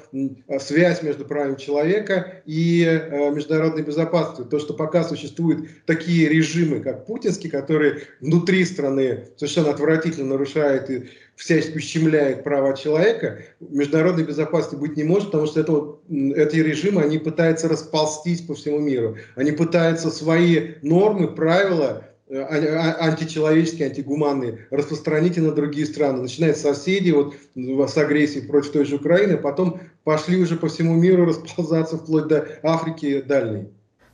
связь 0.59 1.01
между 1.01 1.23
правами 1.23 1.55
человека 1.55 2.41
и 2.45 2.83
э, 2.83 3.31
международной 3.31 3.81
безопасностью. 3.81 4.45
То, 4.45 4.59
что 4.59 4.73
пока 4.73 5.03
существуют 5.03 5.69
такие 5.85 6.29
режимы, 6.29 6.79
как 6.79 7.05
путинский, 7.05 7.49
которые 7.49 8.03
внутри 8.19 8.65
страны 8.65 9.25
совершенно 9.37 9.71
отвратительно 9.71 10.29
нарушают 10.29 10.89
и 10.89 11.09
всячески 11.35 11.77
ущемляет 11.77 12.43
права 12.43 12.75
человека, 12.75 13.43
международной 13.59 14.23
безопасности 14.23 14.75
быть 14.75 14.97
не 14.97 15.03
может, 15.03 15.31
потому 15.31 15.47
что 15.47 15.59
это 15.59 15.95
эти 16.39 16.57
режимы, 16.57 17.01
они 17.01 17.17
пытаются 17.17 17.67
расползтись 17.67 18.41
по 18.41 18.53
всему 18.53 18.79
миру. 18.79 19.17
Они 19.35 19.51
пытаются 19.51 20.09
свои 20.09 20.73
нормы, 20.81 21.27
правила 21.27 22.11
Э, 22.31 22.43
а, 22.43 22.91
а, 22.93 23.07
античеловеческие, 23.09 23.89
антигуманные, 23.89 24.65
распространить 24.71 25.35
и 25.35 25.41
на 25.41 25.51
другие 25.51 25.85
страны. 25.85 26.21
Начиная 26.21 26.53
с 26.53 26.61
соседей, 26.61 27.11
вот 27.11 27.35
с 27.55 27.97
агрессии 27.97 28.39
против 28.39 28.71
той 28.71 28.85
же 28.85 28.95
Украины, 28.95 29.33
а 29.33 29.37
потом 29.37 29.81
пошли 30.05 30.39
уже 30.39 30.55
по 30.55 30.69
всему 30.69 30.95
миру 30.95 31.25
расползаться 31.27 31.97
вплоть 31.97 32.27
до 32.27 32.47
Африки 32.63 33.21
дальней. 33.21 33.67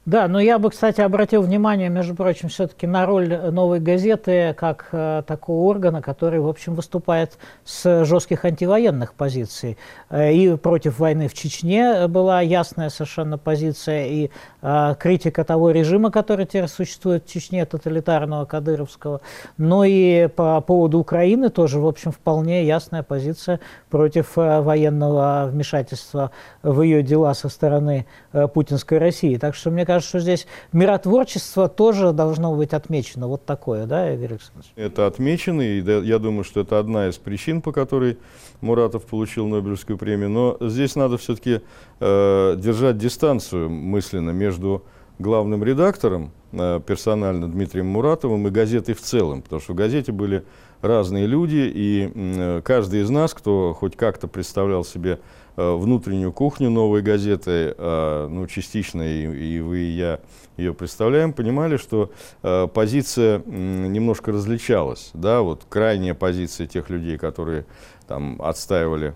Да, 0.07 0.29
но 0.29 0.39
я 0.39 0.57
бы, 0.57 0.69
кстати, 0.69 1.01
обратил 1.01 1.41
внимание, 1.41 1.89
между 1.89 2.15
прочим, 2.15 2.47
все-таки 2.47 2.87
на 2.87 3.05
роль 3.05 3.27
новой 3.51 3.81
газеты 3.81 4.55
как 4.57 4.87
э, 4.93 5.21
такого 5.27 5.69
органа, 5.69 6.01
который, 6.01 6.39
в 6.39 6.47
общем, 6.47 6.75
выступает 6.75 7.37
с 7.65 8.05
жестких 8.05 8.45
антивоенных 8.45 9.13
позиций. 9.13 9.77
Э, 10.09 10.31
и 10.31 10.55
против 10.55 10.99
войны 10.99 11.27
в 11.27 11.33
Чечне 11.33 12.07
была 12.07 12.39
ясная 12.39 12.87
совершенно 12.87 13.37
позиция, 13.37 14.05
и 14.05 14.29
э, 14.61 14.95
критика 14.97 15.43
того 15.43 15.71
режима, 15.71 16.09
который 16.09 16.45
теперь 16.45 16.69
существует 16.69 17.25
в 17.25 17.29
Чечне, 17.29 17.65
тоталитарного, 17.65 18.45
кадыровского. 18.45 19.19
Но 19.57 19.83
и 19.83 20.27
по 20.27 20.61
поводу 20.61 20.99
Украины 20.99 21.49
тоже, 21.49 21.81
в 21.81 21.85
общем, 21.85 22.13
вполне 22.13 22.65
ясная 22.65 23.03
позиция 23.03 23.59
против 23.89 24.37
э, 24.37 24.61
военного 24.61 25.49
вмешательства 25.51 26.31
в 26.63 26.81
ее 26.81 27.03
дела 27.03 27.33
со 27.33 27.49
стороны 27.49 28.05
э, 28.31 28.47
путинской 28.47 28.99
России. 28.99 29.35
Так 29.35 29.53
что 29.53 29.69
мне 29.69 29.85
кажется, 29.85 29.96
кажется, 29.97 30.09
что 30.09 30.19
здесь 30.19 30.47
миротворчество 30.71 31.67
тоже 31.67 32.11
должно 32.11 32.53
быть 32.55 32.73
отмечено. 32.73 33.27
Вот 33.27 33.45
такое, 33.45 33.85
да, 33.85 34.13
Игорь 34.13 34.31
Александрович? 34.31 34.71
Это 34.75 35.07
отмечено, 35.07 35.61
и 35.61 35.81
я 35.81 36.19
думаю, 36.19 36.43
что 36.43 36.61
это 36.61 36.79
одна 36.79 37.09
из 37.09 37.17
причин, 37.17 37.61
по 37.61 37.71
которой 37.71 38.17
Муратов 38.61 39.05
получил 39.05 39.47
Нобелевскую 39.47 39.97
премию. 39.97 40.29
Но 40.29 40.57
здесь 40.61 40.95
надо 40.95 41.17
все-таки 41.17 41.61
э, 41.99 42.55
держать 42.57 42.97
дистанцию 42.97 43.69
мысленно 43.69 44.31
между 44.31 44.83
главным 45.17 45.63
редактором 45.63 46.31
э, 46.51 46.79
персонально 46.85 47.49
Дмитрием 47.49 47.87
Муратовым 47.87 48.47
и 48.47 48.51
газетой 48.51 48.93
в 48.93 49.01
целом, 49.01 49.41
потому 49.41 49.61
что 49.61 49.73
в 49.73 49.75
газете 49.75 50.11
были 50.11 50.43
разные 50.81 51.25
люди, 51.25 51.71
и 51.73 52.11
э, 52.13 52.61
каждый 52.63 53.01
из 53.01 53.09
нас, 53.09 53.33
кто 53.33 53.73
хоть 53.73 53.95
как-то 53.95 54.27
представлял 54.27 54.85
себе 54.85 55.19
внутреннюю 55.57 56.31
кухню 56.31 56.69
новой 56.69 57.01
газеты, 57.01 57.73
э, 57.75 58.27
ну, 58.29 58.45
частично 58.47 59.01
и, 59.01 59.55
и 59.55 59.59
вы, 59.59 59.79
и 59.79 59.91
я 59.91 60.19
ее 60.55 60.73
представляем, 60.73 61.33
понимали, 61.33 61.77
что 61.77 62.11
э, 62.43 62.67
позиция 62.71 63.39
немножко 63.39 64.31
различалась. 64.31 65.09
Да? 65.13 65.41
Вот 65.41 65.63
крайняя 65.67 66.13
позиция 66.13 66.67
тех 66.67 66.89
людей, 66.89 67.17
которые 67.17 67.65
там 68.07 68.41
отстаивали 68.41 69.15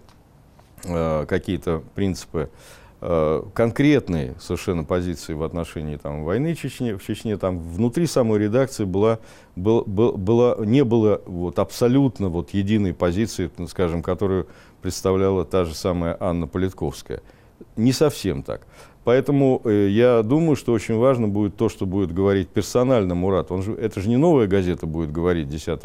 какие-то 0.83 1.83
принципы, 1.93 2.49
конкретные 3.53 4.33
совершенно 4.39 4.83
позиции 4.83 5.33
в 5.33 5.43
отношении 5.43 5.97
там, 5.97 6.23
войны 6.23 6.55
в 6.55 6.59
Чечне, 6.59 6.97
в 6.97 7.03
Чечне, 7.03 7.37
там 7.37 7.59
внутри 7.59 8.07
самой 8.07 8.39
редакции 8.39 8.85
была, 8.85 9.19
был, 9.55 9.83
был, 9.85 10.13
была, 10.13 10.55
не 10.65 10.83
было 10.83 11.21
вот, 11.27 11.59
абсолютно 11.59 12.29
вот, 12.29 12.51
единой 12.51 12.95
позиции, 12.95 13.51
скажем, 13.67 14.01
которую 14.01 14.47
представляла 14.81 15.45
та 15.45 15.65
же 15.65 15.73
самая 15.73 16.17
Анна 16.19 16.47
Политковская. 16.47 17.21
Не 17.75 17.93
совсем 17.93 18.43
так. 18.43 18.61
Поэтому 19.03 19.61
э, 19.63 19.87
я 19.89 20.21
думаю, 20.21 20.55
что 20.55 20.73
очень 20.73 20.97
важно 20.97 21.27
будет 21.27 21.55
то, 21.55 21.69
что 21.69 21.85
будет 21.85 22.11
говорить 22.11 22.49
персонально 22.49 23.15
Мурат. 23.15 23.51
Он 23.51 23.63
же, 23.63 23.73
это 23.73 23.99
же 23.99 24.09
не 24.09 24.17
новая 24.17 24.47
газета 24.47 24.85
будет 24.85 25.11
говорить 25.11 25.47
10 25.49 25.79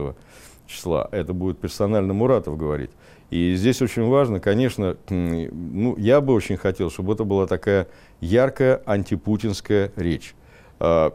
числа, 0.67 1.09
это 1.13 1.33
будет 1.33 1.59
персонально 1.59 2.13
Муратов 2.13 2.57
говорить. 2.57 2.91
И 3.31 3.55
здесь 3.57 3.83
очень 3.83 4.07
важно, 4.09 4.39
конечно, 4.39 4.97
ну, 5.09 5.97
я 5.97 6.21
бы 6.21 6.33
очень 6.33 6.57
хотел, 6.57 6.91
чтобы 6.91 7.15
это 7.15 7.25
была 7.25 7.47
такая 7.47 7.89
яркая 8.21 8.83
антипутинская 8.85 9.93
речь. 9.97 10.35
А, 10.79 11.11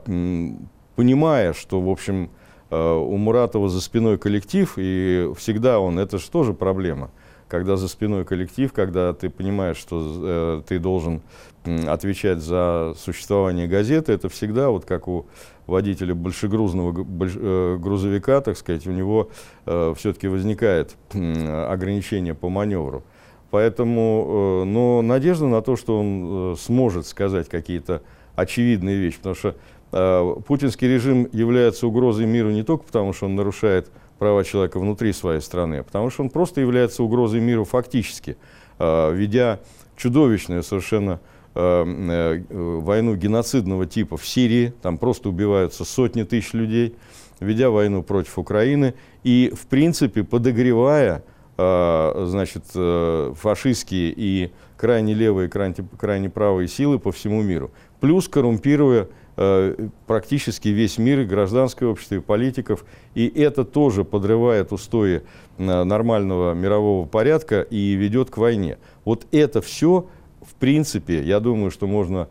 понимая, 0.95 1.53
что, 1.53 1.79
в 1.79 1.89
общем, 1.89 2.32
э, 2.69 2.93
у 2.93 3.15
Муратова 3.17 3.69
за 3.69 3.79
спиной 3.79 4.17
коллектив, 4.17 4.73
и 4.77 5.32
всегда 5.38 5.79
он, 5.79 5.99
это 5.99 6.17
же 6.17 6.29
тоже 6.29 6.53
проблема– 6.53 7.11
когда 7.52 7.76
за 7.76 7.89
спиной 7.89 8.24
коллектив, 8.24 8.72
когда 8.72 9.12
ты 9.12 9.30
понимаешь, 9.30 9.76
что 9.76 10.02
э, 10.02 10.62
ты 10.66 10.80
должен 10.80 11.22
отвечать 11.66 12.39
за 12.39 12.93
существование 12.97 13.68
газеты, 13.68 14.14
это 14.14 14.30
всегда 14.30 14.70
вот 14.70 14.86
как 14.86 15.10
у 15.10 15.26
водителя 15.68 16.16
большегрузного 16.16 17.04
больш, 17.04 17.34
э, 17.36 17.78
грузовика, 17.78 18.39
так 18.39 18.56
сказать, 18.56 18.88
у 18.88 18.91
него 18.91 19.30
э, 19.66 19.93
все-таки 19.97 20.30
возникает 20.30 20.95
э, 21.14 21.66
ограничение 21.66 22.34
по 22.34 22.47
маневру. 22.47 23.04
Поэтому, 23.49 24.62
э, 24.64 24.64
но 24.64 25.02
надежда 25.02 25.47
на 25.47 25.62
то, 25.62 25.76
что 25.76 25.99
он 25.99 26.54
э, 26.54 26.56
сможет 26.58 27.06
сказать 27.06 27.49
какие-то 27.49 28.02
очевидные 28.38 28.95
вещи, 28.95 29.18
потому 29.18 29.36
что 29.36 29.56
э, 29.91 30.36
путинский 30.47 30.88
режим 30.88 31.28
является 31.34 31.86
угрозой 31.86 32.28
миру 32.28 32.49
не 32.52 32.64
только 32.64 32.86
потому, 32.86 33.12
что 33.12 33.26
он 33.26 33.36
нарушает 33.36 33.91
права 34.22 34.43
человека 34.43 34.80
внутри 34.80 35.13
своей 35.13 35.41
страны, 35.41 35.78
а 35.78 35.84
потому 35.84 36.11
что 36.11 36.22
он 36.22 36.30
просто 36.30 36.61
является 36.61 37.01
угрозой 37.01 37.39
миру 37.39 37.65
фактически, 37.65 38.38
э, 38.78 39.13
ведя 39.15 39.61
чудовищную 39.97 40.61
совершенно 40.61 41.19
э, 41.55 41.59
э, 41.59 42.43
войну 42.51 43.15
геноцидного 43.15 43.88
типа 43.88 44.17
в 44.17 44.28
Сирии, 44.28 44.76
там 44.84 44.99
просто 44.99 45.30
убиваются 45.30 45.86
сотни 45.86 46.22
тысяч 46.22 46.53
людей, 46.53 46.95
ведя 47.39 47.72
войну 47.72 48.03
против 48.03 48.38
Украины 48.38 48.93
и, 49.24 49.51
в 49.59 49.65
принципе, 49.65 50.24
подогревая 50.24 51.24
значит, 51.57 52.63
фашистские 52.74 54.13
и 54.15 54.51
крайне 54.78 55.13
левые, 55.13 55.47
крайне, 55.47 55.76
крайне 55.99 56.30
правые 56.30 56.67
силы 56.67 56.97
по 56.97 57.11
всему 57.11 57.43
миру. 57.43 57.69
Плюс 57.99 58.28
коррумпируя 58.28 59.03
Э, 59.03 59.07
практически 60.07 60.67
весь 60.67 60.97
мир, 60.97 61.21
и 61.21 61.25
гражданское 61.25 61.86
общество, 61.86 62.15
и 62.15 62.19
политиков. 62.19 62.86
И 63.15 63.27
это 63.27 63.63
тоже 63.63 64.03
подрывает 64.03 64.71
устои 64.71 65.21
э, 65.57 65.84
нормального 65.84 66.53
мирового 66.53 67.07
порядка 67.07 67.61
и 67.61 67.93
ведет 67.93 68.29
к 68.29 68.38
войне. 68.38 68.77
Вот 69.05 69.25
это 69.32 69.61
все, 69.61 70.07
в 70.41 70.53
принципе, 70.55 71.23
я 71.23 71.39
думаю, 71.39 71.71
что 71.71 71.88
можно 71.88 72.27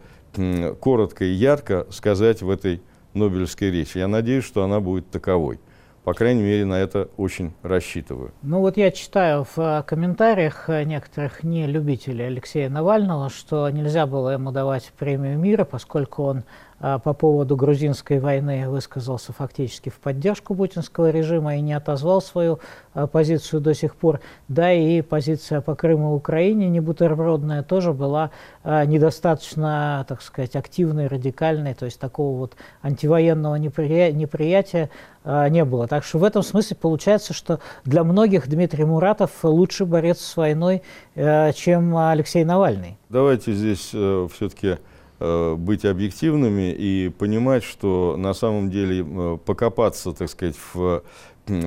коротко 0.80 1.24
и 1.24 1.32
ярко 1.32 1.86
сказать 1.90 2.40
в 2.42 2.50
этой 2.50 2.80
Нобелевской 3.14 3.70
речи. 3.70 3.98
Я 3.98 4.06
надеюсь, 4.06 4.44
что 4.44 4.62
она 4.62 4.78
будет 4.78 5.10
таковой. 5.10 5.58
По 6.04 6.14
крайней 6.14 6.42
мере, 6.42 6.64
на 6.64 6.74
это 6.80 7.08
очень 7.16 7.52
рассчитываю. 7.62 8.32
Ну 8.42 8.60
вот 8.60 8.76
я 8.76 8.90
читаю 8.90 9.44
в 9.44 9.58
э, 9.58 9.82
комментариях 9.82 10.68
некоторых 10.68 11.42
не 11.42 11.66
любителей 11.66 12.26
Алексея 12.26 12.70
Навального, 12.70 13.28
что 13.28 13.68
нельзя 13.68 14.06
было 14.06 14.30
ему 14.30 14.50
давать 14.50 14.92
премию 14.98 15.38
мира, 15.38 15.64
поскольку 15.64 16.22
он 16.22 16.44
по 16.80 17.12
поводу 17.12 17.56
грузинской 17.56 18.18
войны 18.18 18.68
высказался 18.68 19.32
фактически 19.32 19.90
в 19.90 19.98
поддержку 19.98 20.54
путинского 20.54 21.10
режима 21.10 21.56
и 21.56 21.60
не 21.60 21.74
отозвал 21.74 22.22
свою 22.22 22.58
а, 22.94 23.06
позицию 23.06 23.60
до 23.60 23.74
сих 23.74 23.94
пор. 23.94 24.20
Да 24.48 24.72
и 24.72 25.02
позиция 25.02 25.60
по 25.60 25.74
Крыму 25.74 26.14
и 26.14 26.16
Украине 26.16 26.70
не 26.70 26.80
бутербродная 26.80 27.62
тоже 27.62 27.92
была 27.92 28.30
а, 28.64 28.86
недостаточно, 28.86 30.06
так 30.08 30.22
сказать, 30.22 30.56
активной, 30.56 31.06
радикальной, 31.06 31.74
то 31.74 31.84
есть 31.84 32.00
такого 32.00 32.38
вот 32.38 32.56
антивоенного 32.82 33.56
неприятия 33.56 34.90
не 35.22 35.66
было. 35.66 35.86
Так 35.86 36.02
что 36.02 36.16
в 36.16 36.24
этом 36.24 36.42
смысле 36.42 36.78
получается, 36.80 37.34
что 37.34 37.60
для 37.84 38.04
многих 38.04 38.48
Дмитрий 38.48 38.86
Муратов 38.86 39.30
лучший 39.42 39.84
борец 39.84 40.18
с 40.18 40.34
войной, 40.34 40.82
чем 41.14 41.94
Алексей 41.94 42.42
Навальный. 42.42 42.96
Давайте 43.10 43.52
здесь 43.52 43.90
э, 43.92 44.28
все-таки 44.32 44.78
Э, 44.78 44.89
быть 45.20 45.84
объективными 45.84 46.72
и 46.72 47.10
понимать, 47.10 47.62
что 47.62 48.16
на 48.16 48.32
самом 48.32 48.70
деле 48.70 49.04
э, 49.06 49.38
покопаться, 49.44 50.12
так 50.12 50.30
сказать, 50.30 50.56
в 50.72 51.02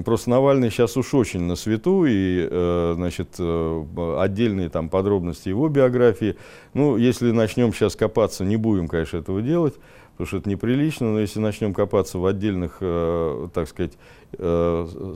Просто 0.05 0.29
Навальный 0.29 0.69
сейчас 0.69 0.95
уж 0.95 1.13
очень 1.13 1.41
на 1.41 1.55
свету, 1.55 2.05
и 2.05 2.47
э, 2.49 2.93
значит, 2.95 3.37
отдельные 3.37 4.69
там 4.69 4.87
подробности 4.87 5.49
его 5.49 5.67
биографии. 5.67 6.37
Ну, 6.73 6.95
если 6.95 7.31
начнем 7.31 7.73
сейчас 7.73 7.95
копаться, 7.97 8.45
не 8.45 8.55
будем, 8.55 8.87
конечно, 8.87 9.17
этого 9.17 9.41
делать, 9.41 9.73
потому 10.13 10.27
что 10.27 10.37
это 10.37 10.49
неприлично, 10.49 11.11
но 11.11 11.19
если 11.19 11.39
начнем 11.39 11.73
копаться 11.73 12.17
в 12.17 12.25
отдельных, 12.25 12.77
так 12.79 13.67
сказать, 13.67 13.93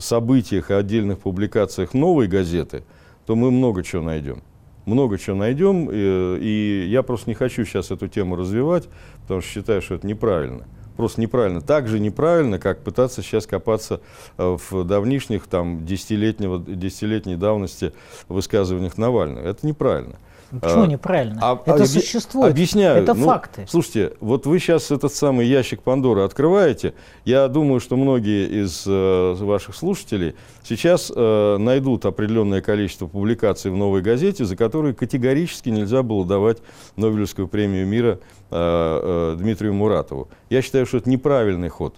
событиях 0.02 0.70
и 0.70 0.74
отдельных 0.74 1.20
публикациях 1.20 1.94
новой 1.94 2.26
газеты, 2.26 2.84
то 3.24 3.36
мы 3.36 3.50
много 3.50 3.82
чего 3.82 4.02
найдем 4.02 4.42
много 4.88 5.18
чего 5.18 5.36
найдем, 5.36 5.88
и, 5.90 6.38
и 6.40 6.86
я 6.88 7.02
просто 7.02 7.30
не 7.30 7.34
хочу 7.34 7.64
сейчас 7.64 7.90
эту 7.90 8.08
тему 8.08 8.36
развивать, 8.36 8.88
потому 9.22 9.40
что 9.40 9.50
считаю, 9.50 9.82
что 9.82 9.94
это 9.94 10.06
неправильно. 10.06 10.66
Просто 10.96 11.20
неправильно. 11.20 11.60
Так 11.60 11.86
же 11.86 12.00
неправильно, 12.00 12.58
как 12.58 12.80
пытаться 12.80 13.22
сейчас 13.22 13.46
копаться 13.46 14.00
э, 14.36 14.56
в 14.70 14.82
давнишних, 14.84 15.46
там, 15.46 15.86
десятилетнего, 15.86 16.58
десятилетней 16.58 17.36
давности 17.36 17.92
высказываниях 18.28 18.98
Навального. 18.98 19.46
Это 19.46 19.64
неправильно. 19.64 20.16
Ну, 20.50 20.60
почему 20.60 20.82
а, 20.82 20.86
неправильно? 20.86 21.38
А, 21.42 21.60
это 21.64 21.74
объ... 21.74 21.86
существует. 21.86 22.52
Объясняю. 22.52 23.02
Это 23.02 23.14
ну, 23.14 23.26
факты. 23.26 23.66
Слушайте, 23.68 24.14
вот 24.20 24.46
вы 24.46 24.58
сейчас 24.58 24.90
этот 24.90 25.12
самый 25.12 25.46
ящик 25.46 25.82
Пандоры 25.82 26.22
открываете. 26.22 26.94
Я 27.24 27.48
думаю, 27.48 27.80
что 27.80 27.96
многие 27.96 28.62
из 28.62 28.84
э, 28.86 29.34
ваших 29.34 29.74
слушателей 29.74 30.34
сейчас 30.62 31.12
э, 31.14 31.56
найдут 31.58 32.06
определенное 32.06 32.62
количество 32.62 33.06
публикаций 33.06 33.70
в 33.70 33.76
новой 33.76 34.00
газете, 34.00 34.44
за 34.44 34.56
которые 34.56 34.94
категорически 34.94 35.68
нельзя 35.68 36.02
было 36.02 36.24
давать 36.24 36.58
Нобелевскую 36.96 37.46
премию 37.46 37.86
мира 37.86 38.20
э, 38.50 39.32
э, 39.34 39.36
Дмитрию 39.38 39.74
Муратову. 39.74 40.28
Я 40.48 40.62
считаю, 40.62 40.86
что 40.86 40.96
это 40.96 41.10
неправильный 41.10 41.68
ход. 41.68 41.96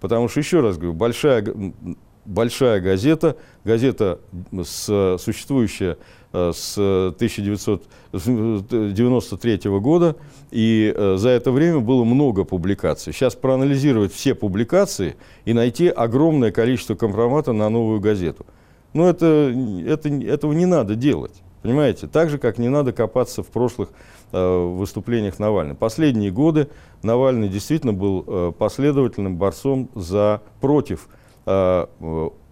Потому 0.00 0.28
что, 0.28 0.40
еще 0.40 0.60
раз 0.60 0.76
говорю, 0.78 0.94
большая 0.94 1.44
большая 2.24 2.80
газета, 2.80 3.36
газета 3.64 4.20
с, 4.62 5.16
существующая 5.18 5.96
с 6.32 6.78
1993 6.78 9.70
года, 9.80 10.16
и 10.50 10.94
за 11.16 11.30
это 11.30 11.50
время 11.50 11.80
было 11.80 12.04
много 12.04 12.44
публикаций. 12.44 13.12
Сейчас 13.12 13.34
проанализировать 13.34 14.12
все 14.12 14.34
публикации 14.34 15.16
и 15.44 15.52
найти 15.52 15.88
огромное 15.88 16.52
количество 16.52 16.94
компромата 16.94 17.52
на 17.52 17.68
новую 17.68 18.00
газету. 18.00 18.46
Но 18.92 19.08
это, 19.08 19.52
это, 19.86 20.08
этого 20.08 20.52
не 20.52 20.66
надо 20.66 20.94
делать. 20.94 21.42
Понимаете? 21.62 22.06
Так 22.06 22.30
же, 22.30 22.38
как 22.38 22.58
не 22.58 22.68
надо 22.68 22.92
копаться 22.92 23.42
в 23.42 23.48
прошлых 23.48 23.90
э, 24.32 24.74
выступлениях 24.76 25.38
Навального. 25.38 25.76
Последние 25.76 26.30
годы 26.30 26.68
Навальный 27.02 27.48
действительно 27.48 27.92
был 27.92 28.24
э, 28.26 28.52
последовательным 28.56 29.36
борцом 29.36 29.90
за, 29.94 30.40
против 30.60 31.08
э, 31.44 31.86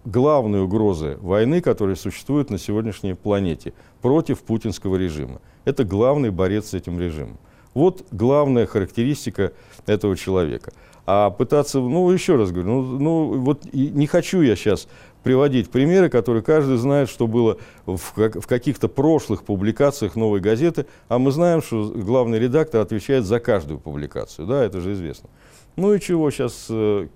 главной 0.05 0.61
угрозы 0.61 1.17
войны, 1.21 1.61
которая 1.61 1.95
существует 1.95 2.49
на 2.49 2.57
сегодняшней 2.57 3.13
планете, 3.13 3.73
против 4.01 4.39
путинского 4.39 4.95
режима. 4.95 5.41
Это 5.65 5.83
главный 5.83 6.29
борец 6.29 6.69
с 6.69 6.73
этим 6.73 6.99
режимом. 6.99 7.37
Вот 7.73 8.05
главная 8.11 8.65
характеристика 8.65 9.53
этого 9.85 10.17
человека. 10.17 10.71
А 11.05 11.31
пытаться, 11.31 11.79
ну, 11.79 12.09
еще 12.11 12.35
раз 12.35 12.51
говорю, 12.51 12.69
ну, 12.69 12.99
ну 12.99 13.39
вот 13.39 13.65
не 13.73 14.05
хочу 14.05 14.41
я 14.41 14.55
сейчас 14.55 14.87
приводить 15.23 15.69
примеры, 15.69 16.09
которые 16.09 16.43
каждый 16.43 16.77
знает, 16.77 17.09
что 17.09 17.27
было 17.27 17.57
в, 17.85 17.99
в 18.15 18.47
каких-то 18.47 18.87
прошлых 18.87 19.43
публикациях 19.43 20.15
«Новой 20.15 20.39
газеты», 20.39 20.85
а 21.07 21.19
мы 21.19 21.31
знаем, 21.31 21.61
что 21.61 21.85
главный 21.85 22.39
редактор 22.39 22.81
отвечает 22.81 23.25
за 23.25 23.39
каждую 23.39 23.79
публикацию, 23.79 24.47
да, 24.47 24.63
это 24.63 24.81
же 24.81 24.93
известно. 24.93 25.29
Ну 25.75 25.93
и 25.93 25.99
чего 25.99 26.29
сейчас, 26.31 26.67
э, 26.69 27.07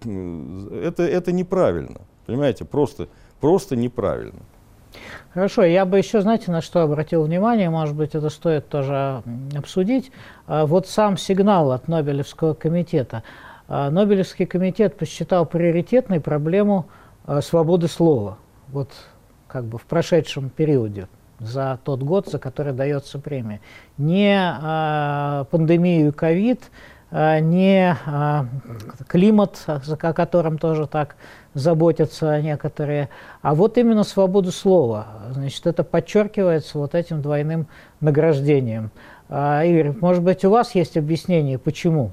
это, 0.83 1.03
это 1.03 1.31
неправильно, 1.31 2.01
понимаете, 2.25 2.65
просто, 2.65 3.07
просто 3.39 3.75
неправильно. 3.75 4.39
Хорошо, 5.33 5.63
я 5.63 5.85
бы 5.85 5.97
еще, 5.97 6.21
знаете, 6.21 6.51
на 6.51 6.61
что 6.61 6.81
обратил 6.81 7.23
внимание, 7.23 7.69
может 7.69 7.95
быть, 7.95 8.13
это 8.13 8.29
стоит 8.29 8.69
тоже 8.69 9.23
обсудить. 9.55 10.11
А 10.45 10.65
вот 10.67 10.87
сам 10.87 11.17
сигнал 11.17 11.71
от 11.71 11.87
Нобелевского 11.87 12.53
комитета. 12.53 13.23
А 13.67 13.89
Нобелевский 13.89 14.45
комитет 14.45 14.95
посчитал 14.95 15.45
приоритетной 15.45 16.19
проблему 16.19 16.87
Э, 17.25 17.41
свободы 17.41 17.87
слова. 17.87 18.37
Вот 18.69 18.89
как 19.47 19.65
бы 19.65 19.77
в 19.77 19.83
прошедшем 19.83 20.49
периоде 20.49 21.07
за 21.39 21.79
тот 21.83 22.03
год, 22.03 22.27
за 22.27 22.39
который 22.39 22.73
дается 22.73 23.19
премия. 23.19 23.61
Не 23.97 24.37
а, 24.37 25.45
пандемию 25.45 26.13
ковид, 26.13 26.61
а, 26.63 26.69
не 27.13 27.95
а, 28.05 28.47
климат, 29.07 29.63
о 29.67 30.13
котором 30.13 30.57
тоже 30.57 30.87
так 30.87 31.15
заботятся 31.53 32.41
некоторые, 32.41 33.09
а 33.43 33.53
вот 33.53 33.77
именно 33.77 34.03
свободу 34.03 34.51
слова. 34.51 35.07
Значит, 35.29 35.67
это 35.67 35.83
подчеркивается 35.83 36.79
вот 36.79 36.95
этим 36.95 37.21
двойным 37.21 37.67
награждением. 37.99 38.89
А, 39.29 39.63
Игорь, 39.63 39.93
может 40.01 40.23
быть, 40.23 40.43
у 40.43 40.49
вас 40.49 40.73
есть 40.73 40.97
объяснение, 40.97 41.59
почему? 41.59 42.11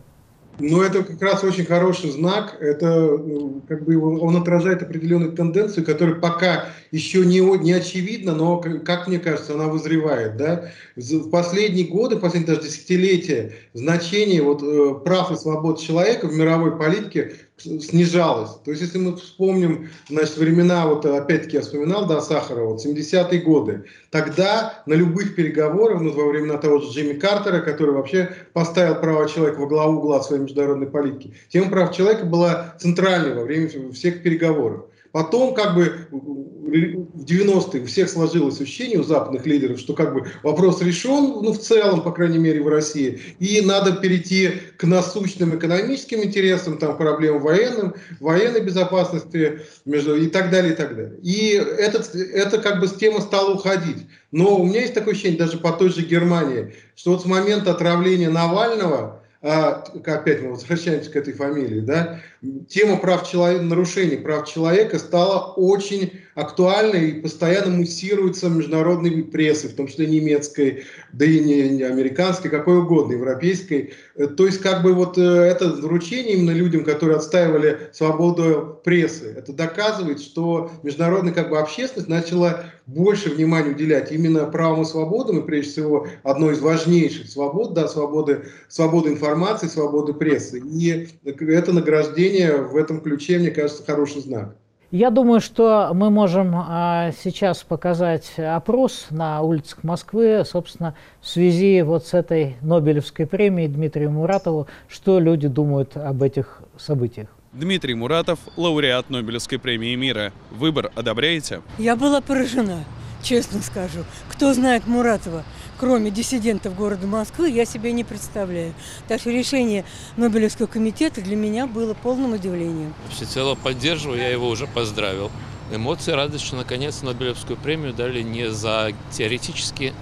Ну, 0.60 0.82
это 0.82 1.02
как 1.02 1.20
раз 1.22 1.42
очень 1.42 1.64
хороший 1.64 2.10
знак. 2.10 2.56
Это 2.60 3.16
ну, 3.16 3.62
как 3.68 3.84
бы 3.84 3.98
он 3.98 4.36
отражает 4.36 4.82
определенную 4.82 5.32
тенденцию, 5.32 5.84
которая 5.84 6.16
пока 6.16 6.66
еще 6.90 7.24
не, 7.24 7.40
не 7.58 7.72
очевидна, 7.72 8.34
но, 8.34 8.58
как 8.58 9.08
мне 9.08 9.18
кажется, 9.18 9.54
она 9.54 9.68
вызревает. 9.68 10.36
Да? 10.36 10.70
В 10.96 11.30
последние 11.30 11.86
годы, 11.86 12.16
последние 12.16 12.56
даже 12.56 12.68
десятилетия, 12.68 13.52
значение 13.74 14.42
вот, 14.42 14.62
э, 14.62 15.02
прав 15.04 15.30
и 15.30 15.36
свобод 15.36 15.80
человека 15.80 16.26
в 16.26 16.34
мировой 16.34 16.76
политике 16.76 17.34
снижалось. 17.60 18.50
То 18.64 18.70
есть, 18.70 18.82
если 18.82 18.98
мы 18.98 19.16
вспомним, 19.16 19.88
значит, 20.08 20.36
времена, 20.36 20.86
вот 20.86 21.04
опять-таки 21.06 21.56
я 21.56 21.62
вспоминал, 21.62 22.06
да, 22.06 22.20
Сахарова, 22.20 22.72
вот 22.72 22.84
70-е 22.84 23.40
годы, 23.40 23.84
тогда 24.10 24.82
на 24.86 24.94
любых 24.94 25.34
переговорах, 25.34 26.00
ну, 26.00 26.12
во 26.12 26.28
времена 26.28 26.58
того 26.58 26.78
же 26.80 26.90
Джимми 26.90 27.18
Картера, 27.18 27.60
который 27.60 27.94
вообще 27.94 28.34
поставил 28.52 28.96
права 28.96 29.28
человека 29.28 29.60
во 29.60 29.66
главу 29.66 29.98
угла 29.98 30.22
своей 30.22 30.42
международной 30.42 30.88
политики, 30.88 31.34
тема 31.48 31.70
прав 31.70 31.94
человека 31.94 32.24
была 32.24 32.74
центральной 32.78 33.34
во 33.34 33.44
время 33.44 33.68
всех 33.92 34.22
переговоров. 34.22 34.86
Потом, 35.12 35.54
как 35.54 35.74
бы, 35.74 36.06
в 36.10 37.24
90-е 37.24 37.82
у 37.82 37.86
всех 37.86 38.08
сложилось 38.08 38.60
ощущение 38.60 39.00
у 39.00 39.02
западных 39.02 39.44
лидеров, 39.44 39.80
что 39.80 39.94
как 39.94 40.14
бы 40.14 40.30
вопрос 40.44 40.80
решен, 40.82 41.42
ну, 41.42 41.52
в 41.52 41.58
целом, 41.58 42.02
по 42.02 42.12
крайней 42.12 42.38
мере, 42.38 42.62
в 42.62 42.68
России, 42.68 43.20
и 43.40 43.60
надо 43.60 43.92
перейти 43.92 44.52
к 44.76 44.84
насущным 44.84 45.56
экономическим 45.56 46.22
интересам, 46.22 46.78
там, 46.78 46.96
проблемам 46.96 47.42
военным, 47.42 47.94
военной 48.20 48.60
безопасности 48.60 49.62
между, 49.84 50.16
и 50.16 50.28
так 50.28 50.50
далее, 50.50 50.74
и 50.74 50.76
так 50.76 50.94
далее. 50.94 51.18
И 51.22 51.54
этот, 51.54 52.14
это 52.14 52.58
как 52.58 52.78
бы 52.78 52.86
с 52.86 52.94
темы 52.94 53.20
стала 53.20 53.54
уходить. 53.54 54.06
Но 54.30 54.60
у 54.60 54.64
меня 54.64 54.82
есть 54.82 54.94
такое 54.94 55.14
ощущение, 55.14 55.38
даже 55.38 55.58
по 55.58 55.72
той 55.72 55.90
же 55.90 56.02
Германии, 56.02 56.74
что 56.94 57.12
вот 57.12 57.22
с 57.22 57.24
момента 57.24 57.72
отравления 57.72 58.30
Навального, 58.30 59.19
а, 59.42 59.84
опять 60.04 60.42
мы 60.42 60.50
возвращаемся 60.50 61.10
к 61.10 61.16
этой 61.16 61.32
фамилии, 61.32 61.80
да, 61.80 62.20
тема 62.68 62.98
прав 62.98 63.26
человека, 63.26 63.64
нарушений 63.64 64.18
прав 64.18 64.46
человека 64.46 64.98
стала 64.98 65.54
очень 65.54 66.12
актуальной 66.34 67.10
и 67.10 67.20
постоянно 67.20 67.74
муссируется 67.76 68.50
международной 68.50 69.24
прессой, 69.24 69.70
в 69.70 69.76
том 69.76 69.86
числе 69.86 70.06
немецкой, 70.08 70.84
да 71.12 71.24
и 71.24 71.40
не, 71.40 71.70
не 71.70 71.82
американской, 71.82 72.50
какой 72.50 72.80
угодно, 72.80 73.12
европейской. 73.12 73.94
Э, 74.14 74.26
то 74.26 74.44
есть 74.44 74.60
как 74.60 74.82
бы 74.82 74.92
вот 74.92 75.16
э, 75.16 75.22
это 75.22 75.68
вручение 75.70 76.34
именно 76.34 76.50
людям, 76.50 76.84
которые 76.84 77.16
отстаивали 77.16 77.90
свободу 77.94 78.80
прессы, 78.84 79.34
это 79.36 79.54
доказывает, 79.54 80.20
что 80.20 80.70
международная 80.82 81.32
как 81.32 81.48
бы 81.48 81.58
общественность 81.58 82.08
начала 82.08 82.64
больше 82.94 83.30
внимания 83.30 83.70
уделять 83.70 84.10
именно 84.12 84.46
правам 84.46 84.82
и 84.82 84.84
свободам, 84.84 85.38
и 85.38 85.46
прежде 85.46 85.72
всего 85.72 86.06
одной 86.22 86.54
из 86.54 86.60
важнейших 86.60 87.28
свобод, 87.28 87.74
да, 87.74 87.88
свободы, 87.88 88.46
свободы 88.68 89.10
информации, 89.10 89.68
свободы 89.68 90.12
прессы. 90.12 90.60
И 90.60 91.08
это 91.24 91.72
награждение 91.72 92.56
в 92.56 92.76
этом 92.76 93.00
ключе, 93.00 93.38
мне 93.38 93.50
кажется, 93.50 93.84
хороший 93.84 94.22
знак. 94.22 94.56
Я 94.90 95.10
думаю, 95.10 95.40
что 95.40 95.92
мы 95.94 96.10
можем 96.10 96.52
а, 96.52 97.12
сейчас 97.22 97.62
показать 97.62 98.32
опрос 98.36 99.06
на 99.10 99.40
улицах 99.40 99.84
Москвы, 99.84 100.42
собственно, 100.44 100.96
в 101.20 101.28
связи 101.28 101.82
вот 101.82 102.06
с 102.06 102.14
этой 102.14 102.56
Нобелевской 102.60 103.24
премией 103.24 103.68
Дмитрию 103.68 104.10
Муратову, 104.10 104.66
что 104.88 105.20
люди 105.20 105.46
думают 105.46 105.96
об 105.96 106.24
этих 106.24 106.62
событиях. 106.76 107.28
Дмитрий 107.52 107.94
Муратов, 107.94 108.38
лауреат 108.56 109.10
Нобелевской 109.10 109.58
премии 109.58 109.94
мира. 109.94 110.32
Выбор 110.50 110.92
одобряете? 110.94 111.62
Я 111.78 111.96
была 111.96 112.20
поражена, 112.20 112.84
честно 113.22 113.60
скажу. 113.62 114.04
Кто 114.28 114.54
знает 114.54 114.86
Муратова? 114.86 115.44
кроме 115.80 116.10
диссидентов 116.10 116.76
города 116.76 117.06
Москвы, 117.06 117.48
я 117.48 117.64
себе 117.64 117.92
не 117.92 118.04
представляю. 118.04 118.74
Так 119.08 119.18
что 119.22 119.30
решение 119.30 119.86
Нобелевского 120.18 120.66
комитета 120.66 121.22
для 121.22 121.36
меня 121.36 121.66
было 121.66 121.94
полным 121.94 122.34
удивлением. 122.34 122.92
Всецело 123.10 123.54
поддерживаю, 123.54 124.18
я 124.18 124.28
его 124.28 124.46
уже 124.48 124.66
поздравил. 124.66 125.30
Эмоции, 125.72 126.12
радость, 126.12 126.44
что 126.44 126.56
наконец 126.56 127.00
Нобелевскую 127.00 127.56
премию 127.56 127.94
дали 127.94 128.20
не 128.20 128.50
за 128.50 128.92
теоретические, 129.10 129.94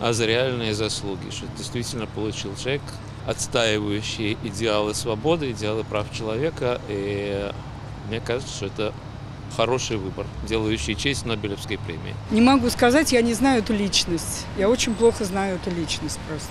а 0.00 0.12
за 0.12 0.26
реальные 0.26 0.74
заслуги, 0.74 1.30
что 1.30 1.46
действительно 1.56 2.06
получил 2.06 2.56
человек, 2.56 2.82
отстаивающий 3.30 4.36
идеалы 4.42 4.92
свободы, 4.92 5.52
идеалы 5.52 5.84
прав 5.84 6.12
человека. 6.12 6.80
И 6.88 7.50
мне 8.08 8.20
кажется, 8.20 8.52
что 8.52 8.66
это 8.66 8.92
хороший 9.56 9.98
выбор, 9.98 10.26
делающий 10.48 10.96
честь 10.96 11.24
Нобелевской 11.24 11.78
премии. 11.78 12.14
Не 12.30 12.40
могу 12.40 12.68
сказать, 12.70 13.12
я 13.12 13.22
не 13.22 13.34
знаю 13.34 13.60
эту 13.60 13.72
личность. 13.72 14.46
Я 14.58 14.68
очень 14.68 14.94
плохо 14.94 15.24
знаю 15.24 15.56
эту 15.56 15.74
личность 15.74 16.18
просто. 16.28 16.50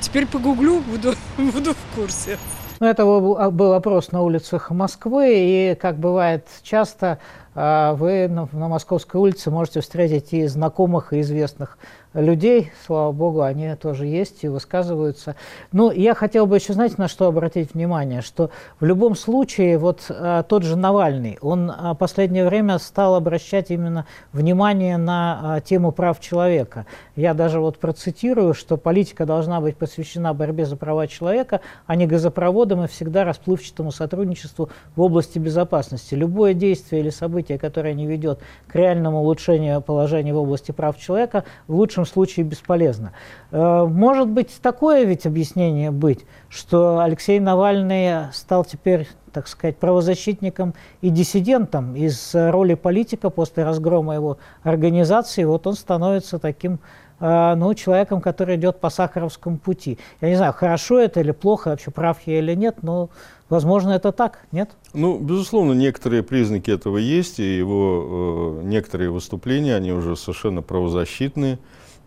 Теперь 0.00 0.26
погуглю, 0.26 0.80
буду, 0.80 1.14
буду 1.36 1.74
в 1.74 1.94
курсе. 1.96 2.38
Ну, 2.78 2.86
это 2.86 3.04
был, 3.04 3.72
опрос 3.72 4.12
на 4.12 4.22
улицах 4.22 4.70
Москвы, 4.70 5.32
и, 5.34 5.74
как 5.74 5.98
бывает 5.98 6.46
часто, 6.62 7.18
вы 7.58 8.28
на, 8.28 8.48
на 8.52 8.68
Московской 8.68 9.20
улице 9.20 9.50
можете 9.50 9.80
встретить 9.80 10.32
и 10.32 10.46
знакомых, 10.46 11.12
и 11.12 11.20
известных 11.20 11.76
людей, 12.14 12.72
слава 12.86 13.12
богу, 13.12 13.42
они 13.42 13.74
тоже 13.76 14.06
есть 14.06 14.42
и 14.44 14.48
высказываются. 14.48 15.36
Ну, 15.72 15.90
я 15.90 16.14
хотел 16.14 16.46
бы 16.46 16.56
еще, 16.56 16.72
знаете, 16.72 16.96
на 16.98 17.08
что 17.08 17.26
обратить 17.26 17.74
внимание, 17.74 18.22
что 18.22 18.50
в 18.80 18.84
любом 18.84 19.14
случае 19.14 19.78
вот 19.78 20.06
а, 20.08 20.42
тот 20.42 20.62
же 20.62 20.76
Навальный, 20.76 21.38
он 21.40 21.70
а, 21.70 21.94
последнее 21.94 22.46
время 22.46 22.78
стал 22.78 23.14
обращать 23.14 23.70
именно 23.70 24.06
внимание 24.32 24.96
на 24.96 25.40
а, 25.56 25.60
тему 25.60 25.92
прав 25.92 26.20
человека. 26.20 26.86
Я 27.14 27.34
даже 27.34 27.60
вот 27.60 27.78
процитирую, 27.78 28.54
что 28.54 28.76
политика 28.76 29.26
должна 29.26 29.60
быть 29.60 29.76
посвящена 29.76 30.34
борьбе 30.34 30.64
за 30.64 30.76
права 30.76 31.06
человека, 31.06 31.60
а 31.86 31.94
не 31.94 32.06
газопроводам 32.06 32.84
и 32.84 32.88
всегда 32.88 33.24
расплывчатому 33.24 33.92
сотрудничеству 33.92 34.70
в 34.96 35.00
области 35.02 35.38
безопасности. 35.38 36.14
Любое 36.14 36.54
действие 36.54 37.02
или 37.02 37.10
событие, 37.10 37.47
которое 37.56 37.94
не 37.94 38.06
ведет 38.06 38.40
к 38.66 38.74
реальному 38.74 39.20
улучшению 39.20 39.80
положения 39.80 40.34
в 40.34 40.36
области 40.36 40.72
прав 40.72 40.98
человека, 40.98 41.44
в 41.66 41.74
лучшем 41.74 42.04
случае 42.04 42.44
бесполезно. 42.44 43.12
Э, 43.50 43.86
может 43.86 44.28
быть 44.28 44.58
такое 44.60 45.04
ведь 45.04 45.24
объяснение 45.24 45.90
быть, 45.90 46.26
что 46.48 47.00
Алексей 47.00 47.40
Навальный 47.40 48.32
стал 48.32 48.64
теперь 48.64 49.08
так 49.32 49.46
сказать, 49.46 49.76
правозащитником 49.76 50.74
и 51.00 51.10
диссидентом. 51.10 51.94
Из 51.94 52.34
роли 52.34 52.74
политика 52.74 53.30
после 53.30 53.62
разгрома 53.62 54.14
его 54.14 54.38
организации 54.62 55.44
вот 55.44 55.66
он 55.66 55.74
становится 55.74 56.38
таким 56.38 56.80
ну, 57.20 57.74
человеком, 57.74 58.20
который 58.20 58.56
идет 58.56 58.80
по 58.80 58.90
Сахаровскому 58.90 59.58
пути. 59.58 59.98
Я 60.20 60.28
не 60.28 60.36
знаю, 60.36 60.52
хорошо 60.52 60.98
это 60.98 61.20
или 61.20 61.32
плохо, 61.32 61.68
вообще 61.68 61.90
прав 61.90 62.18
я 62.26 62.38
или 62.38 62.54
нет, 62.54 62.82
но, 62.82 63.10
возможно, 63.48 63.90
это 63.90 64.12
так, 64.12 64.40
нет? 64.52 64.70
Ну, 64.94 65.18
безусловно, 65.18 65.72
некоторые 65.72 66.22
признаки 66.22 66.70
этого 66.70 66.96
есть, 66.98 67.40
и 67.40 67.56
его 67.56 68.60
э, 68.60 68.64
некоторые 68.64 69.10
выступления, 69.10 69.74
они 69.74 69.92
уже 69.92 70.16
совершенно 70.16 70.62
правозащитные, 70.62 71.58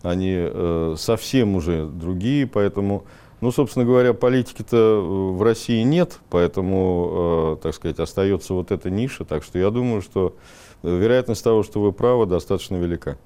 они 0.02 0.34
э, 0.36 0.94
совсем 0.96 1.56
уже 1.56 1.86
другие, 1.86 2.46
поэтому 2.46 3.04
ну, 3.42 3.50
собственно 3.50 3.84
говоря, 3.84 4.14
политики-то 4.14 4.76
э, 4.76 5.00
в 5.36 5.42
России 5.42 5.82
нет, 5.82 6.20
поэтому, 6.30 7.56
э, 7.58 7.62
так 7.64 7.74
сказать, 7.74 7.98
остается 7.98 8.54
вот 8.54 8.70
эта 8.70 8.88
ниша. 8.88 9.24
Так 9.24 9.42
что 9.42 9.58
я 9.58 9.70
думаю, 9.70 10.00
что 10.00 10.36
вероятность 10.84 11.42
того, 11.42 11.64
что 11.64 11.80
вы 11.80 11.90
правы, 11.90 12.26
достаточно 12.26 12.76
велика. 12.76 13.18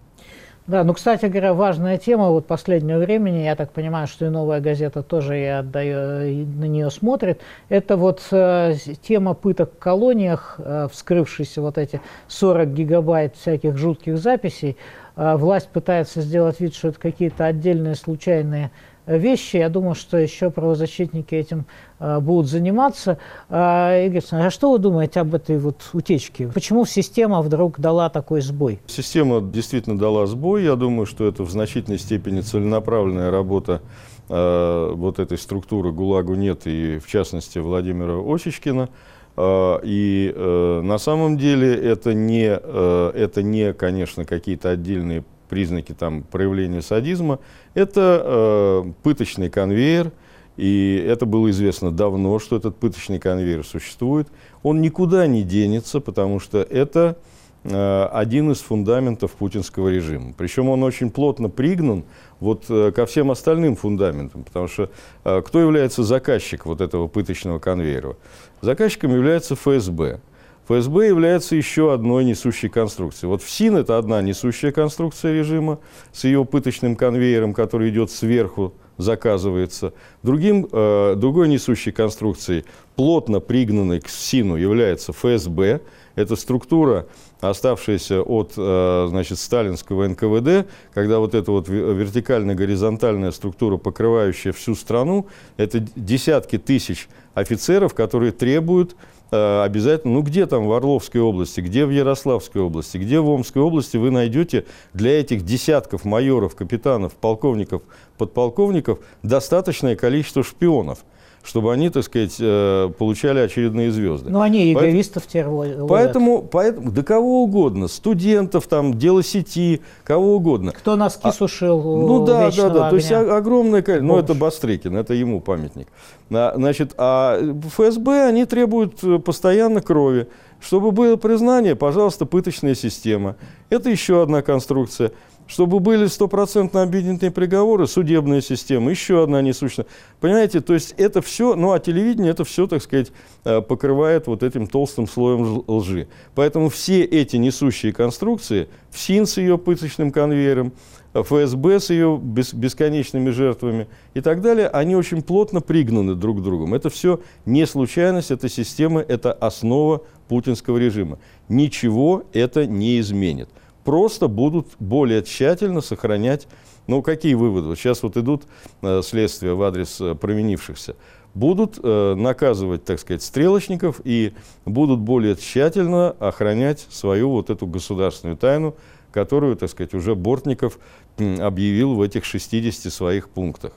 Да, 0.66 0.82
ну, 0.82 0.94
кстати 0.94 1.26
говоря, 1.26 1.54
важная 1.54 1.96
тема 1.96 2.30
вот 2.30 2.46
последнего 2.46 2.98
времени, 2.98 3.44
я 3.44 3.54
так 3.54 3.70
понимаю, 3.70 4.08
что 4.08 4.26
и 4.26 4.30
«Новая 4.30 4.60
газета» 4.60 5.04
тоже 5.04 5.36
я 5.36 5.60
отдаю, 5.60 6.44
на 6.44 6.64
нее 6.64 6.90
смотрит, 6.90 7.40
это 7.68 7.96
вот 7.96 8.20
э, 8.32 8.74
тема 9.00 9.34
пыток 9.34 9.74
в 9.74 9.78
колониях, 9.78 10.56
э, 10.58 10.88
вскрывшиеся 10.90 11.62
вот 11.62 11.78
эти 11.78 12.00
40 12.26 12.74
гигабайт 12.74 13.36
всяких 13.36 13.76
жутких 13.76 14.18
записей. 14.18 14.76
Э, 15.14 15.36
власть 15.36 15.68
пытается 15.68 16.20
сделать 16.20 16.58
вид, 16.58 16.74
что 16.74 16.88
это 16.88 16.98
какие-то 16.98 17.44
отдельные 17.44 17.94
случайные 17.94 18.72
вещи. 19.06 19.56
Я 19.56 19.68
думаю, 19.68 19.94
что 19.94 20.16
еще 20.16 20.50
правозащитники 20.50 21.34
этим 21.34 21.66
э, 21.98 22.20
будут 22.20 22.48
заниматься. 22.48 23.18
Э, 23.48 24.06
Игорь 24.06 24.22
а 24.32 24.50
что 24.50 24.72
вы 24.72 24.78
думаете 24.78 25.20
об 25.20 25.34
этой 25.34 25.58
вот 25.58 25.88
утечке? 25.92 26.48
Почему 26.48 26.84
система 26.84 27.40
вдруг 27.42 27.78
дала 27.78 28.10
такой 28.10 28.40
сбой? 28.40 28.80
Система 28.86 29.40
действительно 29.40 29.98
дала 29.98 30.26
сбой. 30.26 30.64
Я 30.64 30.76
думаю, 30.76 31.06
что 31.06 31.26
это 31.26 31.44
в 31.44 31.50
значительной 31.50 31.98
степени 31.98 32.40
целенаправленная 32.40 33.30
работа 33.30 33.80
э, 34.28 34.92
вот 34.94 35.18
этой 35.18 35.38
структуры 35.38 35.92
ГУЛАГу 35.92 36.34
нет, 36.34 36.62
и 36.66 36.98
в 36.98 37.06
частности 37.06 37.58
Владимира 37.58 38.18
Осечкина. 38.18 38.88
Э, 39.36 39.78
и 39.84 40.34
на 40.82 40.98
самом 40.98 41.38
деле 41.38 41.74
это 41.74 42.14
не, 42.14 42.46
это 42.46 43.42
не 43.42 43.72
конечно, 43.72 44.24
какие-то 44.24 44.70
отдельные 44.70 45.24
признаки 45.48 45.92
там, 45.92 46.22
проявления 46.22 46.82
садизма, 46.82 47.38
это 47.74 48.22
э, 48.24 48.92
пыточный 49.02 49.50
конвейер, 49.50 50.12
и 50.56 51.04
это 51.06 51.26
было 51.26 51.50
известно 51.50 51.90
давно, 51.90 52.38
что 52.38 52.56
этот 52.56 52.76
пыточный 52.76 53.18
конвейер 53.18 53.64
существует. 53.64 54.28
Он 54.62 54.80
никуда 54.80 55.26
не 55.26 55.42
денется, 55.42 56.00
потому 56.00 56.40
что 56.40 56.58
это 56.58 57.18
э, 57.64 58.04
один 58.12 58.50
из 58.50 58.60
фундаментов 58.60 59.32
путинского 59.32 59.88
режима. 59.88 60.32
Причем 60.36 60.70
он 60.70 60.82
очень 60.82 61.10
плотно 61.10 61.50
пригнан 61.50 62.04
вот, 62.40 62.64
э, 62.70 62.90
ко 62.92 63.04
всем 63.04 63.30
остальным 63.30 63.76
фундаментам, 63.76 64.44
потому 64.44 64.66
что 64.66 64.90
э, 65.24 65.42
кто 65.42 65.60
является 65.60 66.02
заказчиком 66.02 66.72
вот 66.72 66.80
этого 66.80 67.06
пыточного 67.06 67.58
конвейера? 67.58 68.16
Заказчиком 68.62 69.14
является 69.14 69.56
ФСБ. 69.56 70.20
ФСБ 70.68 71.06
является 71.06 71.54
еще 71.54 71.92
одной 71.92 72.24
несущей 72.24 72.68
конструкцией. 72.68 73.28
Вот 73.28 73.42
ФСИН– 73.42 73.76
это 73.78 73.98
одна 73.98 74.20
несущая 74.20 74.72
конструкция 74.72 75.32
режима 75.32 75.78
с 76.12 76.24
ее 76.24 76.44
пыточным 76.44 76.96
конвейером, 76.96 77.54
который 77.54 77.90
идет 77.90 78.10
сверху, 78.10 78.74
заказывается. 78.96 79.92
Другим, 80.24 80.66
э, 80.70 81.14
другой 81.16 81.48
несущей 81.48 81.92
конструкцией, 81.92 82.64
плотно 82.96 83.38
пригнанной 83.38 84.00
к 84.00 84.08
ФСИНу, 84.08 84.56
является 84.56 85.12
ФСБ. 85.12 85.82
Это 86.16 86.34
структура, 86.34 87.06
оставшаяся 87.40 88.22
от 88.22 88.54
э, 88.56 89.06
значит, 89.08 89.38
сталинского 89.38 90.08
НКВД, 90.08 90.66
когда 90.94 91.20
вот 91.20 91.36
эта 91.36 91.52
вот 91.52 91.68
вертикально-горизонтальная 91.68 93.30
структура, 93.30 93.76
покрывающая 93.76 94.52
всю 94.52 94.74
страну, 94.74 95.28
это 95.58 95.78
десятки 95.94 96.58
тысяч 96.58 97.08
офицеров, 97.34 97.94
которые 97.94 98.32
требуют 98.32 98.96
обязательно, 99.30 100.14
ну 100.14 100.22
где 100.22 100.46
там 100.46 100.66
в 100.66 100.72
Орловской 100.72 101.20
области, 101.20 101.60
где 101.60 101.84
в 101.84 101.90
Ярославской 101.90 102.62
области, 102.62 102.98
где 102.98 103.20
в 103.20 103.28
Омской 103.28 103.62
области 103.62 103.96
вы 103.96 104.10
найдете 104.10 104.66
для 104.94 105.18
этих 105.20 105.44
десятков 105.44 106.04
майоров, 106.04 106.54
капитанов, 106.54 107.14
полковников, 107.14 107.82
подполковников 108.18 109.00
достаточное 109.22 109.96
количество 109.96 110.42
шпионов 110.42 111.04
чтобы 111.46 111.72
они, 111.72 111.90
так 111.90 112.02
сказать, 112.02 112.36
э, 112.40 112.90
получали 112.98 113.38
очередные 113.38 113.92
звезды. 113.92 114.30
Ну, 114.30 114.40
они 114.40 114.72
эгоистов 114.72 115.22
поэтому, 115.32 115.86
Поэтому, 115.86 116.42
поэтому, 116.42 116.90
да 116.90 117.02
кого 117.04 117.44
угодно, 117.44 117.86
студентов, 117.86 118.66
там, 118.66 118.94
дело 118.94 119.22
сети, 119.22 119.80
кого 120.02 120.34
угодно. 120.36 120.72
Кто 120.72 120.96
носки 120.96 121.20
а, 121.22 121.32
сушил 121.32 121.80
Ну 121.80 122.26
да, 122.26 122.50
да, 122.50 122.68
да, 122.68 122.88
огня. 122.88 122.90
то 122.90 122.96
есть 122.96 123.12
огромное 123.12 123.82
количество, 123.82 124.06
ну 124.06 124.18
это 124.18 124.34
Бастрыкин, 124.34 124.96
это 124.96 125.14
ему 125.14 125.40
памятник. 125.40 125.86
А, 126.30 126.52
значит, 126.56 126.94
а 126.98 127.38
ФСБ, 127.68 128.26
они 128.26 128.44
требуют 128.44 129.04
э, 129.04 129.18
постоянно 129.20 129.80
крови. 129.80 130.26
Чтобы 130.58 130.90
было 130.90 131.16
признание, 131.16 131.76
пожалуйста, 131.76 132.26
пыточная 132.26 132.74
система. 132.74 133.36
Это 133.68 133.90
еще 133.90 134.22
одна 134.22 134.42
конструкция. 134.42 135.12
Чтобы 135.46 135.78
были 135.78 136.06
стопроцентно 136.06 136.82
обвинительные 136.82 137.30
приговоры, 137.30 137.86
судебная 137.86 138.40
система, 138.40 138.90
еще 138.90 139.22
одна 139.22 139.42
несущная. 139.42 139.86
Понимаете, 140.20 140.60
то 140.60 140.74
есть 140.74 140.94
это 140.96 141.22
все, 141.22 141.54
ну 141.54 141.72
а 141.72 141.78
телевидение 141.78 142.32
это 142.32 142.44
все, 142.44 142.66
так 142.66 142.82
сказать, 142.82 143.12
э, 143.44 143.60
покрывает 143.60 144.26
вот 144.26 144.42
этим 144.42 144.66
толстым 144.66 145.06
слоем 145.06 145.62
лжи. 145.68 146.08
Поэтому 146.34 146.68
все 146.68 147.04
эти 147.04 147.36
несущие 147.36 147.92
конструкции, 147.92 148.68
ФСИН 148.90 149.26
с 149.26 149.36
ее 149.36 149.56
пыточным 149.56 150.10
конвейером, 150.10 150.72
ФСБ 151.14 151.78
с 151.78 151.90
ее 151.90 152.18
бес, 152.20 152.52
бесконечными 152.52 153.30
жертвами 153.30 153.86
и 154.14 154.20
так 154.20 154.42
далее, 154.42 154.68
они 154.68 154.96
очень 154.96 155.22
плотно 155.22 155.60
пригнаны 155.60 156.16
друг 156.16 156.40
к 156.40 156.42
другу. 156.42 156.74
Это 156.74 156.90
все 156.90 157.20
не 157.44 157.66
случайность, 157.66 158.32
это 158.32 158.48
система, 158.48 159.00
это 159.00 159.32
основа 159.32 160.02
путинского 160.28 160.78
режима. 160.78 161.18
Ничего 161.48 162.24
это 162.32 162.66
не 162.66 162.98
изменит 162.98 163.48
просто 163.86 164.28
будут 164.28 164.66
более 164.80 165.22
тщательно 165.22 165.80
сохранять, 165.80 166.48
ну, 166.88 167.02
какие 167.02 167.34
выводы? 167.34 167.74
Сейчас 167.76 168.02
вот 168.02 168.16
идут 168.16 168.42
э, 168.82 169.00
следствия 169.02 169.54
в 169.54 169.62
адрес 169.62 170.00
э, 170.00 170.14
променившихся. 170.14 170.96
Будут 171.34 171.78
э, 171.82 172.14
наказывать, 172.14 172.84
так 172.84 172.98
сказать, 172.98 173.22
стрелочников 173.22 174.00
и 174.04 174.34
будут 174.64 175.00
более 175.00 175.36
тщательно 175.36 176.10
охранять 176.18 176.86
свою 176.90 177.30
вот 177.30 177.48
эту 177.48 177.66
государственную 177.66 178.36
тайну, 178.36 178.74
которую, 179.12 179.56
так 179.56 179.70
сказать, 179.70 179.94
уже 179.94 180.14
Бортников 180.14 180.78
объявил 181.16 181.94
в 181.94 182.02
этих 182.02 182.24
60 182.24 182.92
своих 182.92 183.28
пунктах. 183.28 183.72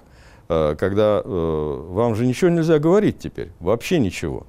Э, 0.49 0.75
когда 0.77 1.21
э, 1.23 1.85
вам 1.89 2.15
же 2.15 2.25
ничего 2.25 2.49
нельзя 2.49 2.79
говорить 2.79 3.19
теперь, 3.19 3.51
вообще 3.59 3.99
ничего. 3.99 4.47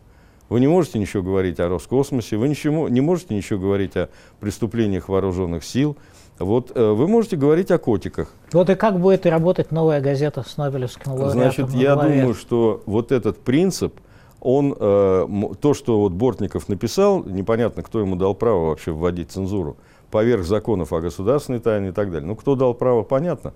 Вы 0.51 0.59
не 0.59 0.66
можете 0.66 0.98
ничего 0.98 1.22
говорить 1.22 1.61
о 1.61 1.68
Роскосмосе, 1.68 2.36
вы 2.36 2.48
ничего, 2.48 2.88
не 2.88 3.01
можете 3.01 3.34
ничего 3.36 3.61
говорить 3.61 3.96
о 3.96 4.09
преступлениях 4.40 5.09
вооруженных 5.09 5.64
сил. 5.64 5.96
Вот 6.40 6.72
э, 6.74 6.90
вы 6.90 7.07
можете 7.07 7.36
говорить 7.36 7.70
о 7.70 7.78
котиках. 7.78 8.32
Вот 8.53 8.68
и 8.68 8.74
как 8.74 8.98
будет 8.98 9.26
работать 9.26 9.70
новая 9.70 10.01
газета 10.01 10.42
с 10.42 10.57
Нобелевским 10.57 11.12
лауреатом 11.12 11.40
Значит, 11.40 11.70
я 11.70 11.94
думаю, 11.94 12.34
что 12.34 12.82
вот 12.86 13.12
этот 13.12 13.38
принцип, 13.38 14.01
он, 14.40 14.74
э, 14.76 15.26
то, 15.61 15.72
что 15.72 16.01
вот 16.01 16.12
Бортников 16.12 16.68
написал, 16.68 17.22
непонятно, 17.22 17.84
кто 17.84 18.01
ему 18.01 18.16
дал 18.16 18.34
право 18.34 18.70
вообще 18.70 18.90
вводить 18.90 19.30
цензуру, 19.30 19.76
поверх 20.11 20.44
законов 20.44 20.92
о 20.92 21.01
государственной 21.01 21.61
тайне 21.61 21.90
и 21.90 21.92
так 21.92 22.11
далее. 22.11 22.26
Ну, 22.26 22.34
кто 22.34 22.57
дал 22.57 22.74
право, 22.74 23.03
понятно. 23.03 23.55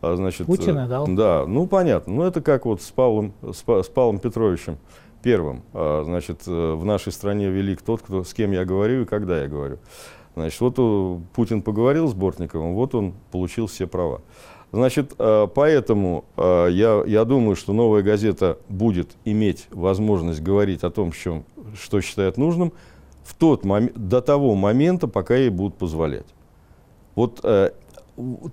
А, 0.00 0.16
значит, 0.16 0.46
Путина 0.46 0.88
дал. 0.88 1.06
Да, 1.06 1.44
ну 1.46 1.66
понятно. 1.66 2.14
Ну, 2.14 2.22
это 2.22 2.40
как 2.40 2.64
вот 2.64 2.80
с 2.80 2.90
Павлом, 2.90 3.34
с, 3.42 3.58
с 3.58 3.88
Павлом 3.88 4.18
Петровичем 4.18 4.78
Первым, 5.22 5.62
а, 5.74 6.02
значит, 6.04 6.42
э, 6.46 6.72
в 6.74 6.84
нашей 6.84 7.12
стране 7.12 7.50
велик 7.50 7.82
тот, 7.82 8.00
кто, 8.00 8.24
с 8.24 8.32
кем 8.32 8.52
я 8.52 8.64
говорю 8.64 9.02
и 9.02 9.04
когда 9.04 9.42
я 9.42 9.48
говорю. 9.48 9.78
Значит, 10.34 10.60
вот 10.60 11.22
Путин 11.34 11.60
поговорил 11.60 12.08
с 12.08 12.14
Бортниковым, 12.14 12.74
вот 12.74 12.94
он 12.94 13.14
получил 13.30 13.66
все 13.66 13.86
права. 13.86 14.22
Значит, 14.72 15.12
э, 15.18 15.48
поэтому 15.54 16.24
э, 16.36 16.68
я, 16.70 17.02
я 17.06 17.24
думаю, 17.24 17.56
что 17.56 17.74
новая 17.74 18.02
газета 18.02 18.58
будет 18.70 19.10
иметь 19.26 19.66
возможность 19.70 20.40
говорить 20.42 20.84
о 20.84 20.90
том, 20.90 21.12
чем, 21.12 21.44
что 21.78 22.00
считает 22.00 22.38
нужным, 22.38 22.72
в 23.22 23.34
тот 23.34 23.64
момент, 23.64 23.92
до 23.96 24.22
того 24.22 24.54
момента, 24.54 25.06
пока 25.06 25.36
ей 25.36 25.50
будут 25.50 25.76
позволять. 25.76 26.26
Вот 27.14 27.42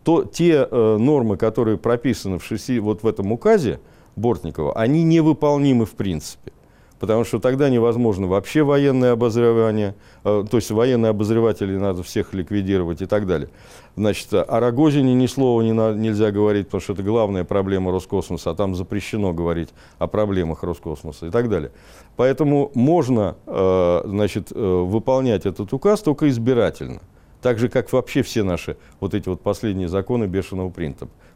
то, 0.04 0.24
те 0.26 0.68
нормы, 0.72 1.38
которые 1.38 1.78
прописаны 1.78 2.38
в, 2.38 2.44
шести, 2.44 2.80
вот 2.80 3.04
в 3.04 3.08
этом 3.08 3.32
указе 3.32 3.80
Бортникова, 4.16 4.74
они 4.74 5.04
невыполнимы 5.04 5.86
в 5.86 5.92
принципе. 5.92 6.52
Потому 7.00 7.24
что 7.24 7.40
тогда 7.40 7.70
невозможно 7.70 8.28
вообще 8.28 8.64
военное 8.64 9.14
обозревание, 9.14 9.96
э, 10.24 10.46
то 10.50 10.58
есть 10.58 10.72
военные 10.72 11.10
обозреватели 11.10 11.78
надо 11.78 12.04
всех 12.04 12.34
ликвидировать 12.34 13.02
и 13.02 13.06
так 13.06 13.28
далее. 13.28 13.50
Значит, 13.96 14.34
о 14.34 14.60
Рогозине 14.60 15.14
ни 15.14 15.26
слова 15.26 15.62
не 15.62 15.74
на, 15.74 15.94
нельзя 15.94 16.32
говорить, 16.32 16.68
потому 16.68 16.82
что 16.82 16.94
это 16.94 17.04
главная 17.04 17.44
проблема 17.44 17.92
Роскосмоса, 17.92 18.52
а 18.52 18.56
там 18.56 18.76
запрещено 18.76 19.34
говорить 19.34 19.70
о 19.98 20.08
проблемах 20.08 20.64
Роскосмоса 20.64 21.28
и 21.28 21.30
так 21.32 21.50
далее. 21.50 21.72
Поэтому 22.16 22.72
можно 22.74 23.36
э, 23.46 24.02
значит, 24.06 24.52
э, 24.52 24.60
выполнять 24.60 25.46
этот 25.46 25.74
указ 25.74 26.02
только 26.02 26.30
избирательно. 26.30 27.02
Так 27.42 27.60
же, 27.60 27.70
как 27.70 27.92
вообще 27.94 28.24
все 28.24 28.44
наши 28.44 28.78
вот 29.00 29.14
эти 29.14 29.30
вот 29.30 29.42
последние 29.42 29.88
законы 29.88 30.26
бешеного 30.26 30.74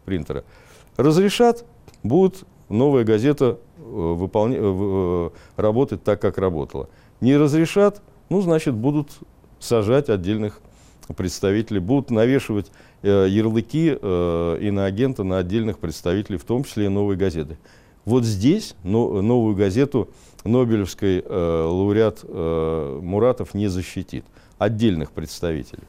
принтера. 0.06 0.44
Разрешат, 0.98 1.64
будет 2.04 2.44
новая 2.70 3.04
газета 3.04 3.60
выполня, 3.82 4.58
э, 4.58 4.62
э, 4.64 5.30
работать 5.58 6.04
так, 6.04 6.22
как 6.22 6.38
работала. 6.38 6.90
Не 7.20 7.38
разрешат, 7.38 8.02
ну, 8.30 8.42
значит, 8.42 8.74
будут 8.74 9.10
сажать 9.60 10.10
отдельных 10.10 10.62
представителей, 11.16 11.80
будут 11.80 12.10
навешивать 12.10 12.72
э, 13.02 13.28
ярлыки 13.30 13.98
э, 14.00 14.58
иноагента 14.62 15.24
на 15.24 15.40
отдельных 15.40 15.80
представителей, 15.80 16.38
в 16.38 16.46
том 16.46 16.64
числе 16.64 16.86
и 16.86 16.90
новой 16.90 17.16
газеты. 17.16 17.58
Вот 18.06 18.24
здесь 18.24 18.76
но, 18.84 19.22
новую 19.22 19.56
газету 19.56 20.10
Нобелевской 20.44 21.24
э, 21.24 21.66
лауреат 21.68 22.20
э, 22.24 23.00
Муратов 23.02 23.54
не 23.54 23.68
защитит. 23.68 24.26
Отдельных 24.58 25.12
представителей. 25.12 25.84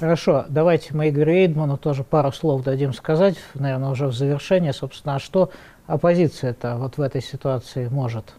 Хорошо, 0.00 0.46
давайте 0.48 0.94
мы 0.94 1.10
Игорю 1.10 1.32
Эйдману 1.32 1.76
тоже 1.76 2.04
пару 2.04 2.32
слов 2.32 2.64
дадим 2.64 2.94
сказать, 2.94 3.36
наверное, 3.52 3.90
уже 3.90 4.06
в 4.06 4.14
завершение, 4.14 4.72
собственно, 4.72 5.16
а 5.16 5.18
что 5.18 5.50
оппозиция-то 5.86 6.78
вот 6.78 6.96
в 6.96 7.02
этой 7.02 7.20
ситуации 7.20 7.86
может, 7.88 8.32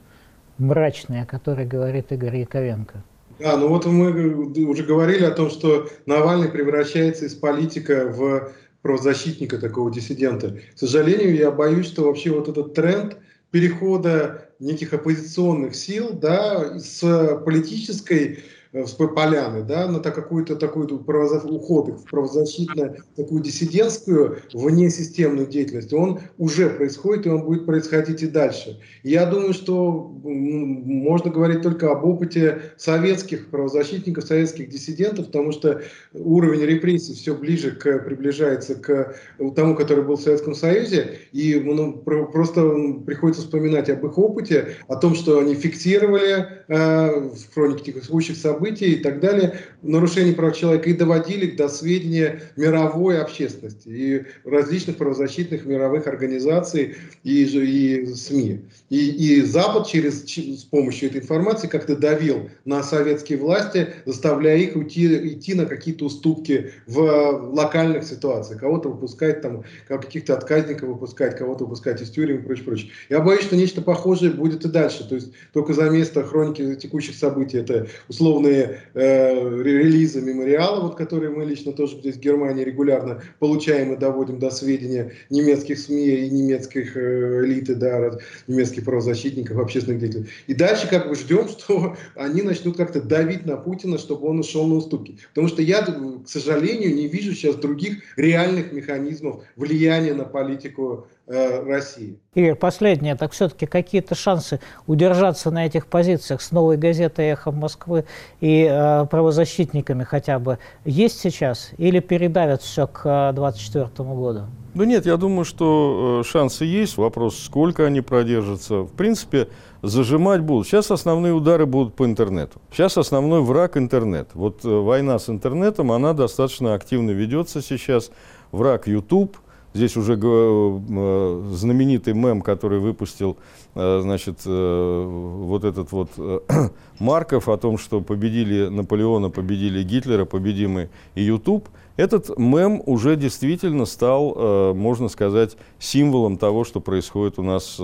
мрачная, 0.57 1.21
о 1.21 1.25
которой 1.27 1.67
говорит 1.67 2.11
Игорь 2.11 2.37
Яковенко? 2.37 3.03
Да, 3.37 3.57
ну 3.57 3.67
вот 3.67 3.85
мы 3.85 4.65
уже 4.65 4.81
говорили 4.81 5.23
о 5.23 5.29
том, 5.29 5.51
что 5.51 5.87
Навальный 6.07 6.49
превращается 6.49 7.25
из 7.25 7.35
политика 7.35 8.07
в 8.07 8.51
правозащитника, 8.81 9.59
такого 9.59 9.93
диссидента. 9.93 10.57
К 10.73 10.79
сожалению, 10.79 11.35
я 11.35 11.51
боюсь, 11.51 11.85
что 11.85 12.05
вообще 12.05 12.31
вот 12.31 12.49
этот 12.49 12.73
тренд 12.73 13.17
перехода 13.51 14.49
неких 14.57 14.93
оппозиционных 14.93 15.75
сил 15.75 16.09
да, 16.11 16.79
с 16.79 17.37
политической 17.45 18.39
с 18.73 18.91
поляны, 18.91 19.63
да, 19.63 19.87
на 19.87 19.99
какую-то 19.99 20.55
такую 20.55 20.87
уход 20.95 21.89
в 21.89 22.09
правозащитную, 22.09 22.97
такую 23.17 23.41
диссидентскую, 23.41 24.37
внесистемную 24.53 25.47
деятельность, 25.47 25.91
он 25.91 26.21
уже 26.37 26.69
происходит, 26.69 27.25
и 27.25 27.29
он 27.29 27.43
будет 27.43 27.65
происходить 27.65 28.23
и 28.23 28.27
дальше. 28.27 28.79
я 29.03 29.25
думаю, 29.25 29.53
что 29.53 30.09
можно 30.23 31.31
говорить 31.31 31.61
только 31.61 31.91
об 31.91 32.05
опыте 32.05 32.61
советских 32.77 33.49
правозащитников, 33.49 34.23
советских 34.23 34.69
диссидентов, 34.69 35.27
потому 35.27 35.51
что 35.51 35.81
уровень 36.13 36.61
репрессий 36.61 37.13
все 37.13 37.35
ближе 37.35 37.71
к, 37.71 37.99
приближается 37.99 38.75
к 38.75 39.15
тому, 39.53 39.75
который 39.75 40.05
был 40.05 40.15
в 40.15 40.21
Советском 40.21 40.55
Союзе, 40.55 41.19
и 41.33 41.59
ну, 41.59 41.93
просто 41.93 42.73
приходится 43.05 43.41
вспоминать 43.41 43.89
об 43.89 44.05
их 44.05 44.17
опыте, 44.17 44.77
о 44.87 44.95
том, 44.95 45.13
что 45.13 45.39
они 45.39 45.55
фиксировали 45.55 46.63
э, 46.67 47.29
в 47.31 47.53
хронике 47.53 47.91
текущих 47.91 48.37
событий, 48.37 48.60
событий 48.61 48.93
и 48.93 48.95
так 48.97 49.19
далее, 49.19 49.59
нарушений 49.81 50.33
прав 50.33 50.55
человека 50.55 50.89
и 50.89 50.93
доводили 50.93 51.51
до 51.51 51.67
сведения 51.67 52.41
мировой 52.55 53.19
общественности 53.19 53.87
и 53.87 54.25
различных 54.43 54.97
правозащитных 54.97 55.65
мировых 55.65 56.05
организаций 56.07 56.95
и, 57.23 57.43
и 57.43 58.05
СМИ. 58.05 58.61
И, 58.89 59.09
и 59.09 59.41
Запад 59.41 59.87
через, 59.87 60.23
с 60.25 60.63
помощью 60.65 61.09
этой 61.09 61.21
информации 61.21 61.67
как-то 61.67 61.95
давил 61.95 62.49
на 62.65 62.83
советские 62.83 63.39
власти, 63.39 63.87
заставляя 64.05 64.57
их 64.57 64.75
уйти, 64.75 65.33
идти 65.33 65.55
на 65.55 65.65
какие-то 65.65 66.05
уступки 66.05 66.71
в 66.85 67.51
локальных 67.53 68.03
ситуациях. 68.03 68.59
Кого-то 68.59 68.89
выпускать, 68.89 69.41
там, 69.41 69.63
каких-то 69.87 70.37
отказников 70.37 70.89
выпускать, 70.89 71.37
кого-то 71.37 71.63
выпускать 71.63 72.01
из 72.01 72.11
тюрем 72.11 72.37
и 72.37 72.41
прочее, 72.41 72.65
прочее. 72.65 72.91
Я 73.09 73.21
боюсь, 73.21 73.45
что 73.45 73.55
нечто 73.55 73.81
похожее 73.81 74.31
будет 74.31 74.65
и 74.65 74.69
дальше. 74.69 75.07
То 75.07 75.15
есть 75.15 75.31
только 75.53 75.73
за 75.73 75.89
место 75.89 76.23
хроники 76.23 76.75
текущих 76.75 77.15
событий 77.15 77.57
это 77.57 77.87
условно 78.07 78.50
разные 78.51 78.81
э, 78.93 79.61
релизы 79.63 80.21
мемориала, 80.21 80.81
вот, 80.81 80.95
которые 80.95 81.31
мы 81.31 81.45
лично 81.45 81.71
тоже 81.71 81.97
здесь 81.97 82.15
в 82.15 82.19
Германии 82.19 82.63
регулярно 82.63 83.21
получаем 83.39 83.93
и 83.93 83.97
доводим 83.97 84.39
до 84.39 84.49
сведения 84.49 85.13
немецких 85.29 85.79
СМИ 85.79 86.07
и 86.07 86.29
немецких 86.29 86.95
э, 86.95 87.45
элиты, 87.45 87.75
да, 87.75 88.19
немецких 88.47 88.85
правозащитников, 88.85 89.57
общественных 89.57 89.99
деятелей. 89.99 90.27
И 90.47 90.53
дальше 90.53 90.87
как 90.89 91.09
бы 91.09 91.15
ждем, 91.15 91.47
что 91.49 91.95
они 92.15 92.41
начнут 92.41 92.77
как-то 92.77 93.01
давить 93.01 93.45
на 93.45 93.57
Путина, 93.57 93.97
чтобы 93.97 94.27
он 94.27 94.39
ушел 94.39 94.67
на 94.67 94.75
уступки. 94.75 95.17
Потому 95.29 95.47
что 95.47 95.61
я, 95.61 95.81
к 95.81 96.27
сожалению, 96.27 96.93
не 96.93 97.07
вижу 97.07 97.33
сейчас 97.33 97.55
других 97.55 98.03
реальных 98.17 98.71
механизмов 98.71 99.43
влияния 99.55 100.13
на 100.13 100.25
политику 100.25 101.07
России. 101.31 102.19
Игорь, 102.33 102.55
последнее. 102.55 103.15
Так 103.15 103.31
все-таки 103.31 103.65
какие-то 103.65 104.15
шансы 104.15 104.59
удержаться 104.87 105.51
на 105.51 105.65
этих 105.65 105.87
позициях 105.87 106.41
с 106.41 106.51
новой 106.51 106.77
газетой 106.77 107.25
«Эхо 107.29 107.51
Москвы» 107.51 108.05
и 108.39 108.67
э, 108.69 109.05
правозащитниками 109.05 110.03
хотя 110.03 110.39
бы 110.39 110.59
есть 110.85 111.19
сейчас? 111.19 111.71
Или 111.77 111.99
передавят 111.99 112.61
все 112.61 112.87
к 112.87 113.31
2024 113.33 113.85
э, 113.85 114.13
году? 114.15 114.41
Ну 114.73 114.83
нет, 114.85 115.05
я 115.05 115.17
думаю, 115.17 115.43
что 115.43 116.21
э, 116.21 116.27
шансы 116.27 116.65
есть. 116.65 116.97
Вопрос, 116.97 117.37
сколько 117.37 117.85
они 117.85 118.01
продержатся. 118.01 118.83
В 118.83 118.91
принципе, 118.91 119.49
зажимать 119.81 120.41
будут. 120.41 120.67
Сейчас 120.67 120.91
основные 120.91 121.33
удары 121.33 121.65
будут 121.65 121.95
по 121.95 122.05
интернету. 122.05 122.61
Сейчас 122.71 122.97
основной 122.97 123.41
враг 123.41 123.77
интернет. 123.77 124.29
Вот 124.33 124.63
э, 124.63 124.69
война 124.69 125.19
с 125.19 125.29
интернетом, 125.29 125.91
она 125.91 126.13
достаточно 126.13 126.73
активно 126.73 127.11
ведется 127.11 127.61
сейчас. 127.61 128.11
Враг 128.51 128.87
YouTube– 128.87 129.37
Здесь 129.73 129.95
уже 129.95 130.19
э, 130.21 131.41
знаменитый 131.53 132.13
мем, 132.13 132.41
который 132.41 132.79
выпустил 132.79 133.37
э, 133.73 133.99
значит, 134.01 134.39
э, 134.45 135.03
вот 135.05 135.63
этот 135.63 135.91
вот 135.93 136.09
Марков 136.99 137.47
о 137.47 137.57
том, 137.57 137.77
что 137.77 138.01
победили 138.01 138.67
Наполеона, 138.67 139.29
победили 139.29 139.81
Гитлера, 139.83 140.25
победимый 140.25 140.89
и 141.15 141.23
YouTube. 141.23 141.69
Этот 141.95 142.37
мем 142.37 142.81
уже 142.85 143.15
действительно 143.15 143.85
стал, 143.85 144.73
можно 144.73 145.07
сказать, 145.07 145.57
символом 145.77 146.37
того, 146.37 146.63
что 146.63 146.79
происходит 146.79 147.37
у 147.37 147.43
нас 147.43 147.79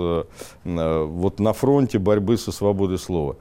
вот 0.64 1.38
на 1.38 1.52
фронте 1.52 1.98
борьбы 1.98 2.36
со 2.38 2.50
свободой 2.50 2.98
слова. 2.98 3.36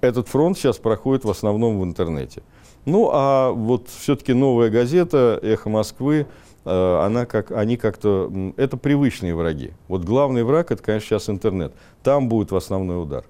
Этот 0.00 0.28
фронт 0.28 0.56
сейчас 0.56 0.78
проходит 0.78 1.24
в 1.24 1.30
основном 1.30 1.80
в 1.80 1.84
интернете. 1.84 2.42
Ну, 2.84 3.10
а 3.12 3.50
вот 3.50 3.88
все-таки 3.88 4.32
новая 4.32 4.70
газета 4.70 5.38
«Эхо 5.42 5.68
Москвы», 5.68 6.26
она 6.64 7.26
как, 7.26 7.50
они 7.50 7.76
как-то, 7.76 8.30
это 8.56 8.76
привычные 8.76 9.34
враги. 9.34 9.72
Вот 9.88 10.04
главный 10.04 10.44
враг, 10.44 10.70
это, 10.70 10.82
конечно, 10.82 11.08
сейчас 11.08 11.28
интернет. 11.28 11.72
Там 12.02 12.28
будет 12.28 12.50
в 12.50 12.56
основной 12.56 13.02
удар. 13.02 13.24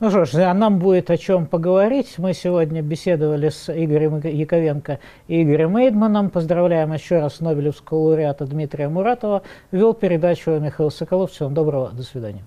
Ну 0.00 0.10
что 0.10 0.24
ж, 0.24 0.34
а 0.34 0.54
нам 0.54 0.78
будет 0.78 1.10
о 1.10 1.16
чем 1.16 1.46
поговорить. 1.46 2.14
Мы 2.18 2.32
сегодня 2.32 2.82
беседовали 2.82 3.48
с 3.48 3.68
Игорем 3.68 4.18
Яковенко 4.18 5.00
и 5.26 5.42
Игорем 5.42 5.76
Эйдманом. 5.76 6.30
Поздравляем 6.30 6.92
еще 6.92 7.18
раз 7.18 7.40
Нобелевского 7.40 7.98
лауреата 7.98 8.46
Дмитрия 8.46 8.88
Муратова. 8.88 9.42
Вел 9.72 9.94
передачу 9.94 10.50
Михаил 10.52 10.90
Соколов. 10.90 11.32
Всего 11.32 11.48
доброго, 11.48 11.90
до 11.90 12.02
свидания. 12.02 12.44